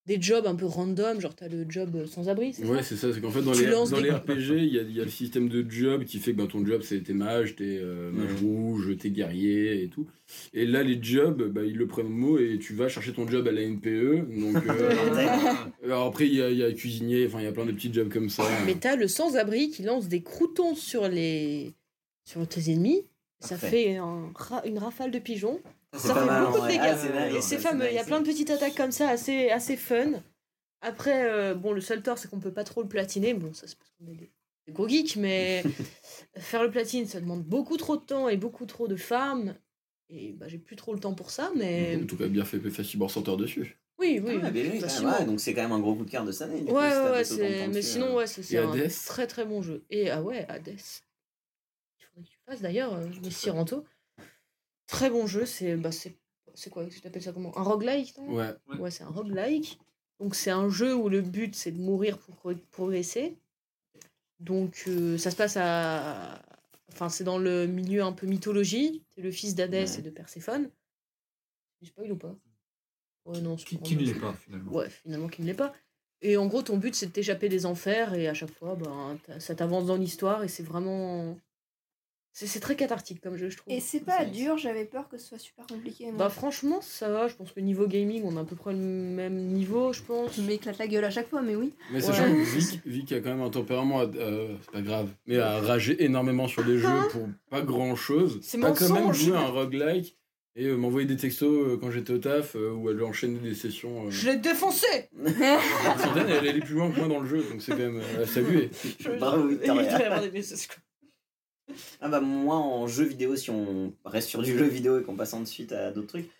[0.08, 2.96] des jobs un peu random, genre t'as le job euh, sans-abri, c'est Ouais, ça c'est
[2.96, 4.96] ça, c'est qu'en fait, dans Tu les, dans des- les RPG, il y a, il
[4.96, 7.54] y a le système de job qui fait que bah, ton job, c'est t'es mage,
[7.54, 10.08] t'es euh, mage rouge, t'es guerrier et tout.
[10.54, 13.28] Et là, les jobs, bah, ils le prennent au mot et tu vas chercher ton
[13.28, 14.40] job à la NPE.
[14.40, 14.90] Donc, euh,
[15.84, 17.72] alors après, il y a, il y a cuisinier, enfin, il y a plein de
[17.72, 18.44] petits jobs comme ça.
[18.66, 21.74] Mais t'as le sans-abri qui lance des croutons sur les
[22.24, 23.02] sur tes ennemis,
[23.40, 23.68] ça Parfait.
[23.70, 25.60] fait un ra- une rafale de pigeons,
[25.94, 26.80] ça fait mal, beaucoup de dégâts.
[26.82, 30.22] Ah, c'est fameux, il y a plein de petites attaques comme ça, assez, assez fun.
[30.80, 33.34] Après, euh, bon, le seul tort, c'est qu'on peut pas trop le platiner.
[33.34, 34.30] Bon, ça, c'est parce qu'on est des,
[34.66, 35.62] des gros geeks, mais
[36.38, 39.54] faire le platine, ça demande beaucoup trop de temps et beaucoup trop de farm.
[40.10, 42.58] Et bah, j'ai plus trop le temps pour ça, mais En tout cas, bien fait
[42.70, 43.78] Fastibor Center dessus.
[43.98, 44.38] oui, oui.
[44.42, 46.62] Ah, ouais, donc c'est quand même un gros coup de cœur de cette année.
[46.62, 47.66] du Ouais, ouais, ouais, c'est...
[47.66, 48.16] mais dessus, sinon, euh.
[48.16, 48.90] ouais, c'est, un Hades?
[49.06, 49.84] très très bon jeu.
[49.90, 50.68] Et ah ouais, Hades.
[50.68, 53.84] Il faudrait que tu fasses d'ailleurs, euh, mais Siranto.
[54.88, 56.16] Très bon jeu, c'est, bah, c'est,
[56.54, 57.56] c'est quoi Tu t'appelles ça comment?
[57.56, 58.50] Un roguelike Ouais.
[58.80, 59.78] Ouais, c'est un roguelike.
[60.18, 63.38] Donc c'est un jeu où le but c'est de mourir pour pro- progresser.
[64.40, 66.42] Donc euh, ça se passe à,
[66.92, 69.04] enfin, c'est dans le milieu un peu mythologie.
[69.14, 69.98] C'est le fils d'Hadès Ouais.
[69.98, 70.70] et de Perséphone.
[71.82, 72.34] Je spoil ou pas?
[73.26, 74.72] Ouais, non, c'est Qui, pas qui ne l'est pas finalement.
[74.72, 75.72] Ouais, finalement, qui ne l'est pas.
[76.22, 79.18] Et en gros, ton but, c'est de t'échapper des enfers, et à chaque fois, ben,
[79.38, 81.36] ça t'avance dans l'histoire, et c'est vraiment.
[82.38, 83.72] C'est c'est très cathartique comme jeu, je trouve.
[83.74, 86.04] Et c'est pas dur, j'avais peur que ce soit super compliqué.
[86.06, 86.14] moi.
[86.18, 87.26] Bah, franchement, ça va.
[87.26, 90.36] Je pense que niveau gaming, on a à peu près le même niveau, je pense.
[90.36, 91.72] Je m'éclate la gueule à chaque fois, mais oui.
[91.90, 92.00] Mais Ouais.
[92.00, 95.38] sachant que Vic, Vic a quand même un tempérament, à- euh, c'est pas grave, mais
[95.38, 98.38] à rager énormément sur des jeux pour pas grand chose.
[98.40, 100.16] C'est Pas quand même à un roguelike
[100.54, 103.54] et euh, m'envoyer des textos euh, quand j'étais au taf euh, où elle enchaînait des
[103.56, 104.06] sessions.
[104.06, 104.86] euh, Je l'ai défoncé
[105.24, 108.22] Centaine, elle allait plus loin que moi dans le jeu, donc c'est quand même euh,
[108.22, 108.70] à saluer.
[109.00, 109.98] Je- Bravo, Victoria.
[112.00, 115.16] Ah bah moi en jeu vidéo, si on reste sur du jeu vidéo et qu'on
[115.16, 116.30] passe ensuite à d'autres trucs,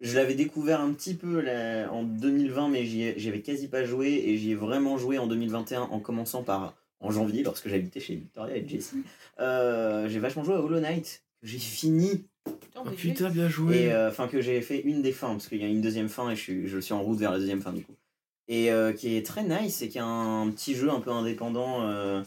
[0.00, 3.68] je l'avais découvert un petit peu là, en 2020 mais j'y ai- j'y avais quasi
[3.68, 7.68] pas joué et j'y ai vraiment joué en 2021 en commençant par en janvier lorsque
[7.68, 9.02] j'habitais chez Victoria et Jessie.
[9.40, 13.92] Euh, j'ai vachement joué à Hollow Knight que j'ai fini Putain, Oh putain, bien joué.
[13.92, 16.30] euh, enfin que j'ai fait une des fins parce qu'il y a une deuxième fin
[16.30, 17.94] et je suis, je suis en route vers la deuxième fin du coup
[18.48, 21.82] et euh, qui est très nice et qui est un petit jeu un peu indépendant
[21.82, 22.22] euh,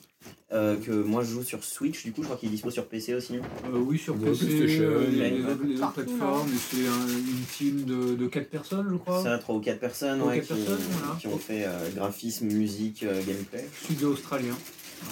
[0.51, 2.03] euh, que moi je joue sur Switch.
[2.03, 3.39] Du coup je crois qu'il est dispo sur PC aussi Euh,
[3.77, 8.27] oui, sur Ouais, PC, PlayStation, les, autres plateformes, et c'est un- une team de, de
[8.27, 9.23] 4 personnes, je crois.
[9.23, 11.15] ça trois ou quatre personnes Trois ou ouais, quatre qui, personnes, voilà.
[11.19, 13.65] qui ont fait euh, graphisme musique euh, gameplay.
[13.83, 14.55] Studio australien.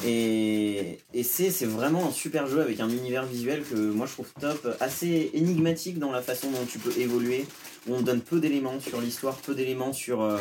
[0.06, 4.28] et, et c'est vraiment un super jeu avec un univers visuel que moi je trouve
[4.42, 4.68] top.
[4.82, 7.46] Assez énigmatique dans la façon dont tu peux évoluer.
[7.88, 10.40] Où on donne peu d'éléments sur l'histoire peu d'éléments sur euh,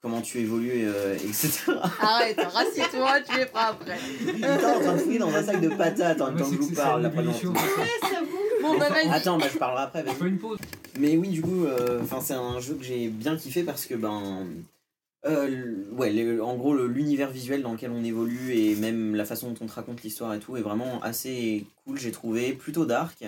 [0.00, 3.98] comment tu évolues euh, etc Arrête, rassieds-toi, tu es pas après.
[4.26, 6.56] Est en train de fouiller dans un sac de patates en même Ouais, temps que
[6.56, 7.10] je vous parle.
[7.40, 7.54] tout.
[8.00, 8.20] c'est ça.
[8.62, 9.08] Bon, bah vas-y.
[9.10, 10.04] Attends, bah, je parlerai après.
[10.08, 10.58] On fait une pause.
[10.98, 13.94] Mais oui, du coup, euh, enfin c'est un jeu que j'ai bien kiffé parce que,
[13.94, 14.46] ben.
[15.26, 19.50] euh, ouais, le- en gros, l'univers visuel dans lequel on évolue et même la façon
[19.50, 22.52] dont on te raconte l'histoire et tout est vraiment assez cool, j'ai trouvé.
[22.52, 23.24] Plutôt dark.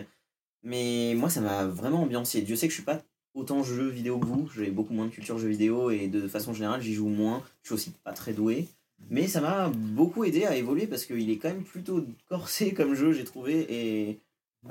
[0.62, 2.42] Mais moi, ça m'a vraiment ambiancé.
[2.42, 3.00] Dieu sait que je suis pas
[3.34, 4.48] autant jeu vidéo que vous.
[4.54, 7.42] J'ai beaucoup moins de culture jeu vidéo et de façon générale, j'y joue moins.
[7.62, 8.68] Je suis aussi pas très doué.
[9.08, 12.94] Mais ça m'a beaucoup aidé à évoluer parce qu'il est quand même plutôt corsé comme
[12.94, 13.66] jeu, j'ai trouvé.
[13.68, 14.18] Et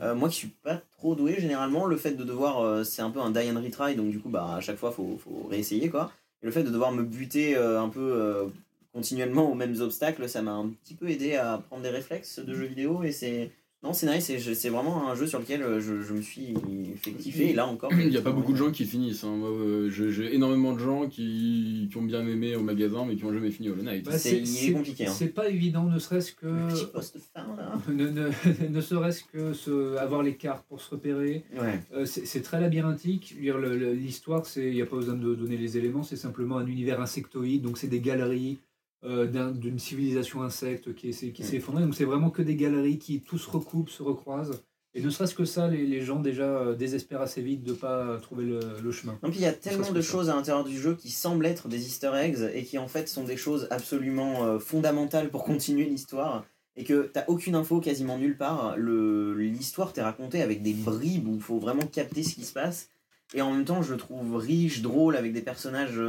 [0.01, 2.59] euh, moi qui suis pas trop doué, généralement, le fait de devoir.
[2.61, 4.91] euh, c'est un peu un die and retry, donc du coup, bah, à chaque fois,
[4.91, 6.11] faut, faut réessayer quoi.
[6.41, 8.49] Et le fait de devoir me buter euh, un peu
[8.93, 12.53] continuellement aux mêmes obstacles, ça m'a un petit peu aidé à prendre des réflexes de
[12.53, 13.03] jeux vidéo.
[13.03, 13.51] Et c'est.
[13.81, 16.53] Non, c'est nice, c'est vraiment un jeu sur lequel euh, je, je me suis
[16.97, 17.51] fait kiffer.
[17.51, 17.89] Et là encore.
[17.93, 19.23] Il n'y a pas beaucoup de gens qui finissent.
[19.23, 19.37] hein.
[19.37, 23.23] Moi, euh, j'ai énormément de gens qui, qui ont bien aimé au magasin, mais qui
[23.23, 24.03] n'ont jamais fini Hollow Knight.
[24.03, 25.13] Bah, c'est- compliqué, hein.
[25.15, 26.45] C'est pas évident, ne serait-ce que.
[26.47, 27.71] Le petit poste fin là.
[27.89, 28.29] Ne, ne,
[28.69, 31.45] ne serait-ce que se, avoir les cartes pour se repérer.
[31.57, 31.79] Ouais.
[31.93, 33.33] Euh, c'est très labyrinthique.
[33.39, 37.61] L'histoire, il n'y a pas besoin de donner les éléments, c'est simplement un univers insectoïde.
[37.61, 38.59] Donc, c'est des galeries
[39.03, 41.83] euh, d'un- d'une civilisation insecte qui, qui s'est effondrée.
[41.83, 44.61] Donc, c'est vraiment que des galeries qui tous recoupent, se recroisent.
[44.95, 47.75] Et ne serait-ce que ça, les, les gens déjà euh, désespèrent assez vite de ne
[47.75, 49.19] pas trouver le, le chemin.
[49.21, 51.85] Puis il y a tellement de choses à l'intérieur du jeu qui semblent être des
[51.85, 56.43] easter eggs et qui en fait sont des choses absolument euh, fondamentales pour continuer l'histoire
[56.75, 58.77] et que t'as aucune info quasiment nulle part.
[58.77, 62.89] L'histoire t'est racontée avec des bribes où il faut vraiment capter ce qui se passe
[63.35, 65.99] et en même temps je le trouve riche, drôle avec des personnages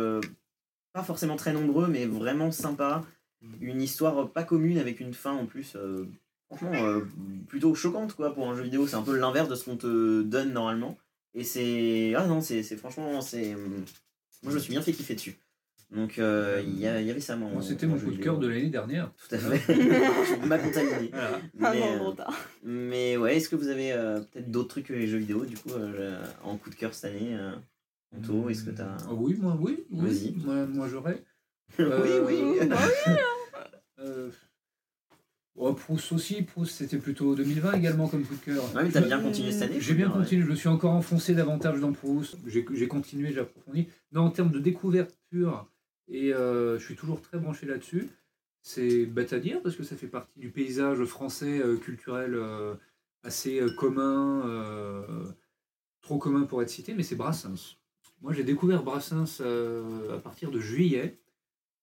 [0.92, 3.04] pas forcément très nombreux mais vraiment sympas.
[3.60, 5.74] Une histoire pas commune avec une fin en plus.
[5.76, 6.06] euh,
[6.48, 7.00] franchement euh,
[7.48, 10.22] plutôt choquante quoi pour un jeu vidéo c'est un peu l'inverse de ce qu'on te
[10.22, 10.98] donne normalement
[11.34, 15.36] et c'est ah non c'est franchement c'est moi je me suis bien fait kiffer dessus
[15.92, 19.10] donc euh, il y, avait ça moi C'était mon coup de cœur de l'année dernière.
[19.28, 21.40] tout à fait je m'a contaminé Voilà.
[21.62, 22.12] Ah mais, euh,
[22.64, 25.56] mais ouais est-ce que vous avez euh, peut-être d'autres trucs que les jeux vidéo du
[25.56, 27.36] coup euh, en coup de cœur cette année
[28.16, 29.84] Anto est-ce que t'as Ah oui, moi, oui.
[29.90, 30.00] oui.
[30.08, 30.32] Vas-y.
[30.44, 31.22] Moi, moi j'aurais.
[31.78, 32.68] oui Euh, oui
[34.00, 34.30] Euh,
[35.54, 38.64] oh, Proust aussi, Proust c'était plutôt 2020 également comme coup de cœur.
[38.74, 41.34] Ouais, mais t'as bien continué cette année J'ai bien continué, je me suis encore enfoncé
[41.34, 43.88] davantage dans Proust, j'ai j'ai continué, j'ai approfondi.
[44.12, 45.70] Non, en termes de découverte pure,
[46.08, 48.08] et euh, je suis toujours très branché là-dessus,
[48.62, 52.74] c'est bête à dire parce que ça fait partie du paysage français euh, culturel euh,
[53.22, 55.26] assez euh, commun, euh,
[56.00, 57.76] trop commun pour être cité, mais c'est Brassens.
[58.20, 61.18] Moi j'ai découvert Brassens euh, à partir de juillet,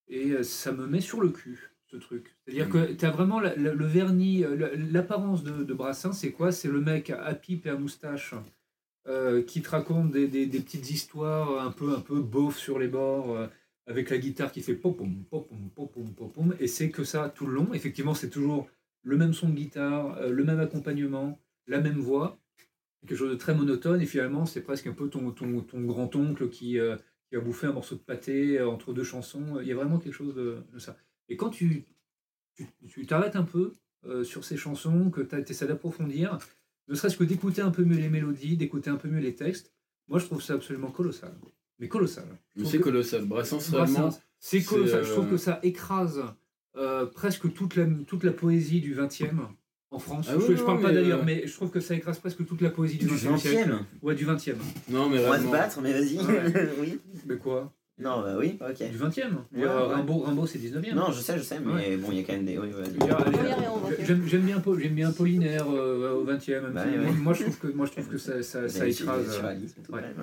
[0.07, 2.35] et euh, ça me met sur le cul ce truc.
[2.43, 6.51] C'est-à-dire que tu as vraiment le vernis, euh, la- l'apparence de, Brassens, c'est quoi?
[6.51, 8.33] C'est le mec à pipe et à moustache
[9.47, 13.37] qui te raconte des, petites histoires un peu, un peu beauf sur les bords,
[13.85, 17.53] avec la guitare qui fait pom-pom, pom-pom, pom-pom, pom-pom, et c'est que ça tout le
[17.53, 17.73] long.
[17.73, 18.67] Effectivement, c'est toujours
[19.03, 22.37] le même son de guitare, le même accompagnement, la même voix,
[23.05, 26.49] quelque chose de très monotone, et finalement, c'est presque un peu ton, ton, ton grand-oncle
[26.49, 26.95] qui, euh,
[27.29, 29.59] qui a bouffé un morceau de pâté euh, entre deux chansons.
[29.61, 30.97] Il y a vraiment quelque chose de, de ça.
[31.29, 31.85] Et quand tu
[32.55, 33.73] tu tu t'arrêtes un peu
[34.05, 36.37] euh, sur ces chansons, que tu essaies d'approfondir,
[36.87, 39.73] ne serait-ce que d'écouter un peu mieux les mélodies, d'écouter un peu mieux les textes.
[40.07, 41.37] Moi, je trouve ça absolument colossal.
[41.79, 42.25] Mais colossal.
[42.63, 43.25] C'est que- colossal.
[43.25, 44.09] Brassens, vraiment.
[44.39, 45.03] c'est colossal.
[45.03, 46.23] Je trouve que ça écrase
[46.77, 49.41] euh, presque toute la, toute la poésie du 20e
[49.91, 50.27] en France.
[50.29, 52.19] Ah je, oui, je non, parle pas d'ailleurs, euh, mais je trouve que ça écrase
[52.19, 53.69] presque toute la poésie du Du 20e siècle.
[53.71, 53.79] 20e.
[54.01, 54.55] Ouais, du 20e.
[54.89, 56.17] Non, mais On va se battre, mais vas-y.
[56.17, 56.69] Ouais.
[56.81, 56.99] oui.
[57.25, 57.73] Mais quoi?
[57.99, 58.91] Non, bah oui, ok.
[58.91, 59.07] Du 20e.
[59.55, 59.93] Ouais, Euh, ouais.
[59.95, 60.93] Rimbaud, Rimbaud c'est 19e.
[60.93, 61.97] Non, je sais, je sais, mais Ouais.
[61.97, 62.57] bon, il y a quand même des.
[62.59, 64.27] Oui, ouais, Je veux dire, allez, Il y a rien au 20e.
[64.27, 66.61] J'aime bien, Paul- j'aime bien Apollinaire euh, au 20e.
[66.61, 66.85] même Bah
[67.23, 69.41] moi, je trouve que, moi, je trouve que ça, ça, écrase.
[69.43, 69.53] euh,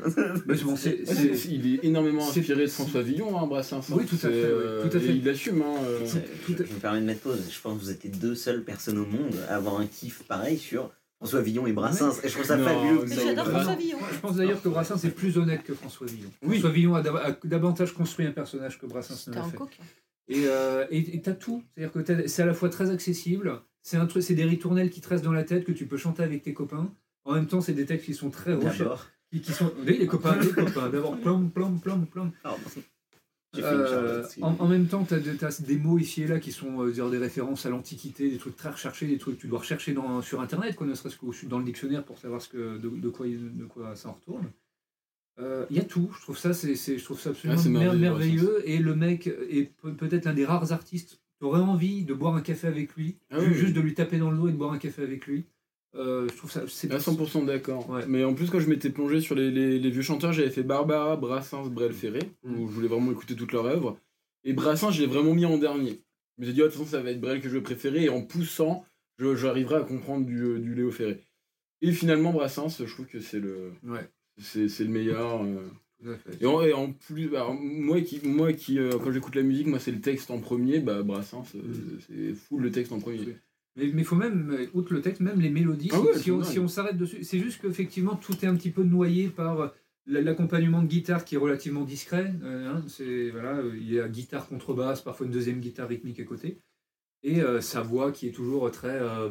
[1.51, 3.79] il est énormément inspiré de François Villon, hein, Brassens.
[3.91, 3.95] hein.
[3.97, 5.17] Oui, tout à fait, euh, tout à et fait.
[5.17, 5.63] il assume.
[5.63, 5.99] Hein, euh.
[6.07, 7.41] Je, je me permets de mettre pause.
[7.51, 10.23] Je pense que vous êtes les deux seules personnes au monde à avoir un kiff
[10.29, 10.91] pareil sur
[11.25, 12.21] François Villon et Brassens.
[12.23, 13.07] Et je trouve ça Non, fabuleux.
[13.07, 13.75] J'adore François.
[13.77, 13.99] Villon.
[14.13, 16.29] Je pense d'ailleurs que Brassens est plus honnête que François Villon.
[16.43, 16.59] Oui.
[16.59, 17.03] François Villon a,
[17.45, 19.57] davantage construit un personnage que Brassens ne l'a un fait.
[19.57, 19.83] coquin.
[20.29, 21.63] Et euh, et- t'as tout.
[21.75, 24.91] C'est-à-dire que t'as- c'est à la fois très accessible, c'est un truc, c'est des ritournelles
[24.91, 26.91] qui te restent dans la tête que tu peux chanter avec tes copains.
[27.25, 28.55] En même temps, c'est des textes qui sont très.
[28.57, 29.07] D'abord.
[29.33, 30.89] Qui, qui sont, les copains, les copains.
[30.91, 32.31] D'abord, plom, plom, plom, plom.
[32.43, 32.59] Pardon.
[32.67, 32.83] J'ai fait une
[33.63, 37.11] Euh, en, en même temps, tu as, des mots ici et là qui sont euh,
[37.11, 40.23] des références à l'Antiquité, des trucs très recherchés, des trucs que tu dois rechercher dans,
[40.23, 43.09] sur Internet, quoi, ne serait-ce que dans le dictionnaire pour savoir ce que, de, de
[43.09, 44.51] quoi, il- de quoi ça en retourne.
[45.41, 48.63] Euh, Il y a tout, je trouve ça, c'est, je trouve ça absolument merveilleux.
[48.65, 51.21] Et le mec est pe- peut-être l'un des rares artistes.
[51.41, 53.53] Tu aurais envie de boire un café avec lui, Ah oui.
[53.55, 55.45] juste de lui taper dans le dos et de boire un café avec lui.
[55.97, 56.65] Euh, je trouve ça.
[56.67, 57.89] C'est, À 100% d'accord.
[57.89, 58.05] Ouais.
[58.09, 60.63] Mais en plus, quand je m'étais plongé sur les, les- les vieux chanteurs, j'avais fait
[60.65, 62.59] Barbara, Brassens, Brel Ferré, Mm.
[62.61, 63.99] où je voulais vraiment écouter toute leur œuvre.
[64.45, 66.01] Et Brassens, je l'ai vraiment mis en dernier.
[66.37, 67.63] Je me suis dit, oh, de toute façon, ça va être Brel que je vais
[67.63, 68.85] préférer, et en poussant,
[69.19, 71.21] j'arriverai à comprendre du, euh, du Léo Ferré.
[71.81, 75.43] Et finalement, Brassens, je trouve que c'est le, Ouais, c'est, c'est le meilleur.
[75.45, 76.17] euh.
[76.41, 79.69] Et, en, et en plus, bah, moi qui, moi qui euh, quand j'écoute la musique,
[79.69, 81.99] moi c'est le texte en premier, bah Brassens, euh, Mm.
[82.07, 83.21] c'est full le texte en premier.
[83.77, 86.29] Mais il faut même, euh, outre le texte, même les mélodies, Ah si- ouais, si,
[86.31, 89.61] elles on, si s'arrête dessus, c'est juste qu'effectivement tout est un petit peu noyé par
[89.61, 89.69] euh,
[90.07, 92.33] l'accompagnement de guitare qui est relativement discret.
[92.43, 96.25] euh, hein, c'est, voilà, il y a guitare contrebasse, parfois une deuxième guitare rythmique à
[96.25, 96.59] côté.
[97.23, 99.31] Et euh, sa voix qui est toujours très euh,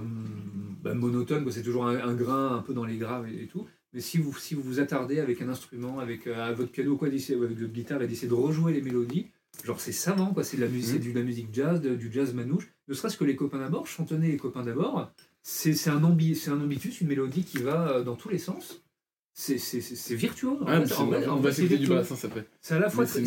[0.82, 3.66] bah, monotone, c'est toujours un, un grain un peu dans les graves et, et tout.
[3.94, 7.08] Mais si vous, si vous vous attardez avec un instrument, avec euh, votre piano quoi,
[7.08, 9.28] avec votre guitare et d'essayer de rejouer les mélodies,
[9.64, 10.44] genre c'est savant, quoi.
[10.44, 12.70] c'est de la musique, de la musique jazz, de- du jazz manouche.
[12.88, 16.52] Ne serait-ce que les copains d'abord, chantonner les copains d'abord, c'est c'est un, ambi, c'est
[16.52, 18.82] un ambitus, une mélodie qui va euh, dans tous les sens.
[19.36, 20.62] C'est c'est- c'est- c'est virtuose.
[20.62, 20.94] en Ah, mais fait.
[20.94, 22.08] c'est En vrai, on va s'écouter du virtuose.
[22.08, 22.46] Brassens après.
[22.62, 23.20] C'est à la fois, c'est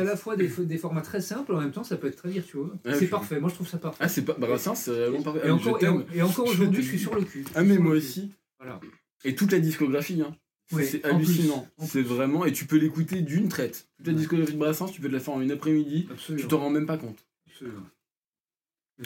[0.00, 2.28] à la, fois des, des formats très simples, en même temps ça peut être très
[2.30, 2.70] virtuose.
[2.84, 3.98] Ah, c'est parfait, moi je trouve ça parfait.
[4.00, 5.40] Ah, c'est pas Brassens, c'est vraiment parfait.
[5.44, 5.78] et, Ah, encore,
[6.14, 7.44] et, encore aujourd'hui, je suis sur le cul.
[7.56, 8.32] Ah, mais moi aussi.
[8.60, 8.78] Voilà.
[9.24, 10.36] Et toute la discographie, hein.
[10.72, 11.66] Oui, c'est hallucinant.
[11.86, 12.44] C'est vraiment.
[12.44, 13.88] Et tu peux l'écouter d'une traite.
[13.96, 14.18] Toute la Ouais.
[14.18, 16.08] discographie de Brassens, tu peux te la faire en une après-midi.
[16.26, 17.24] Tu t'en rends même pas compte.
[17.50, 17.86] Absolument.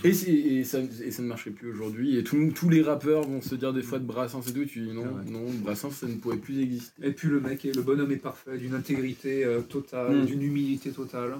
[0.04, 2.16] Et, et, ça, et ça ne marcherait plus aujourd'hui.
[2.16, 4.62] Et tout- tous les rappeurs vont se dire des fois de Brassens et tout.
[4.62, 5.24] Et tu dis non, Ouais.
[5.30, 7.06] non, Brassens, ça ne pourrait plus exister.
[7.06, 10.26] Et puis le mec, est, le bonhomme est parfait, d'une intégrité euh, totale, Mm.
[10.26, 11.36] d'une humilité totale.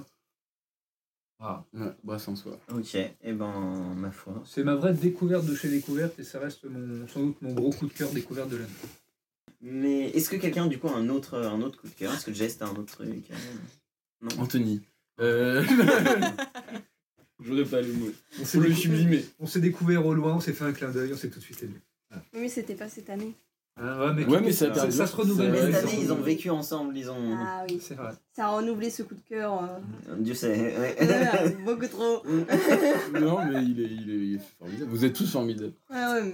[1.39, 1.65] Ah.
[1.73, 2.57] Ouais, Brassens, ouais.
[2.73, 4.41] Ok, et ben, ma foi.
[4.45, 7.71] C'est ma vraie découverte de chez Découverte et ça reste mon, sans doute mon gros
[7.71, 8.69] coup de cœur découverte de l'année.
[9.65, 12.13] Mais est-ce que quelqu'un, du coup, a un autre, un autre coup de cœur?
[12.13, 13.09] Est-ce que Jess a un autre truc
[14.21, 14.81] Non Anthony.
[15.21, 15.63] Euh...
[17.43, 18.09] J'aurais pas le mot.
[18.41, 19.25] On Faut le décou- sublimer.
[19.39, 21.43] on s'est découvert au loin, on s'est fait un clin d'œil, on s'est tout de
[21.43, 21.75] suite aimé.
[22.33, 23.33] Oui, c'était pas cette année.
[23.75, 24.93] Ah, ouais, mais, Ouais, mais ça ça, perdure.
[24.93, 25.51] ça se renouvelle.
[25.51, 27.35] Mais cette année, ils ont vécu ensemble, ils ont.
[27.37, 28.11] Ah oui, C'est vrai.
[28.35, 29.63] Ça a renouvelé ce coup de cœur.
[29.63, 30.49] euh, Dieu sait.
[30.75, 30.95] ouais.
[31.01, 32.23] euh, beaucoup trop.
[33.13, 34.89] non, mais il est, il, est, il est formidable.
[34.89, 35.73] Vous êtes tous formidables.
[35.91, 36.33] Ouais, ouais,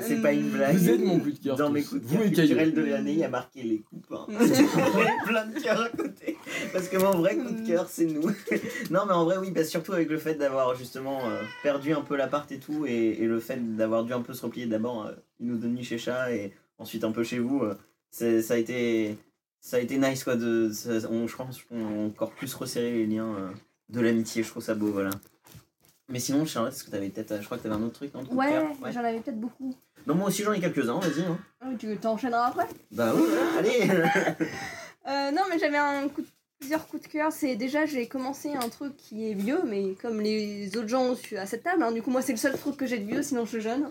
[0.00, 0.74] c'est pas une blague.
[0.76, 1.56] Vous êtes mon coup de cœur.
[1.56, 1.72] Dans tous.
[1.74, 4.26] mes coups de Vous cœur et culturels de l'année, il y a marqué les copains.
[4.40, 4.64] J'ai
[5.30, 6.36] plein de cœurs à côté.
[6.72, 8.22] Parce que mon vrai coup de cœur, c'est nous.
[8.90, 11.92] non, mais en vrai, oui, parce que surtout avec le fait d'avoir justement euh, perdu
[11.92, 14.66] un peu l'appart et tout, et, et le fait d'avoir dû un peu se replier
[14.66, 18.54] d'abord, euh, il nous donne chez chat, et ensuite un peu chez vous, euh, ça
[18.54, 19.16] a été.
[19.66, 20.70] Ça a été nice quoi de.
[20.72, 23.50] ça- on, je pense qu'on a encore plus resserré les liens euh,
[23.88, 25.10] de l'amitié, je trouve ça beau, voilà.
[26.08, 27.40] Mais sinon, Charlotte, est-ce que t'avais peut-être.
[27.40, 29.74] Je crois que t'avais un autre truc, non Ouais, cœur j'en avais peut-être beaucoup.
[30.06, 31.24] Non, moi aussi j'en ai quelques-uns, vas-y.
[31.24, 31.36] Hein.
[31.60, 32.68] Ah tu t'enchaîneras après?
[32.92, 33.22] Bah oui,
[33.58, 33.90] allez
[35.08, 36.26] Euh, non, mais j'avais un coup de-
[36.60, 37.32] plusieurs coups de cœur.
[37.32, 41.46] C'est déjà, j'ai commencé un truc qui est vieux, mais comme les autres gens à
[41.46, 43.44] cette table, hein, du coup, moi, c'est le seul truc que j'ai de vieux, sinon
[43.46, 43.90] je suis jeune.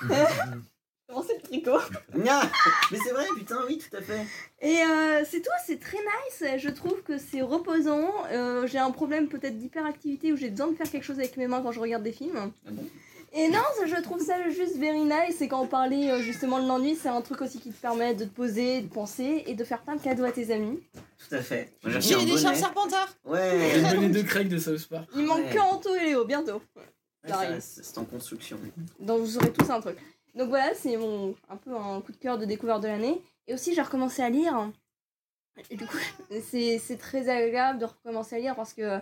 [1.08, 1.78] Commencer le tricot.
[2.14, 4.26] Mais c'est vrai, putain, oui, tout à fait.
[4.60, 6.58] Et euh, c'est tout, c'est très nice.
[6.58, 8.10] Je trouve que c'est reposant.
[8.32, 11.46] Euh, j'ai un problème peut-être d'hyperactivité où j'ai besoin de faire quelque chose avec mes
[11.46, 12.50] mains quand je regarde des films.
[12.66, 12.84] Ah bon?
[13.32, 15.40] Et non, je trouve ça juste very nice.
[15.42, 18.14] Et quand on parlait euh, justement de l'ennui, c'est un truc aussi qui te permet
[18.14, 20.80] de te poser, de penser et de faire plein de cadeaux à tes amis.
[21.28, 21.72] Tout à fait.
[21.84, 23.78] Moi, J'ai des charles serpentards J'ai Ouais.
[23.78, 25.08] le bonnet de Craig de South Park.
[25.14, 25.54] Il manque Ouais.
[25.54, 26.62] que Anto et Léo, bientôt.
[26.74, 26.82] Ouais,
[27.26, 27.60] ça ça- arrive.
[27.60, 28.58] c'est en construction.
[29.00, 29.98] Donc vous aurez tous un truc.
[30.36, 33.22] Donc voilà, c'est mon un peu un coup de cœur de découverte de l'année.
[33.46, 34.70] Et aussi j'ai recommencé à lire.
[35.70, 35.96] Et du coup,
[36.42, 39.00] c'est très agréable de recommencer à lire parce que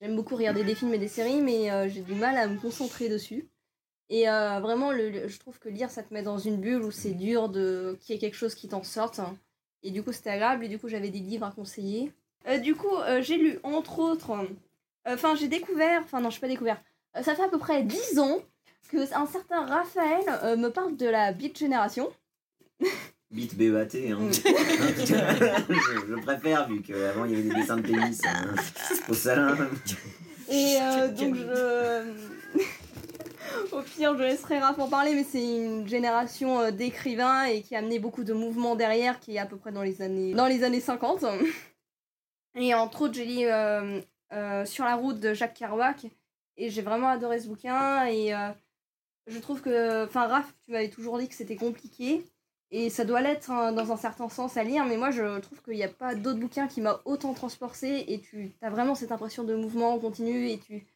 [0.00, 2.58] j'aime beaucoup regarder des films et des séries, mais euh, j'ai du mal à me
[2.58, 3.48] concentrer dessus.
[4.10, 6.90] Et euh, vraiment, le, je trouve que lire, ça te met dans une bulle où
[6.90, 9.20] c'est dur de qu'il y ait quelque chose qui t'en sorte.
[9.82, 10.66] Et du coup, c'était agréable.
[10.66, 12.12] Et du coup, j'avais des livres à conseiller.
[12.46, 14.46] Euh, du coup, j'ai lu, entre autres...
[15.06, 16.02] Enfin, j'ai découvert...
[16.02, 16.82] Enfin, non, je suis pas découvert.
[17.22, 18.42] Ça fait à peu près 10 ans
[18.88, 22.10] que un certain Raphaël euh, me parle de la Beat Génération.
[23.30, 24.18] BEAT, hein.
[24.30, 25.14] je,
[26.08, 28.54] je préfère, vu qu'avant il y avait des dessins de pénis hein,
[29.08, 29.56] au salon.
[30.48, 32.12] Et euh, donc, je...
[33.72, 37.74] Au pire, je laisserai Raph en parler, mais c'est une génération euh, d'écrivains et qui
[37.74, 40.46] a amené beaucoup de mouvements derrière, qui est à peu près dans les années, dans
[40.46, 41.24] les années 50.
[42.56, 44.00] Et entre autres, j'ai lu euh,
[44.32, 46.06] euh, Sur la route de Jacques Kerouac,
[46.56, 48.06] et j'ai vraiment adoré ce bouquin.
[48.06, 48.50] Et euh,
[49.26, 52.24] je trouve que, enfin, Raph, tu m'avais toujours dit que c'était compliqué,
[52.70, 55.62] et ça doit l'être hein, dans un certain sens à lire, mais moi je trouve
[55.62, 59.12] qu'il n'y a pas d'autre bouquin qui m'a autant transporté, et tu as vraiment cette
[59.12, 60.86] impression de mouvement continu, et tu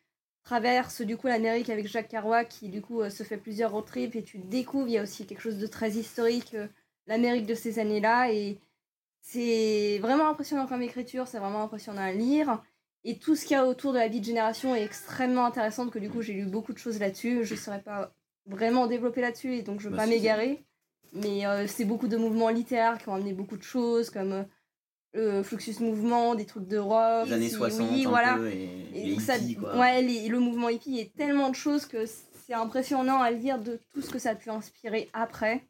[0.45, 3.85] traverses du coup l'Amérique avec Jacques Kerouac qui du coup euh, se fait plusieurs road
[3.85, 6.69] trips et tu découvres il y a aussi quelque chose de très historique euh,
[7.07, 8.59] l'Amérique de ces années-là et
[9.21, 12.63] c'est vraiment impressionnant comme écriture c'est vraiment impressionnant à lire
[13.05, 15.89] et tout ce qu'il y a autour de la vie de génération est extrêmement intéressant
[15.89, 17.45] que du coup j'ai lu beaucoup de choses là-dessus.
[17.45, 18.13] Je ne saurais pas
[18.49, 20.65] vraiment développer là-dessus et donc je ne veux Bah, pas m'égarer
[21.13, 24.45] mais euh, c'est beaucoup de mouvements littéraires qui ont amené beaucoup de choses comme euh,
[25.15, 27.27] le Fluxus Mouvement, des trucs de rock.
[27.27, 28.35] Les années qui- 60, oui, un voilà.
[28.37, 29.79] peu, et, Et les donc ça- hippies, quoi.
[29.79, 33.31] Ouais, les- le mouvement hippie, il y a tellement de choses que c'est impressionnant à
[33.31, 35.67] lire de tout ce que ça a pu inspirer après.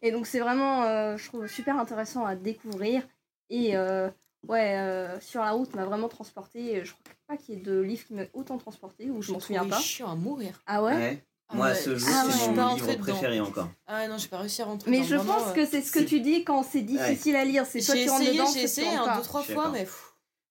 [0.00, 3.02] Et donc c'est vraiment, euh, je trouve, super intéressant à découvrir.
[3.50, 4.08] Et euh,
[4.48, 6.84] ouais, euh, sur la route m'a vraiment transporté.
[6.84, 9.40] Je crois pas qu'il y ait de livre qui m'a autant transporté, ou je m'en
[9.40, 9.78] souviens pas.
[9.78, 10.62] chiant à mourir.
[10.66, 11.24] Ah ouais, Ouais.
[11.54, 11.74] Moi, ouais.
[11.74, 12.32] ce jour, Ah ouais.
[12.32, 12.98] Je c'est suis pas mon livre dedans.
[13.02, 13.68] préféré encore.
[13.86, 15.82] Ah non, j'ai pas réussi à rentrer Mais dedans, je vraiment, pense euh, que c'est
[15.82, 17.66] ce que tu dis quand c'est difficile à lire.
[17.66, 19.86] C'est soit tu rentres dedans, j'ai essayé un, deux, trois fois, mais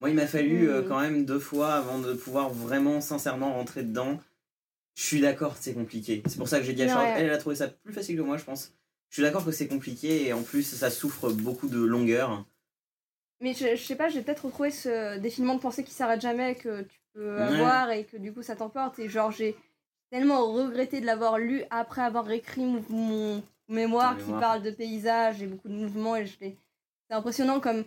[0.02, 0.88] Moi, il m'a fallu euh, Mm.
[0.88, 4.20] quand même deux fois avant de pouvoir vraiment, sincèrement rentrer dedans.
[4.96, 6.22] Je suis d'accord, c'est compliqué.
[6.28, 7.16] C'est pour ça que j'ai dit à Charlotte, Ouais.
[7.20, 8.74] elle, elle a trouvé ça plus facile que moi, je pense.
[9.10, 12.46] Je suis d'accord que c'est compliqué et en plus, ça souffre beaucoup de longueur.
[13.42, 16.56] Mais je, je sais pas, j'ai peut-être retrouvé ce défilement de pensée qui s'arrête jamais
[16.56, 17.42] que tu peux Ouais.
[17.42, 19.00] avoir et que du coup ça t'emporte.
[19.00, 19.56] Et genre, j'ai
[20.12, 25.42] tellement regretté de l'avoir lu après avoir écrit mon, mon mémoire qui parle de paysages
[25.42, 26.16] et beaucoup de mouvements.
[26.18, 26.56] Et c'est
[27.10, 27.84] impressionnant comme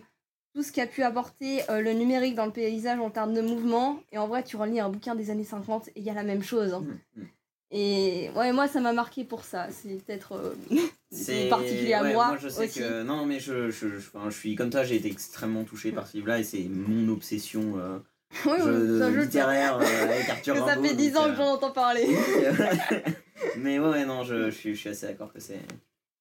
[0.53, 3.99] tout ce qu'a pu apporter euh, le numérique dans le paysage en termes de mouvement.
[4.11, 6.23] Et en vrai, tu relis un bouquin des années 50 et il y a la
[6.23, 6.73] même chose.
[6.73, 6.83] hein.
[7.15, 7.25] Mm, mm.
[7.71, 9.67] Et ouais, moi ça m'a marqué pour ça.
[9.69, 10.55] C'est peut-être euh,
[11.49, 12.79] particulier à ouais, moi, je sais aussi.
[12.79, 15.91] que non, mais je, je, je, enfin, je suis comme toi, j'ai été extrêmement touché
[15.91, 17.99] par ce livre-là et c'est mon obsession euh,
[18.45, 19.25] Oui, je- ça, je le sais.
[19.27, 22.07] littéraire euh, avec Arthur Que ça fait 10 donc, ans euh, que j'en entends parler.
[23.57, 25.59] mais ouais, ouais, non, je, je, suis, je suis assez d'accord que c'est.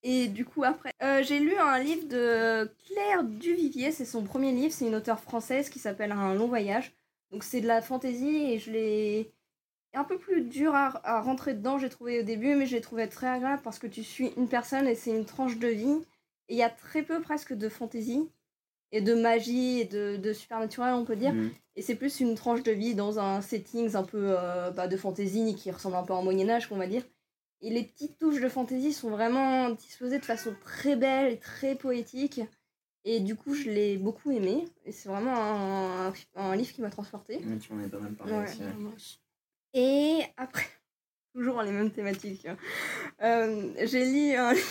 [0.03, 4.53] Et du coup, après, euh, j'ai lu un livre de Claire Duvivier, c'est son premier
[4.53, 6.93] livre, c'est une auteure française qui s'appelle Un long voyage.
[7.31, 9.33] Donc c'est de la fantaisie et je l'ai
[9.95, 12.81] un peu plus dur à, à rentrer dedans, j'ai trouvé au début, mais je l'ai
[12.81, 15.99] trouvé très agréable parce que tu suis une personne et c'est une tranche de vie.
[16.49, 18.29] Et il y a très peu presque de fantaisie
[18.95, 21.35] et de magie et de, de supernaturel, on peut dire.
[21.35, 21.51] Mm.
[21.77, 24.97] Et c'est plus une tranche de vie dans un setting un peu euh, bah, de
[24.97, 27.03] fantaisie qui ressemble un peu au Moyen-Âge, qu'on va dire.
[27.61, 31.75] Et les petites touches de fantaisie sont vraiment disposées de façon très belle et très
[31.75, 32.41] poétique.
[33.05, 34.65] Et du coup, je l'ai beaucoup aimé.
[34.85, 37.41] Et c'est vraiment un, un livre qui m'a transporté.
[37.61, 38.45] Tu m'en as pas mal parlé Ouais.
[38.45, 38.61] aussi.
[38.63, 38.95] ouais.
[39.75, 40.67] Et après,
[41.35, 42.47] toujours les mêmes thématiques.
[42.47, 42.57] hein.
[43.23, 44.69] Euh, J'ai lu un livre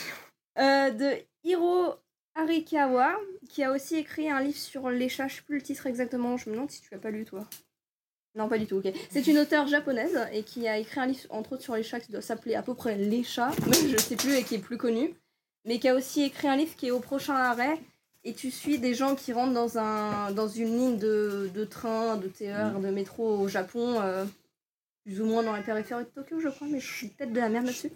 [0.59, 1.11] euh, de
[1.43, 1.95] Hiro
[2.35, 3.15] Arikawa,
[3.49, 5.27] qui a aussi écrit un livre sur les chats.
[5.27, 6.37] Je sais plus le titre exactement.
[6.37, 7.47] Je me demande si tu l'as pas lu, toi.
[8.35, 8.91] Non, pas du tout, ok.
[9.11, 11.99] C'est une auteure japonaise et qui a écrit un livre, entre autres, sur les chats
[11.99, 13.51] qui doit s'appeler à peu près Les chats,
[13.87, 15.13] je sais plus, et qui est plus connu.
[15.65, 17.79] Mais qui a aussi écrit un livre qui est au prochain arrêt.
[18.23, 22.15] Et tu suis des gens qui rentrent dans, un, dans une ligne de, de train,
[22.15, 24.25] de TER, de métro au Japon, euh,
[25.03, 27.39] plus ou moins dans la périphérie de Tokyo, je crois, mais je suis peut-être de
[27.39, 27.91] la merde là-dessus.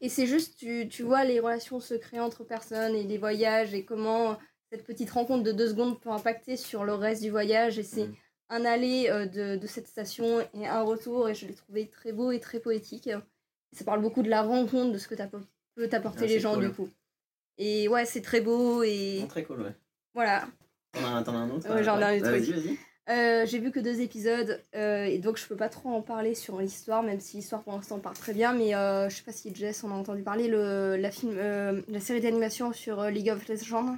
[0.00, 3.74] Et c'est juste, tu, tu vois les relations se créer entre personnes et les voyages
[3.74, 4.36] et comment
[4.70, 7.78] cette petite rencontre de deux secondes peut impacter sur le reste du voyage.
[7.78, 8.14] Et c'est Mm.
[8.50, 11.28] un aller euh, de, de cette station et un retour.
[11.28, 13.10] Et je l'ai trouvé très beau et très poétique.
[13.72, 15.14] Ça parle beaucoup de la rencontre, de ce que
[15.74, 16.68] peut t'apporter Ah, les gens cool.
[16.68, 16.88] du coup.
[17.58, 19.74] Et ouais, c'est très beau et Non, très cool, ouais.
[20.14, 20.46] voilà.
[20.92, 22.40] T'en as, un autre Ouais, j'en ai un autre, Bah, oui.
[22.40, 22.78] Vas-y, vas-y.
[23.08, 26.34] Euh, j'ai vu que deux épisodes euh, et donc je peux pas trop en parler
[26.34, 28.52] sur l'histoire, même si l'histoire pour l'instant part très bien.
[28.52, 31.80] Mais euh, je sais pas si Jess en a entendu parler, le, la, film, euh,
[31.88, 33.96] la série d'animation sur League of Legends.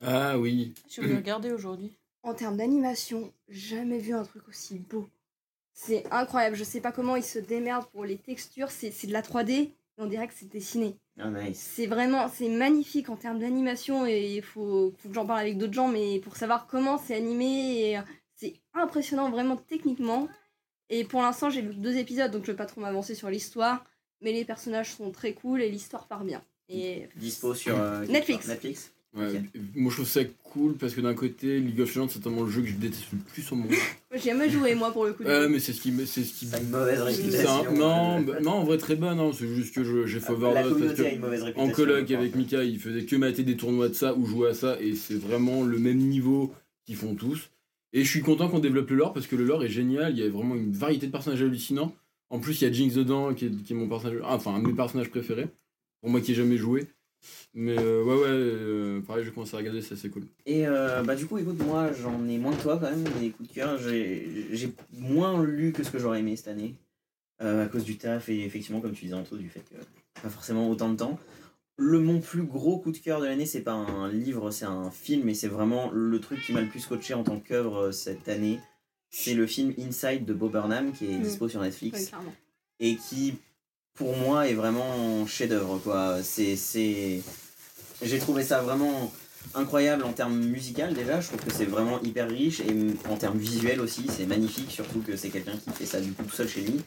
[0.00, 0.74] Ah oui.
[0.88, 1.92] Je vais regarder aujourd'hui.
[2.22, 5.08] En termes d'animation, jamais vu un truc aussi beau.
[5.72, 6.54] C'est incroyable.
[6.54, 8.70] Je sais pas comment ils se démerdent pour les textures.
[8.70, 9.50] C'est c'est de la 3D.
[9.50, 10.94] et On dirait que c'est dessiné.
[11.18, 11.58] Ah, nice.
[11.74, 15.58] C'est vraiment, c'est magnifique en termes d'animation et il faut, faut que j'en parle avec
[15.58, 18.02] d'autres gens, mais pour savoir comment c'est animé, et, euh,
[18.74, 20.28] impressionnant vraiment techniquement.
[20.88, 23.84] Et pour l'instant, j'ai vu deux épisodes, donc je vais pas trop m'avancer sur l'histoire,
[24.20, 26.42] mais les personnages sont très cool et l'histoire part bien.
[26.68, 28.48] Et Dispo sur euh, Netflix.
[28.48, 28.92] Netflix.
[29.12, 29.42] Ouais.
[29.74, 32.50] Moi je trouve ça cool parce que d'un côté, League of Legends c'est tellement le
[32.50, 33.72] jeu que je déteste le plus au monde.
[34.12, 35.24] j'ai jamais joué moi pour le coup.
[35.24, 36.06] Ouais, mais c'est ce qui me.
[36.06, 37.68] C'est ce qui Ça a une mauvaise c'est réputation.
[37.70, 40.28] un- non, euh, bah, non, en vrai très bonne, hein, c'est juste que j'ai fait
[40.32, 42.36] la overdose parce que en coloc avec.
[42.36, 45.16] Mika, il faisait que mater des tournois de ça ou jouer à ça et c'est
[45.18, 47.50] vraiment le même niveau qu'ils font tous.
[47.92, 50.22] Et je suis content qu'on développe le lore parce que le lore est génial, il
[50.22, 51.94] y a vraiment une variété de personnages hallucinants.
[52.30, 54.68] En plus, il y a Jinx dedans qui est, mon personnage, ah, enfin un de
[54.68, 55.48] mes personnages préférés,
[56.00, 56.86] pour moi qui ai jamais joué.
[57.52, 60.22] Mais euh, ouais, ouais, euh, pareil, je vais commencer à regarder, ça c'est cool.
[60.46, 63.30] Et euh, bah du coup, écoute, moi j'en ai moins que toi quand même, des
[63.30, 63.78] coups de cœur.
[63.78, 66.76] J'ai moins lu que ce que j'aurais aimé cette année,
[67.40, 70.70] à cause du taf et effectivement, comme tu disais Anto, du fait que pas forcément
[70.70, 71.18] autant de temps.
[71.82, 74.90] Le mon plus gros coup de cœur de l'année, c'est pas un livre, c'est un
[74.90, 77.92] film, et c'est vraiment le truc qui m'a le plus coaché en tant qu'œuvre euh,
[77.92, 78.60] cette année.
[79.08, 81.22] C'est le film Inside de Bob Burnham qui est Mm.
[81.22, 82.34] dispo sur Netflix clairement.
[82.80, 83.34] et qui
[83.94, 86.22] pour moi est vraiment chef-d'œuvre quoi.
[86.22, 87.22] C'est c'est
[88.02, 89.10] j'ai trouvé ça vraiment
[89.54, 92.76] incroyable en termes musical déjà, je trouve que c'est vraiment hyper riche et
[93.08, 96.24] en termes visuels aussi, c'est magnifique surtout que c'est quelqu'un qui fait ça du coup
[96.24, 96.80] tout seul chez lui.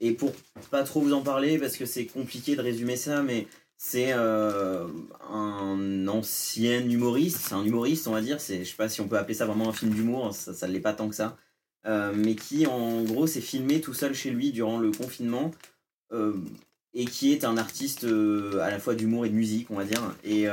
[0.00, 0.32] Et pour
[0.70, 3.46] pas trop vous en parler parce que c'est compliqué de résumer ça mais
[3.76, 4.86] c'est euh,
[5.30, 9.18] un ancien humoriste, c'est un humoriste on va dire, je sais pas si on peut
[9.18, 11.36] appeler ça vraiment un film d'humour, ça ça l'est pas tant que ça.
[11.86, 15.50] Euh, mais qui en gros s'est filmé tout seul chez lui durant le confinement
[16.12, 16.34] euh,
[16.94, 20.14] et qui est un artiste à la fois d'humour et de musique, on va dire.
[20.24, 20.46] Et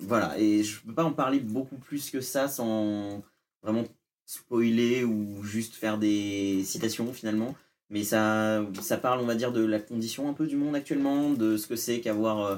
[0.00, 3.22] voilà, et je peux pas en parler beaucoup plus que ça sans
[3.62, 3.84] vraiment
[4.26, 7.54] spoiler ou juste faire des citations finalement.
[7.90, 8.66] Mais ça,
[9.00, 11.76] parle, on va dire, de la condition un peu du monde actuellement, de ce que
[11.76, 12.56] c'est qu'avoir euh,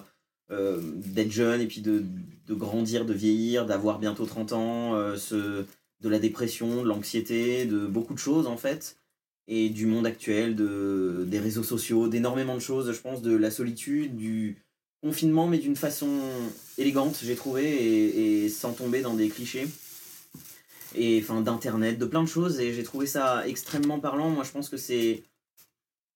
[0.51, 2.03] euh, d'être jeune et puis de,
[2.49, 5.17] grandir, de vieillir, d'avoir bientôt 30 ans, euh,
[6.01, 8.97] de la dépression, de l'anxiété, de beaucoup de choses en fait
[9.49, 13.51] et du monde actuel, de, des réseaux sociaux, d'énormément de choses, je pense, de la
[13.51, 14.59] solitude, du
[15.03, 16.21] confinement, mais d'une façon
[16.77, 19.67] élégante, j'ai trouvé, et sans tomber dans des clichés.
[20.95, 24.31] Et enfin, d'internet, de plein de choses, et j'ai trouvé ça extrêmement parlant.
[24.31, 25.23] Moi, je pense que c'est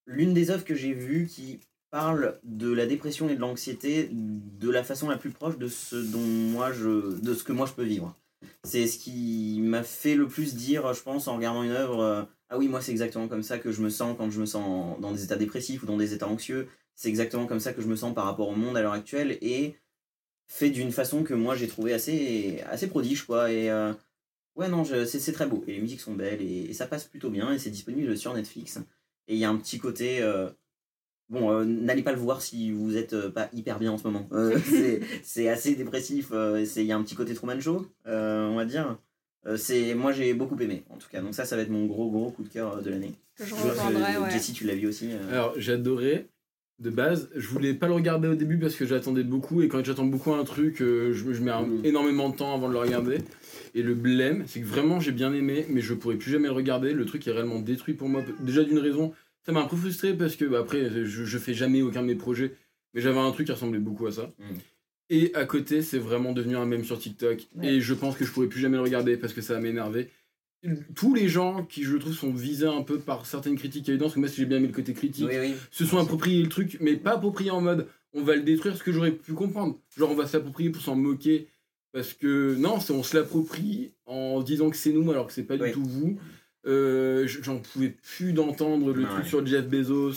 [0.05, 1.59] l'une des œuvres que j'ai vues qui
[1.93, 5.95] parle de la dépression et de l'anxiété de la façon la plus proche de ce
[5.95, 8.17] dont moi je de ce que moi je peux vivre.
[8.63, 12.23] C'est ce qui m'a fait le plus dire je pense en regardant une œuvre euh,
[12.49, 14.99] ah oui moi c'est exactement comme ça que je me sens quand je me sens
[15.01, 16.67] dans des états dépressifs ou dans des états anxieux.
[16.95, 19.37] C'est exactement comme ça que je me sens par rapport au monde à l'heure actuelle
[19.41, 19.75] et
[20.47, 23.49] fait d'une façon que moi j'ai trouvé assez assez prodige quoi.
[23.49, 23.93] Euh,
[24.55, 26.85] ouais non je- c'est c'est très beau et les musiques sont belles et, et ça
[26.87, 28.77] passe plutôt bien et c'est disponible sur Netflix
[29.27, 30.49] et il y a un petit côté euh,
[31.29, 34.03] Bon, euh, n'allez pas le voir si vous êtes euh, pas hyper bien en ce
[34.03, 34.27] moment.
[34.33, 36.29] Euh, c'est- c'est assez dépressif.
[36.33, 38.99] euh, c'est- Il y a un petit côté Truman Show, euh, on va dire.
[39.47, 41.21] Euh, c'est moi j'ai beaucoup aimé en tout cas.
[41.21, 43.13] Donc ça, ça va être mon gros gros coup de cœur de l'année.
[43.35, 43.55] Que je
[44.19, 44.31] ouais.
[44.31, 45.11] Jessie, tu l'as vu aussi.
[45.13, 45.31] euh.
[45.31, 46.27] Alors, j'adorais
[46.79, 47.29] de base.
[47.35, 49.61] Je voulais pas le regarder au début parce que j'attendais beaucoup.
[49.61, 51.85] Et quand j'attends beaucoup un truc, euh, je, je mets un- Mm.
[51.85, 53.19] énormément de temps avant de le regarder.
[53.75, 56.53] Et le blême, c'est que vraiment j'ai bien aimé, mais je pourrais plus jamais le
[56.53, 56.93] regarder.
[56.93, 58.21] Le truc est réellement détruit pour moi.
[58.41, 59.13] Déjà d'une raison,
[59.45, 62.07] ça m'a un peu frustré parce que bah, après, je, je fais jamais aucun de
[62.07, 62.53] mes projets.
[62.93, 64.31] Mais j'avais un truc qui ressemblait beaucoup à ça.
[64.39, 64.43] Mm.
[65.09, 67.47] Et à côté, c'est vraiment devenu un mème sur TikTok.
[67.55, 67.75] Ouais.
[67.75, 70.09] Et je pense que je pourrais plus jamais le regarder parce que ça va m'énerver.
[70.95, 74.13] Tous les gens qui, je trouve, sont visés un peu par certaines critiques évidentes, parce
[74.15, 75.53] que moi, si j'ai bien aimé le côté critique, Oui, oui.
[75.71, 78.83] se sont appropriés le truc, mais pas approprié en mode on va le détruire, ce
[78.83, 79.79] que j'aurais pu comprendre.
[79.97, 81.47] Genre on va s'approprier pour s'en moquer.
[81.93, 85.55] Parce que non, on se l'approprie en disant que c'est nous alors que c'est pas
[85.55, 85.67] Oui.
[85.69, 86.17] du tout vous.
[86.65, 90.13] Euh, J'en pouvais plus d'entendre le truc sur Jeff Bezos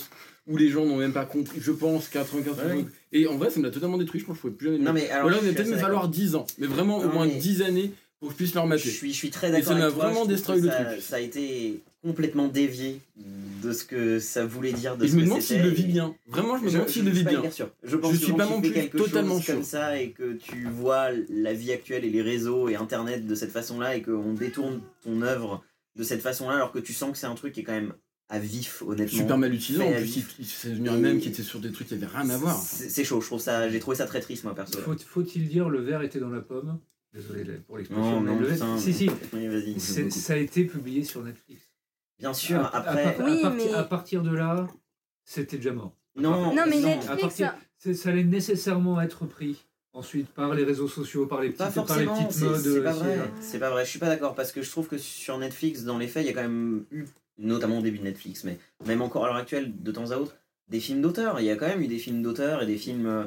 [0.47, 2.77] où les gens n'ont même pas compris, je pense, 95%.
[2.77, 2.85] Ouais.
[3.13, 4.79] Et en vrai, ça me l'a totalement détruit, je pense que je pouvais plus jamais
[4.79, 5.25] Non mais alors.
[5.25, 7.35] Ou alors, je il va peut-être me falloir 10 ans, mais vraiment au moins mais-
[7.39, 8.89] 10 années pour que je puisse le Je remater.
[8.91, 9.69] suis, je suis très Et d'accord.
[9.69, 11.01] ça m'a avec toi, vraiment je que le ça, truc.
[11.03, 13.01] Ça a été complètement dévié
[13.63, 14.97] de ce que ça voulait dire.
[14.97, 16.15] De Et ce je me demande s'il le vit bien.
[16.29, 17.51] Vraiment, je me Je, demande je- s'il je le suis vit pas bien.
[17.51, 17.71] sûr.
[17.83, 19.55] Je pense Je que suis pas tu non plus quelque totalement chose sûr.
[19.55, 23.35] comme ça et que tu vois la vie actuelle et les réseaux et Internet de
[23.35, 25.63] cette façon-là et qu'on détourne ton œuvre
[25.97, 27.93] de cette façon-là alors que tu sens que c'est un truc qui est quand même
[28.29, 29.19] à vif, honnêtement.
[29.19, 29.85] Super mal utilisé.
[29.85, 30.35] En plus, vif.
[30.39, 32.29] il- il- c'est devenu un Et- même qui était sur des trucs qui avaient rien
[32.31, 32.57] à voir.
[32.61, 34.79] C'est chaud, je trouve ça, j'ai trouvé ça très triste moi perso.
[34.81, 36.79] Faut- Faut-il dire le verre était dans la pomme?
[37.17, 38.21] Désolé pour l'expression.
[38.21, 38.79] Non, mais non, le.
[38.79, 39.11] Si, si.
[39.33, 41.63] Oui, Ça a été publié sur Netflix.
[42.19, 43.05] Bien sûr, À- après.
[43.05, 44.67] à, Oui, partir- mais- à partir de là,
[45.25, 45.93] c'était déjà mort.
[46.17, 50.65] Non, Non, mais À Netflix, partir, c'est- ça allait nécessairement être pris ensuite par les
[50.65, 52.57] réseaux sociaux, par les Pas petites, par les forcément, petites c'est modes.
[52.61, 53.19] c'est pas vrai.
[53.41, 55.99] C'est pas vrai, je suis pas d'accord parce que je trouve que sur Netflix, dans
[55.99, 57.05] les faits, il y a quand même eu
[57.39, 60.37] notamment au début de Netflix, mais même encore à l'heure actuelle, de temps à autre,
[60.69, 61.39] des films d'auteur.
[61.41, 63.25] Il y a quand même eu des films d'auteur et des films euh,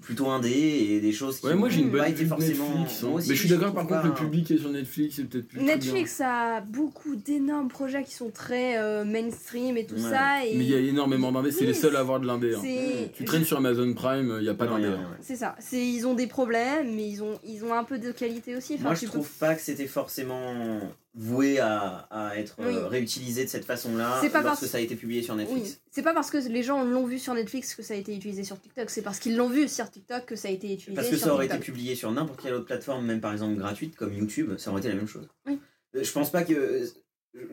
[0.00, 0.48] plutôt indés
[0.90, 2.68] et des choses qui Ouais, moi j'ai une bonne vue forcément.
[2.70, 3.04] Netflix.
[3.04, 3.08] hein.
[3.12, 5.24] Aussi, mais je suis d'accord, par contre, le un- public qui est sur Netflix, c'est
[5.24, 5.58] peut-être plus.
[5.58, 5.74] très bien.
[5.76, 10.00] Netflix a beaucoup d'énormes projets qui sont très euh, mainstream et tout Ouais.
[10.00, 10.44] ça.
[10.46, 12.54] Et Mais il y a énormément d'indés, c'est Oui, les seuls à avoir de l'indé.
[12.54, 12.60] hein.
[12.62, 14.86] c'est- Tu traînes sur Amazon Prime, il n'y a pas d'indé.
[14.86, 14.92] hein.
[14.92, 15.18] ouais.
[15.20, 15.54] C'est ça.
[15.60, 18.74] C'est ils ont des problèmes, mais ils ont ils ont un peu de qualité aussi.
[18.74, 20.80] Enfin, Moi, je peux- trouve pas que c'était forcément
[21.14, 24.80] voué à, à être euh, réutilisé de cette façon-là C'est pas lorsque parce- ça a
[24.80, 25.80] été publié sur Oui, Netflix.
[25.90, 28.44] c'est pas parce que les gens l'ont vu sur Netflix que ça a été utilisé
[28.44, 31.08] sur TikTok, c'est parce qu'ils l'ont vu sur TikTok que ça a été utilisé Parce
[31.08, 33.96] que sur ça aurait été publié sur n'importe quelle autre plateforme, même par exemple gratuite
[33.96, 35.26] comme YouTube, ça aurait été la même chose.
[35.46, 35.58] Oui.
[35.96, 36.86] Euh, Je pense pas que euh,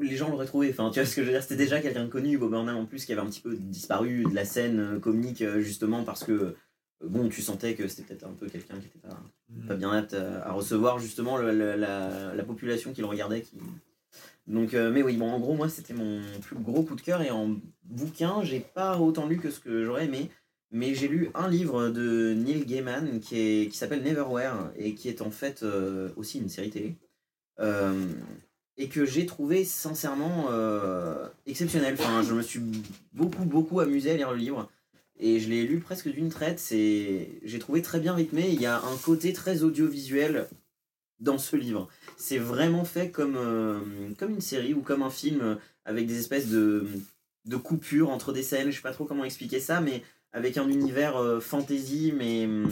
[0.01, 0.69] les gens l'auraient trouvé.
[0.69, 1.41] Enfin, tu vois ce que je veux dire?
[1.41, 4.23] C'était déjà quelqu'un de connu, Bob Burnham en plus, qui avait un petit peu disparu
[4.29, 6.55] de la scène comique justement parce que
[7.03, 9.19] bon, tu sentais que c'était peut-être un peu quelqu'un qui était pas,
[9.67, 13.41] pas bien apte à, à recevoir justement le- le- la, la population qui le regardait.
[13.41, 13.57] Qui...
[14.47, 17.21] Donc, euh, mais oui, bon, en gros, moi, c'était mon plus gros coup de cœur.
[17.21, 20.31] Et en bouquin, j'ai pas autant lu que ce que j'aurais aimé.
[20.71, 25.07] Mais j'ai lu un livre de Neil Gaiman qui, est, qui s'appelle Neverwhere et qui
[25.07, 26.97] est en fait euh, aussi une série télé.
[27.59, 28.05] Euh,
[28.75, 30.49] et que j'ai trouvé sincèrement
[31.45, 31.95] exceptionnel.
[31.97, 32.61] Enfin, je me suis
[33.13, 34.69] beaucoup, beaucoup amusé à lire le livre.
[35.19, 36.59] Et je l'ai lu presque d'une traite.
[36.59, 38.49] C'est, j'ai trouvé très bien rythmé.
[38.49, 40.47] Il y a un côté très audiovisuel
[41.19, 41.89] dans ce livre.
[42.17, 43.79] C'est vraiment fait comme, euh,
[44.17, 46.87] comme une série ou comme un film euh, avec des espèces de,
[47.45, 48.69] de coupures entre des scènes.
[48.69, 50.03] Je sais pas trop comment expliquer ça, mais
[50.33, 52.69] avec un univers euh, fantasy, mais hum,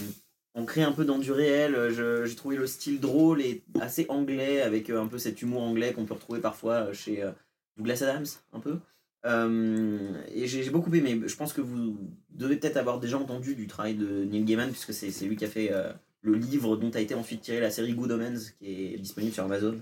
[0.54, 1.92] ancré un peu dans du réel.
[2.26, 5.94] J'ai trouvé le style drôle et assez anglais, avec euh, un peu cet humour anglais
[5.94, 7.32] qu'on peut retrouver parfois chez euh,
[7.78, 8.78] Douglas Adams, un peu.
[9.26, 11.20] Euh, et j'ai beaucoup aimé.
[11.26, 11.98] Je pense que vous
[12.30, 15.50] devez peut-être avoir déjà entendu du travail de Neil Gaiman, puisque c'est lui qui a
[15.50, 15.92] fait euh,
[16.22, 19.44] le livre dont a été ensuite tiré la série Good Omens, qui est disponible sur
[19.44, 19.78] Amazon.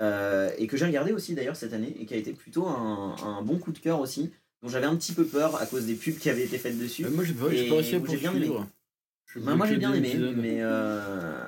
[0.00, 3.16] Euh, et que j'ai regardé aussi d'ailleurs cette année, et qui a été plutôt un,
[3.22, 4.30] un bon coup de cœur aussi,
[4.62, 7.04] dont j'avais un petit peu peur à cause des pubs qui avaient été faites dessus.
[7.04, 7.10] Euh,
[7.98, 8.46] Moi j'ai bien aimé.
[9.36, 11.38] Bah, moi j'ai bien aimé, mais, euh,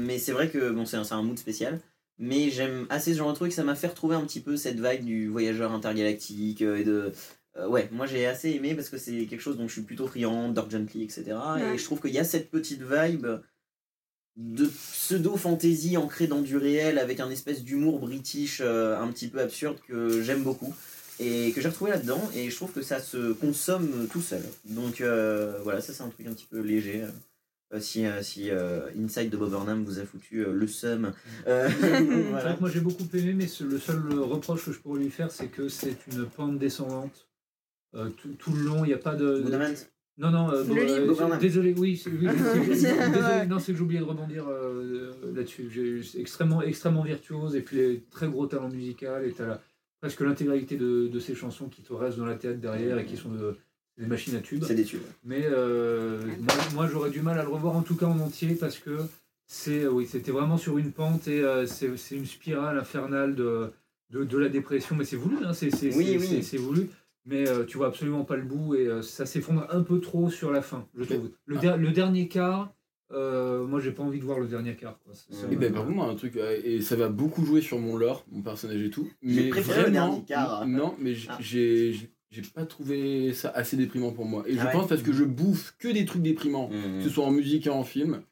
[0.00, 1.80] mais c'est vrai que bon, c'est un, c'est un mood spécial.
[2.18, 4.80] Mais j'aime assez ce genre de truc, ça m'a fait retrouver un petit peu cette
[4.80, 7.12] vibe du voyageur intergalactique euh, et de.
[7.56, 10.06] euh, ouais, moi j'ai assez aimé parce que c'est quelque chose dont je suis plutôt
[10.06, 11.24] friand, Dark Gently, etc.
[11.56, 11.74] Ouais.
[11.74, 13.26] Et je trouve qu'il y a cette petite vibe
[14.36, 19.40] de pseudo-fantasy ancrée dans du réel avec un espèce d'humour british euh, un petit peu
[19.40, 20.74] absurde que j'aime beaucoup
[21.18, 24.42] et que j'ai retrouvé là-dedans et je trouve que ça se consomme tout seul.
[24.66, 27.04] Donc euh, voilà, ça c'est un truc un petit peu léger.
[27.74, 31.12] Euh, si euh, si euh, Inside de Bob Burnham vous a foutu euh, le seum.
[31.46, 32.54] Euh, C'est vrai voilà.
[32.54, 35.30] que moi j'ai beaucoup aimé, mais ce- le seul reproche que je pourrais lui faire,
[35.30, 37.26] c'est que c'est une pente descendante.
[37.94, 39.40] Euh, tout, tout le long, il n'y a pas de.
[39.42, 39.86] Good Omens
[40.18, 41.38] Non, non, euh, Le bon, livre, euh, Burnham.
[41.38, 42.26] désolé, oui, c'est- oui,
[42.66, 46.04] désolé, non, c'est que j'ai oublié de rebondir euh, là-dessus.
[46.18, 49.62] Extrêmement, extrêmement virtuose et puis très gros talent musical et t'as la-
[50.00, 53.16] presque l'intégralité de, de ces chansons qui te restent dans la tête derrière et qui
[53.16, 53.56] sont de-
[53.98, 54.64] des machines à tubes.
[54.64, 55.00] C'est des tubes.
[55.24, 58.54] Mais euh, moi, moi, j'aurais du mal à le revoir en tout cas en entier
[58.54, 58.98] parce que
[59.46, 63.70] c'est oui c'était vraiment sur une pente et euh, c'est c'est une spirale infernale de,
[64.10, 66.64] de, de la dépression mais c'est voulu hein, c'est c'est- Oui, c'est- oui.
[66.64, 66.88] voulu
[67.26, 70.30] mais euh, tu vois absolument pas le bout et euh, ça s'effondre un peu trop
[70.30, 72.72] sur la fin je trouve le, der- le dernier quart
[73.12, 75.14] euh, moi j'ai pas envie de voir le dernier quart quoi.
[75.14, 77.60] Ça- ça Et me- ben, par contre, un truc, euh, et ça va beaucoup jouer
[77.60, 79.08] sur mon lore, mon personnage et tout.
[79.22, 80.66] J'ai Mais préféré le dernier quart.
[80.66, 81.38] Non, mais Ah.
[82.36, 84.44] J'ai pas trouvé ça assez déprimant pour moi.
[84.46, 86.98] Et je Ah ouais pense parce que je bouffe que des trucs déprimants, Mmh.
[86.98, 88.22] que ce soit en musique et en film.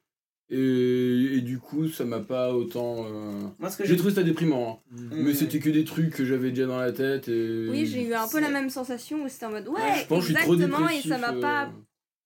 [0.51, 3.07] Et, et du coup, ça m'a pas autant.
[3.07, 4.97] euh, Moi ce que J'ai j'ai trouvé ça déprimant, hein.
[4.97, 5.23] Mm.
[5.25, 7.29] mais c'était que des trucs que j'avais déjà dans la tête.
[7.29, 7.67] Et...
[7.71, 10.27] Oui, j'ai eu un peu la même sensation où c'était en mode ouais, Je pense
[10.27, 11.65] que je suis trop exactement, et ça m'a pas.
[11.65, 11.69] euh,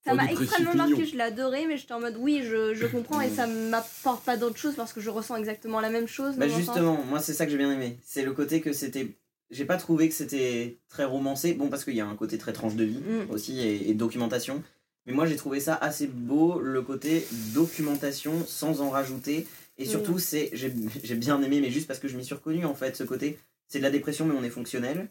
[0.05, 2.87] Ça Oh, m'a extrêmement marqué, je l'ai adoré, mais j'étais en mode oui, je, je
[2.95, 6.35] comprends et ça m'apporte pas d'autre chose parce que je ressens exactement la même chose.
[6.37, 7.99] Bah justement, moi c'est ça que j'ai bien aimé.
[8.05, 9.17] C'est le côté que c'était.
[9.51, 11.55] J'ai pas trouvé que c'était très romancé.
[11.55, 13.31] Bon, parce qu'il y a un côté très tranche de vie Mm.
[13.31, 14.63] aussi et, et documentation.
[15.07, 19.47] Mais moi j'ai trouvé ça assez beau, le côté documentation sans en rajouter.
[19.79, 20.19] Et surtout, Mm.
[20.19, 20.73] c'est j'ai
[21.03, 23.39] j'ai bien aimé, mais juste parce que je m'y suis reconnu en fait, ce côté.
[23.69, 25.09] C'est de la dépression, mais on est fonctionnel.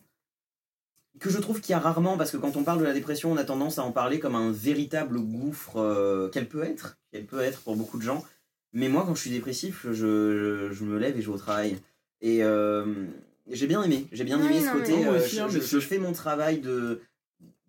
[1.20, 3.32] Que je trouve qu'il y a rarement, parce que quand on parle de la dépression,
[3.32, 7.26] on a tendance à en parler comme un véritable gouffre euh, qu'elle peut être, qu'elle
[7.26, 8.24] peut être pour beaucoup de gens.
[8.74, 11.40] Mais moi, quand je suis dépressif, je, je, je me lève et je vais au
[11.40, 11.78] travail.
[12.22, 12.86] Et euh,
[13.52, 14.08] j'ai bien aimé.
[14.12, 15.06] J'ai bien aimé ce non, côté.
[15.06, 17.02] Euh, aussi, je, hein, je- mais je fais mon travail de,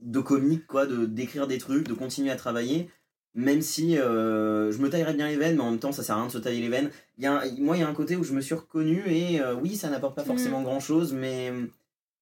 [0.01, 2.89] de comique, quoi, de d'écrire des trucs, de continuer à travailler.
[3.35, 6.17] Même si euh, je me taillerais bien les veines, mais en même temps, ça sert
[6.17, 6.91] à rien de se tailler les veines.
[7.19, 9.03] Il y a un- moi, il y a un côté où je me suis reconnu
[9.07, 11.53] et euh, oui, ça n'apporte pas forcément grand chose, mais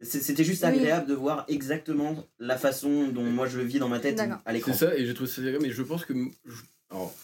[0.00, 0.68] c'est- c'était juste Oui.
[0.68, 4.52] agréable de voir exactement la façon dont moi je le vis dans ma tête à
[4.52, 4.72] l'écran.
[4.72, 6.12] C'est ça, et j'ai trouvé ça agréable, mais je pense que.
[6.44, 7.14] je- Alors,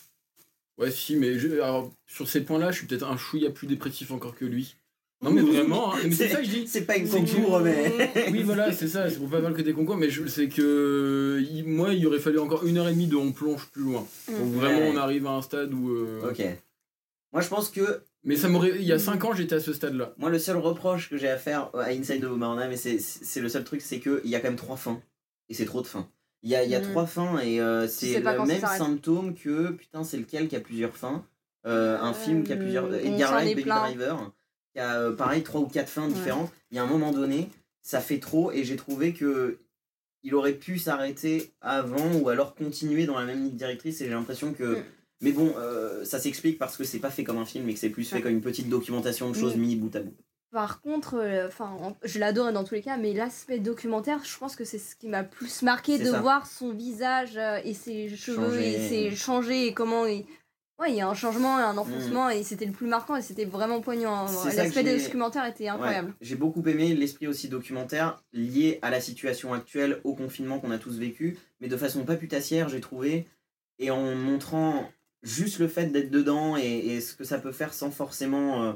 [0.79, 4.11] ouais, si, mais je- alors, sur ces points-là, je suis peut-être un chouïa plus dépressif
[4.11, 4.77] encore que lui.
[5.23, 5.99] Non, mais vraiment, hein.
[6.03, 6.67] c'est C'est- ça que je dis.
[6.67, 7.93] C'est pas une C'est que- concours, mais.
[8.33, 11.93] Oui, voilà, c'est ça, c'est pour pas voir le côté concours, mais sais que moi,
[11.95, 14.05] il aurait fallu encore une heure et demie de on plonge plus loin.
[14.29, 14.33] Mm.
[14.39, 14.91] Donc vraiment, Ouais.
[14.93, 15.91] on arrive à un stade où.
[15.91, 16.43] euh, Ok.
[17.33, 18.73] Moi, je pense que Mais ça m'aurait.
[18.79, 20.15] Il y a 5 ans, j'étais à ce stade-là.
[20.19, 23.41] Moi, le seul reproche que j'ai à faire à Inside of Marna, mais c'est- c'est
[23.41, 25.01] le seul truc, c'est qu'il y a quand même trois fins.
[25.49, 26.09] Et c'est trop de fins.
[26.45, 26.91] Il y a, il y a Mm.
[26.91, 30.97] trois fins et euh, c'est le même symptôme que, putain, c'est lequel qui a plusieurs
[30.97, 31.25] fins?
[31.67, 32.93] Euh, Un film qui a plusieurs.
[32.95, 34.33] Edgar Wright, Baby plein.
[34.75, 36.51] Driver, qui a euh, pareil trois ou quatre fins différentes.
[36.71, 37.51] Il y a un moment donné,
[37.83, 39.59] ça fait trop et j'ai trouvé que
[40.25, 44.11] il aurait pu s'arrêter avant ou alors continuer dans la même ligne directrice et j'ai
[44.11, 44.79] l'impression que.
[44.81, 44.85] Mm.
[45.21, 47.79] Mais bon, euh, ça s'explique parce que c'est pas fait comme un film et que
[47.79, 48.23] c'est plus fait Ouais.
[48.23, 50.15] comme une petite documentation de choses Mais- mis bout à bout.
[50.51, 54.37] Par contre, euh, enfin, en- je l'adore dans tous les cas, mais l'aspect documentaire, je
[54.37, 56.21] pense que c'est ce qui m'a plus marqué de ça.
[56.21, 58.73] voir son visage et ses cheveux Changer.
[58.75, 60.25] et ses changé et comment il...
[60.83, 63.23] Ouais, il y a un changement et un enfoncement et c'était le plus marquant et
[63.23, 64.25] c'était vraiment poignant.
[64.25, 64.57] Mm.
[64.57, 66.09] L'aspect que j'ai- documentaire était incroyable.
[66.09, 70.73] Ouais, J'ai beaucoup aimé l'esprit aussi documentaire lié à la situation actuelle, au confinement qu'on
[70.73, 73.29] a tous vécu, mais de façon pas putassière, j'ai trouvé,
[73.79, 74.91] et en montrant
[75.23, 78.73] juste le fait d'être dedans et, et ce que ça peut faire sans forcément euh,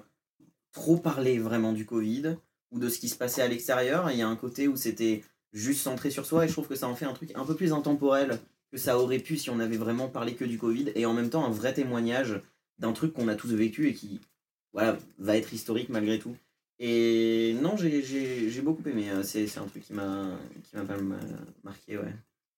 [0.72, 2.36] trop parler vraiment du Covid
[2.70, 4.10] ou de ce qui se passait à l'extérieur.
[4.12, 6.76] Il y a un côté où c'était juste centré sur soi et je trouve que
[6.76, 8.38] ça en fait un truc un peu plus intemporel
[8.76, 11.44] ça aurait pu si on avait vraiment parlé que du Covid et en même temps
[11.44, 12.40] un vrai témoignage
[12.78, 14.20] d'un truc qu'on a tous vécu et qui
[14.72, 16.36] voilà, va être historique malgré tout.
[16.78, 19.10] Et non, j'ai- beaucoup aimé.
[19.10, 20.38] euh, C'est un truc qui m'a
[20.74, 20.96] pas
[21.64, 22.14] marqué, ouais,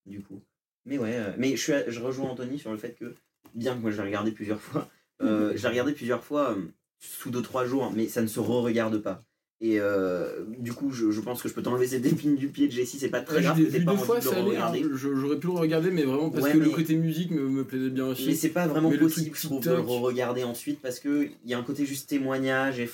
[0.06, 0.40] du coup.
[0.84, 3.14] Mais ouais, euh, mais je, rejoins Anthony sur le fait que,
[3.54, 4.88] bien que moi je regardé plusieurs fois,
[5.22, 6.62] euh, je l'ai regardé plusieurs fois euh,
[6.98, 9.22] sous 2-3 jours, mais ça ne se re-regarde pas.
[9.60, 12.68] Et euh, du coup, je, je pense que je peux t'enlever cette épine du pied
[12.68, 14.56] de Jessie, c'est pas très Ouais, grave pas fois, de le ça allait.
[14.56, 14.72] hein.
[14.94, 17.48] Je- J'aurais pu le regarder, mais vraiment parce Ouais, que mais- le côté musique me,
[17.48, 18.36] me plaisait bien Mais aussi.
[18.36, 21.54] c'est pas vraiment Mais le possible, je trouve, de le re-regarder ensuite parce qu'il y
[21.54, 22.88] a un côté juste témoignage et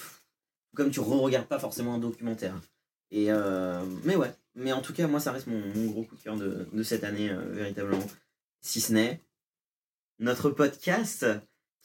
[0.75, 2.55] comme tu re-regardes pas forcément un documentaire.
[3.11, 6.17] Et euh, mais ouais, mais en tout cas, moi, ça reste mon, mon gros coup
[6.17, 8.03] de cœur de, de cette année, euh, véritablement.
[8.63, 9.21] Si ce n'est
[10.19, 11.27] notre podcast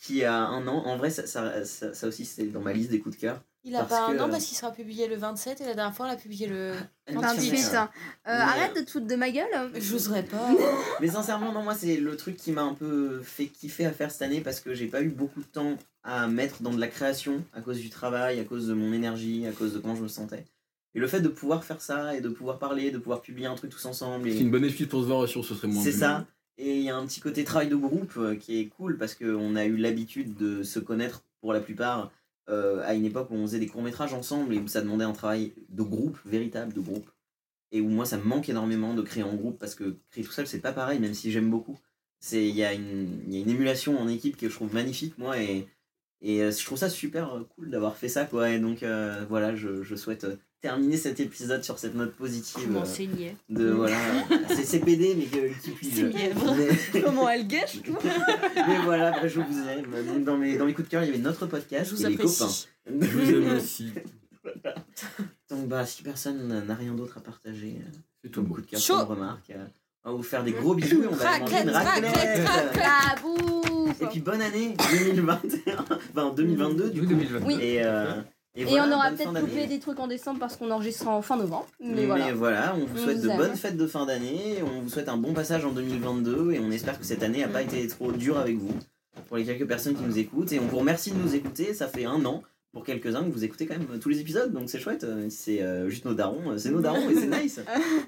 [0.02, 0.86] qui a un an.
[0.86, 3.42] En vrai, ça, ça, ça, ça aussi, c'est dans ma liste des coups de cœur.
[3.66, 5.74] Il a Parce pas un que- an parce qu'il sera publié le 27 et la
[5.74, 6.74] dernière fois on l'a publié le
[7.08, 7.50] 28.
[7.52, 7.76] 28.
[7.76, 7.90] hein.
[7.94, 9.50] Euh, Mais- arrête de te foutre de ma gueule.
[9.76, 10.48] J'oserais pas.
[11.02, 14.12] Mais sincèrement, non, moi, c'est le truc qui m'a un peu fait kiffer à faire
[14.12, 16.88] cette année parce que j'ai pas eu beaucoup de temps à mettre dans de la
[16.88, 20.04] création à cause du travail, à cause de mon énergie, à cause de comment je
[20.04, 20.46] me sentais.
[20.96, 23.56] Et le fait de pouvoir faire ça et de pouvoir parler, de pouvoir publier un
[23.56, 24.30] truc tous ensemble.
[24.30, 26.26] et- C'est une bonne excuse pour se voir sur ce serait moins C'est ça.
[26.58, 29.16] Et il y a un petit côté travail de groupe euh, qui est cool parce
[29.16, 32.12] qu'on a eu l'habitude de se connaître pour la plupart
[32.50, 35.14] euh, à une époque où on faisait des courts-métrages ensemble et où ça demandait un
[35.14, 37.10] travail de groupe, véritable de groupe.
[37.72, 40.32] Et où moi ça me manque énormément de créer en groupe parce que créer tout
[40.32, 41.78] seul c'est pas pareil, même si j'aime beaucoup.
[42.32, 45.68] Il y, y a une émulation en équipe que je trouve magnifique, moi, et,
[46.22, 48.50] et euh, je trouve ça super euh, cool d'avoir fait ça, quoi.
[48.50, 48.84] Et donc
[49.30, 50.26] voilà, je, je souhaite
[50.62, 52.64] terminer cet épisode sur cette note positive.
[52.66, 53.98] Comment euh, de voilà
[54.50, 56.56] c'est CPD mais que qui puis C'est mièvre.
[56.56, 59.86] mais, Comment elle gâche tout mais voilà bah, je vous aime.
[60.06, 61.92] Donc dans mes dans mes coups de cœur il y avait notre podcast.
[61.92, 62.50] Je vous et les copains.
[62.90, 63.92] Je vous aime aussi.
[65.50, 68.82] donc bah si personne n'a rien d'autre à partager euh, C'est tout coup de cœur
[68.86, 69.66] comme remarque euh,
[70.06, 74.02] on va vous faire des gros bisous et on va manger une Raclette, raclette, raclette,
[74.02, 77.06] et puis bonne année 2021 enfin 2022 du coup.
[77.08, 77.46] 2022.
[77.46, 77.58] Oui.
[77.62, 78.14] et euh,
[78.60, 81.22] et, Et voilà, on aura peut-être coupé des trucs en décembre parce qu'on enregistre en
[81.22, 81.68] fin novembre.
[81.80, 82.34] Mais, Mais voilà.
[82.34, 82.76] voilà.
[82.76, 85.18] on vous On souhaite vous de bonnes fêtes de fin d'année, on vous souhaite un
[85.18, 88.38] bon passage en 2022 et on espère que cette année n'a pas été trop dure
[88.38, 88.74] avec vous,
[89.28, 90.52] pour les quelques personnes qui nous écoutent.
[90.52, 93.44] Et on vous remercie de nous écouter, ça fait un an pour quelques-uns que vous
[93.44, 96.58] écoutez quand même tous les épisodes, donc c'est chouette, c'est euh, juste nos darons, euh,
[96.58, 97.60] c'est nos darons et c'est nice.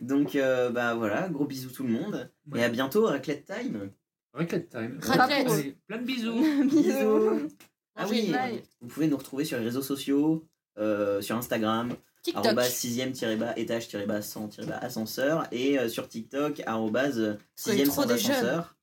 [0.02, 3.90] Donc euh, bah voilà, gros bisous tout le monde, et à bientôt, raclette time.
[4.34, 4.99] Raclette time.
[5.02, 5.49] Raclette.
[5.49, 6.45] Allez, Plein de bisous.
[6.69, 7.48] Bisous.
[7.95, 8.34] Ah oui.
[8.82, 10.45] Vous pouvez nous retrouver sur les réseaux sociaux,
[10.78, 12.45] euh, sur Instagram, TikTok.
[12.45, 18.03] arrobase 6ème bas étage bas 100 bas ascenseur et euh, sur TikTok êtes 6ème trop
[18.03, 18.76] sans ascenseur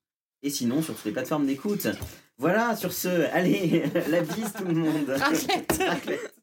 [0.43, 1.87] et sinon sur toutes les plateformes d'écoute
[2.37, 5.83] voilà sur ce allez la bise tout le monde Raclette.
[5.87, 6.35] Raclette.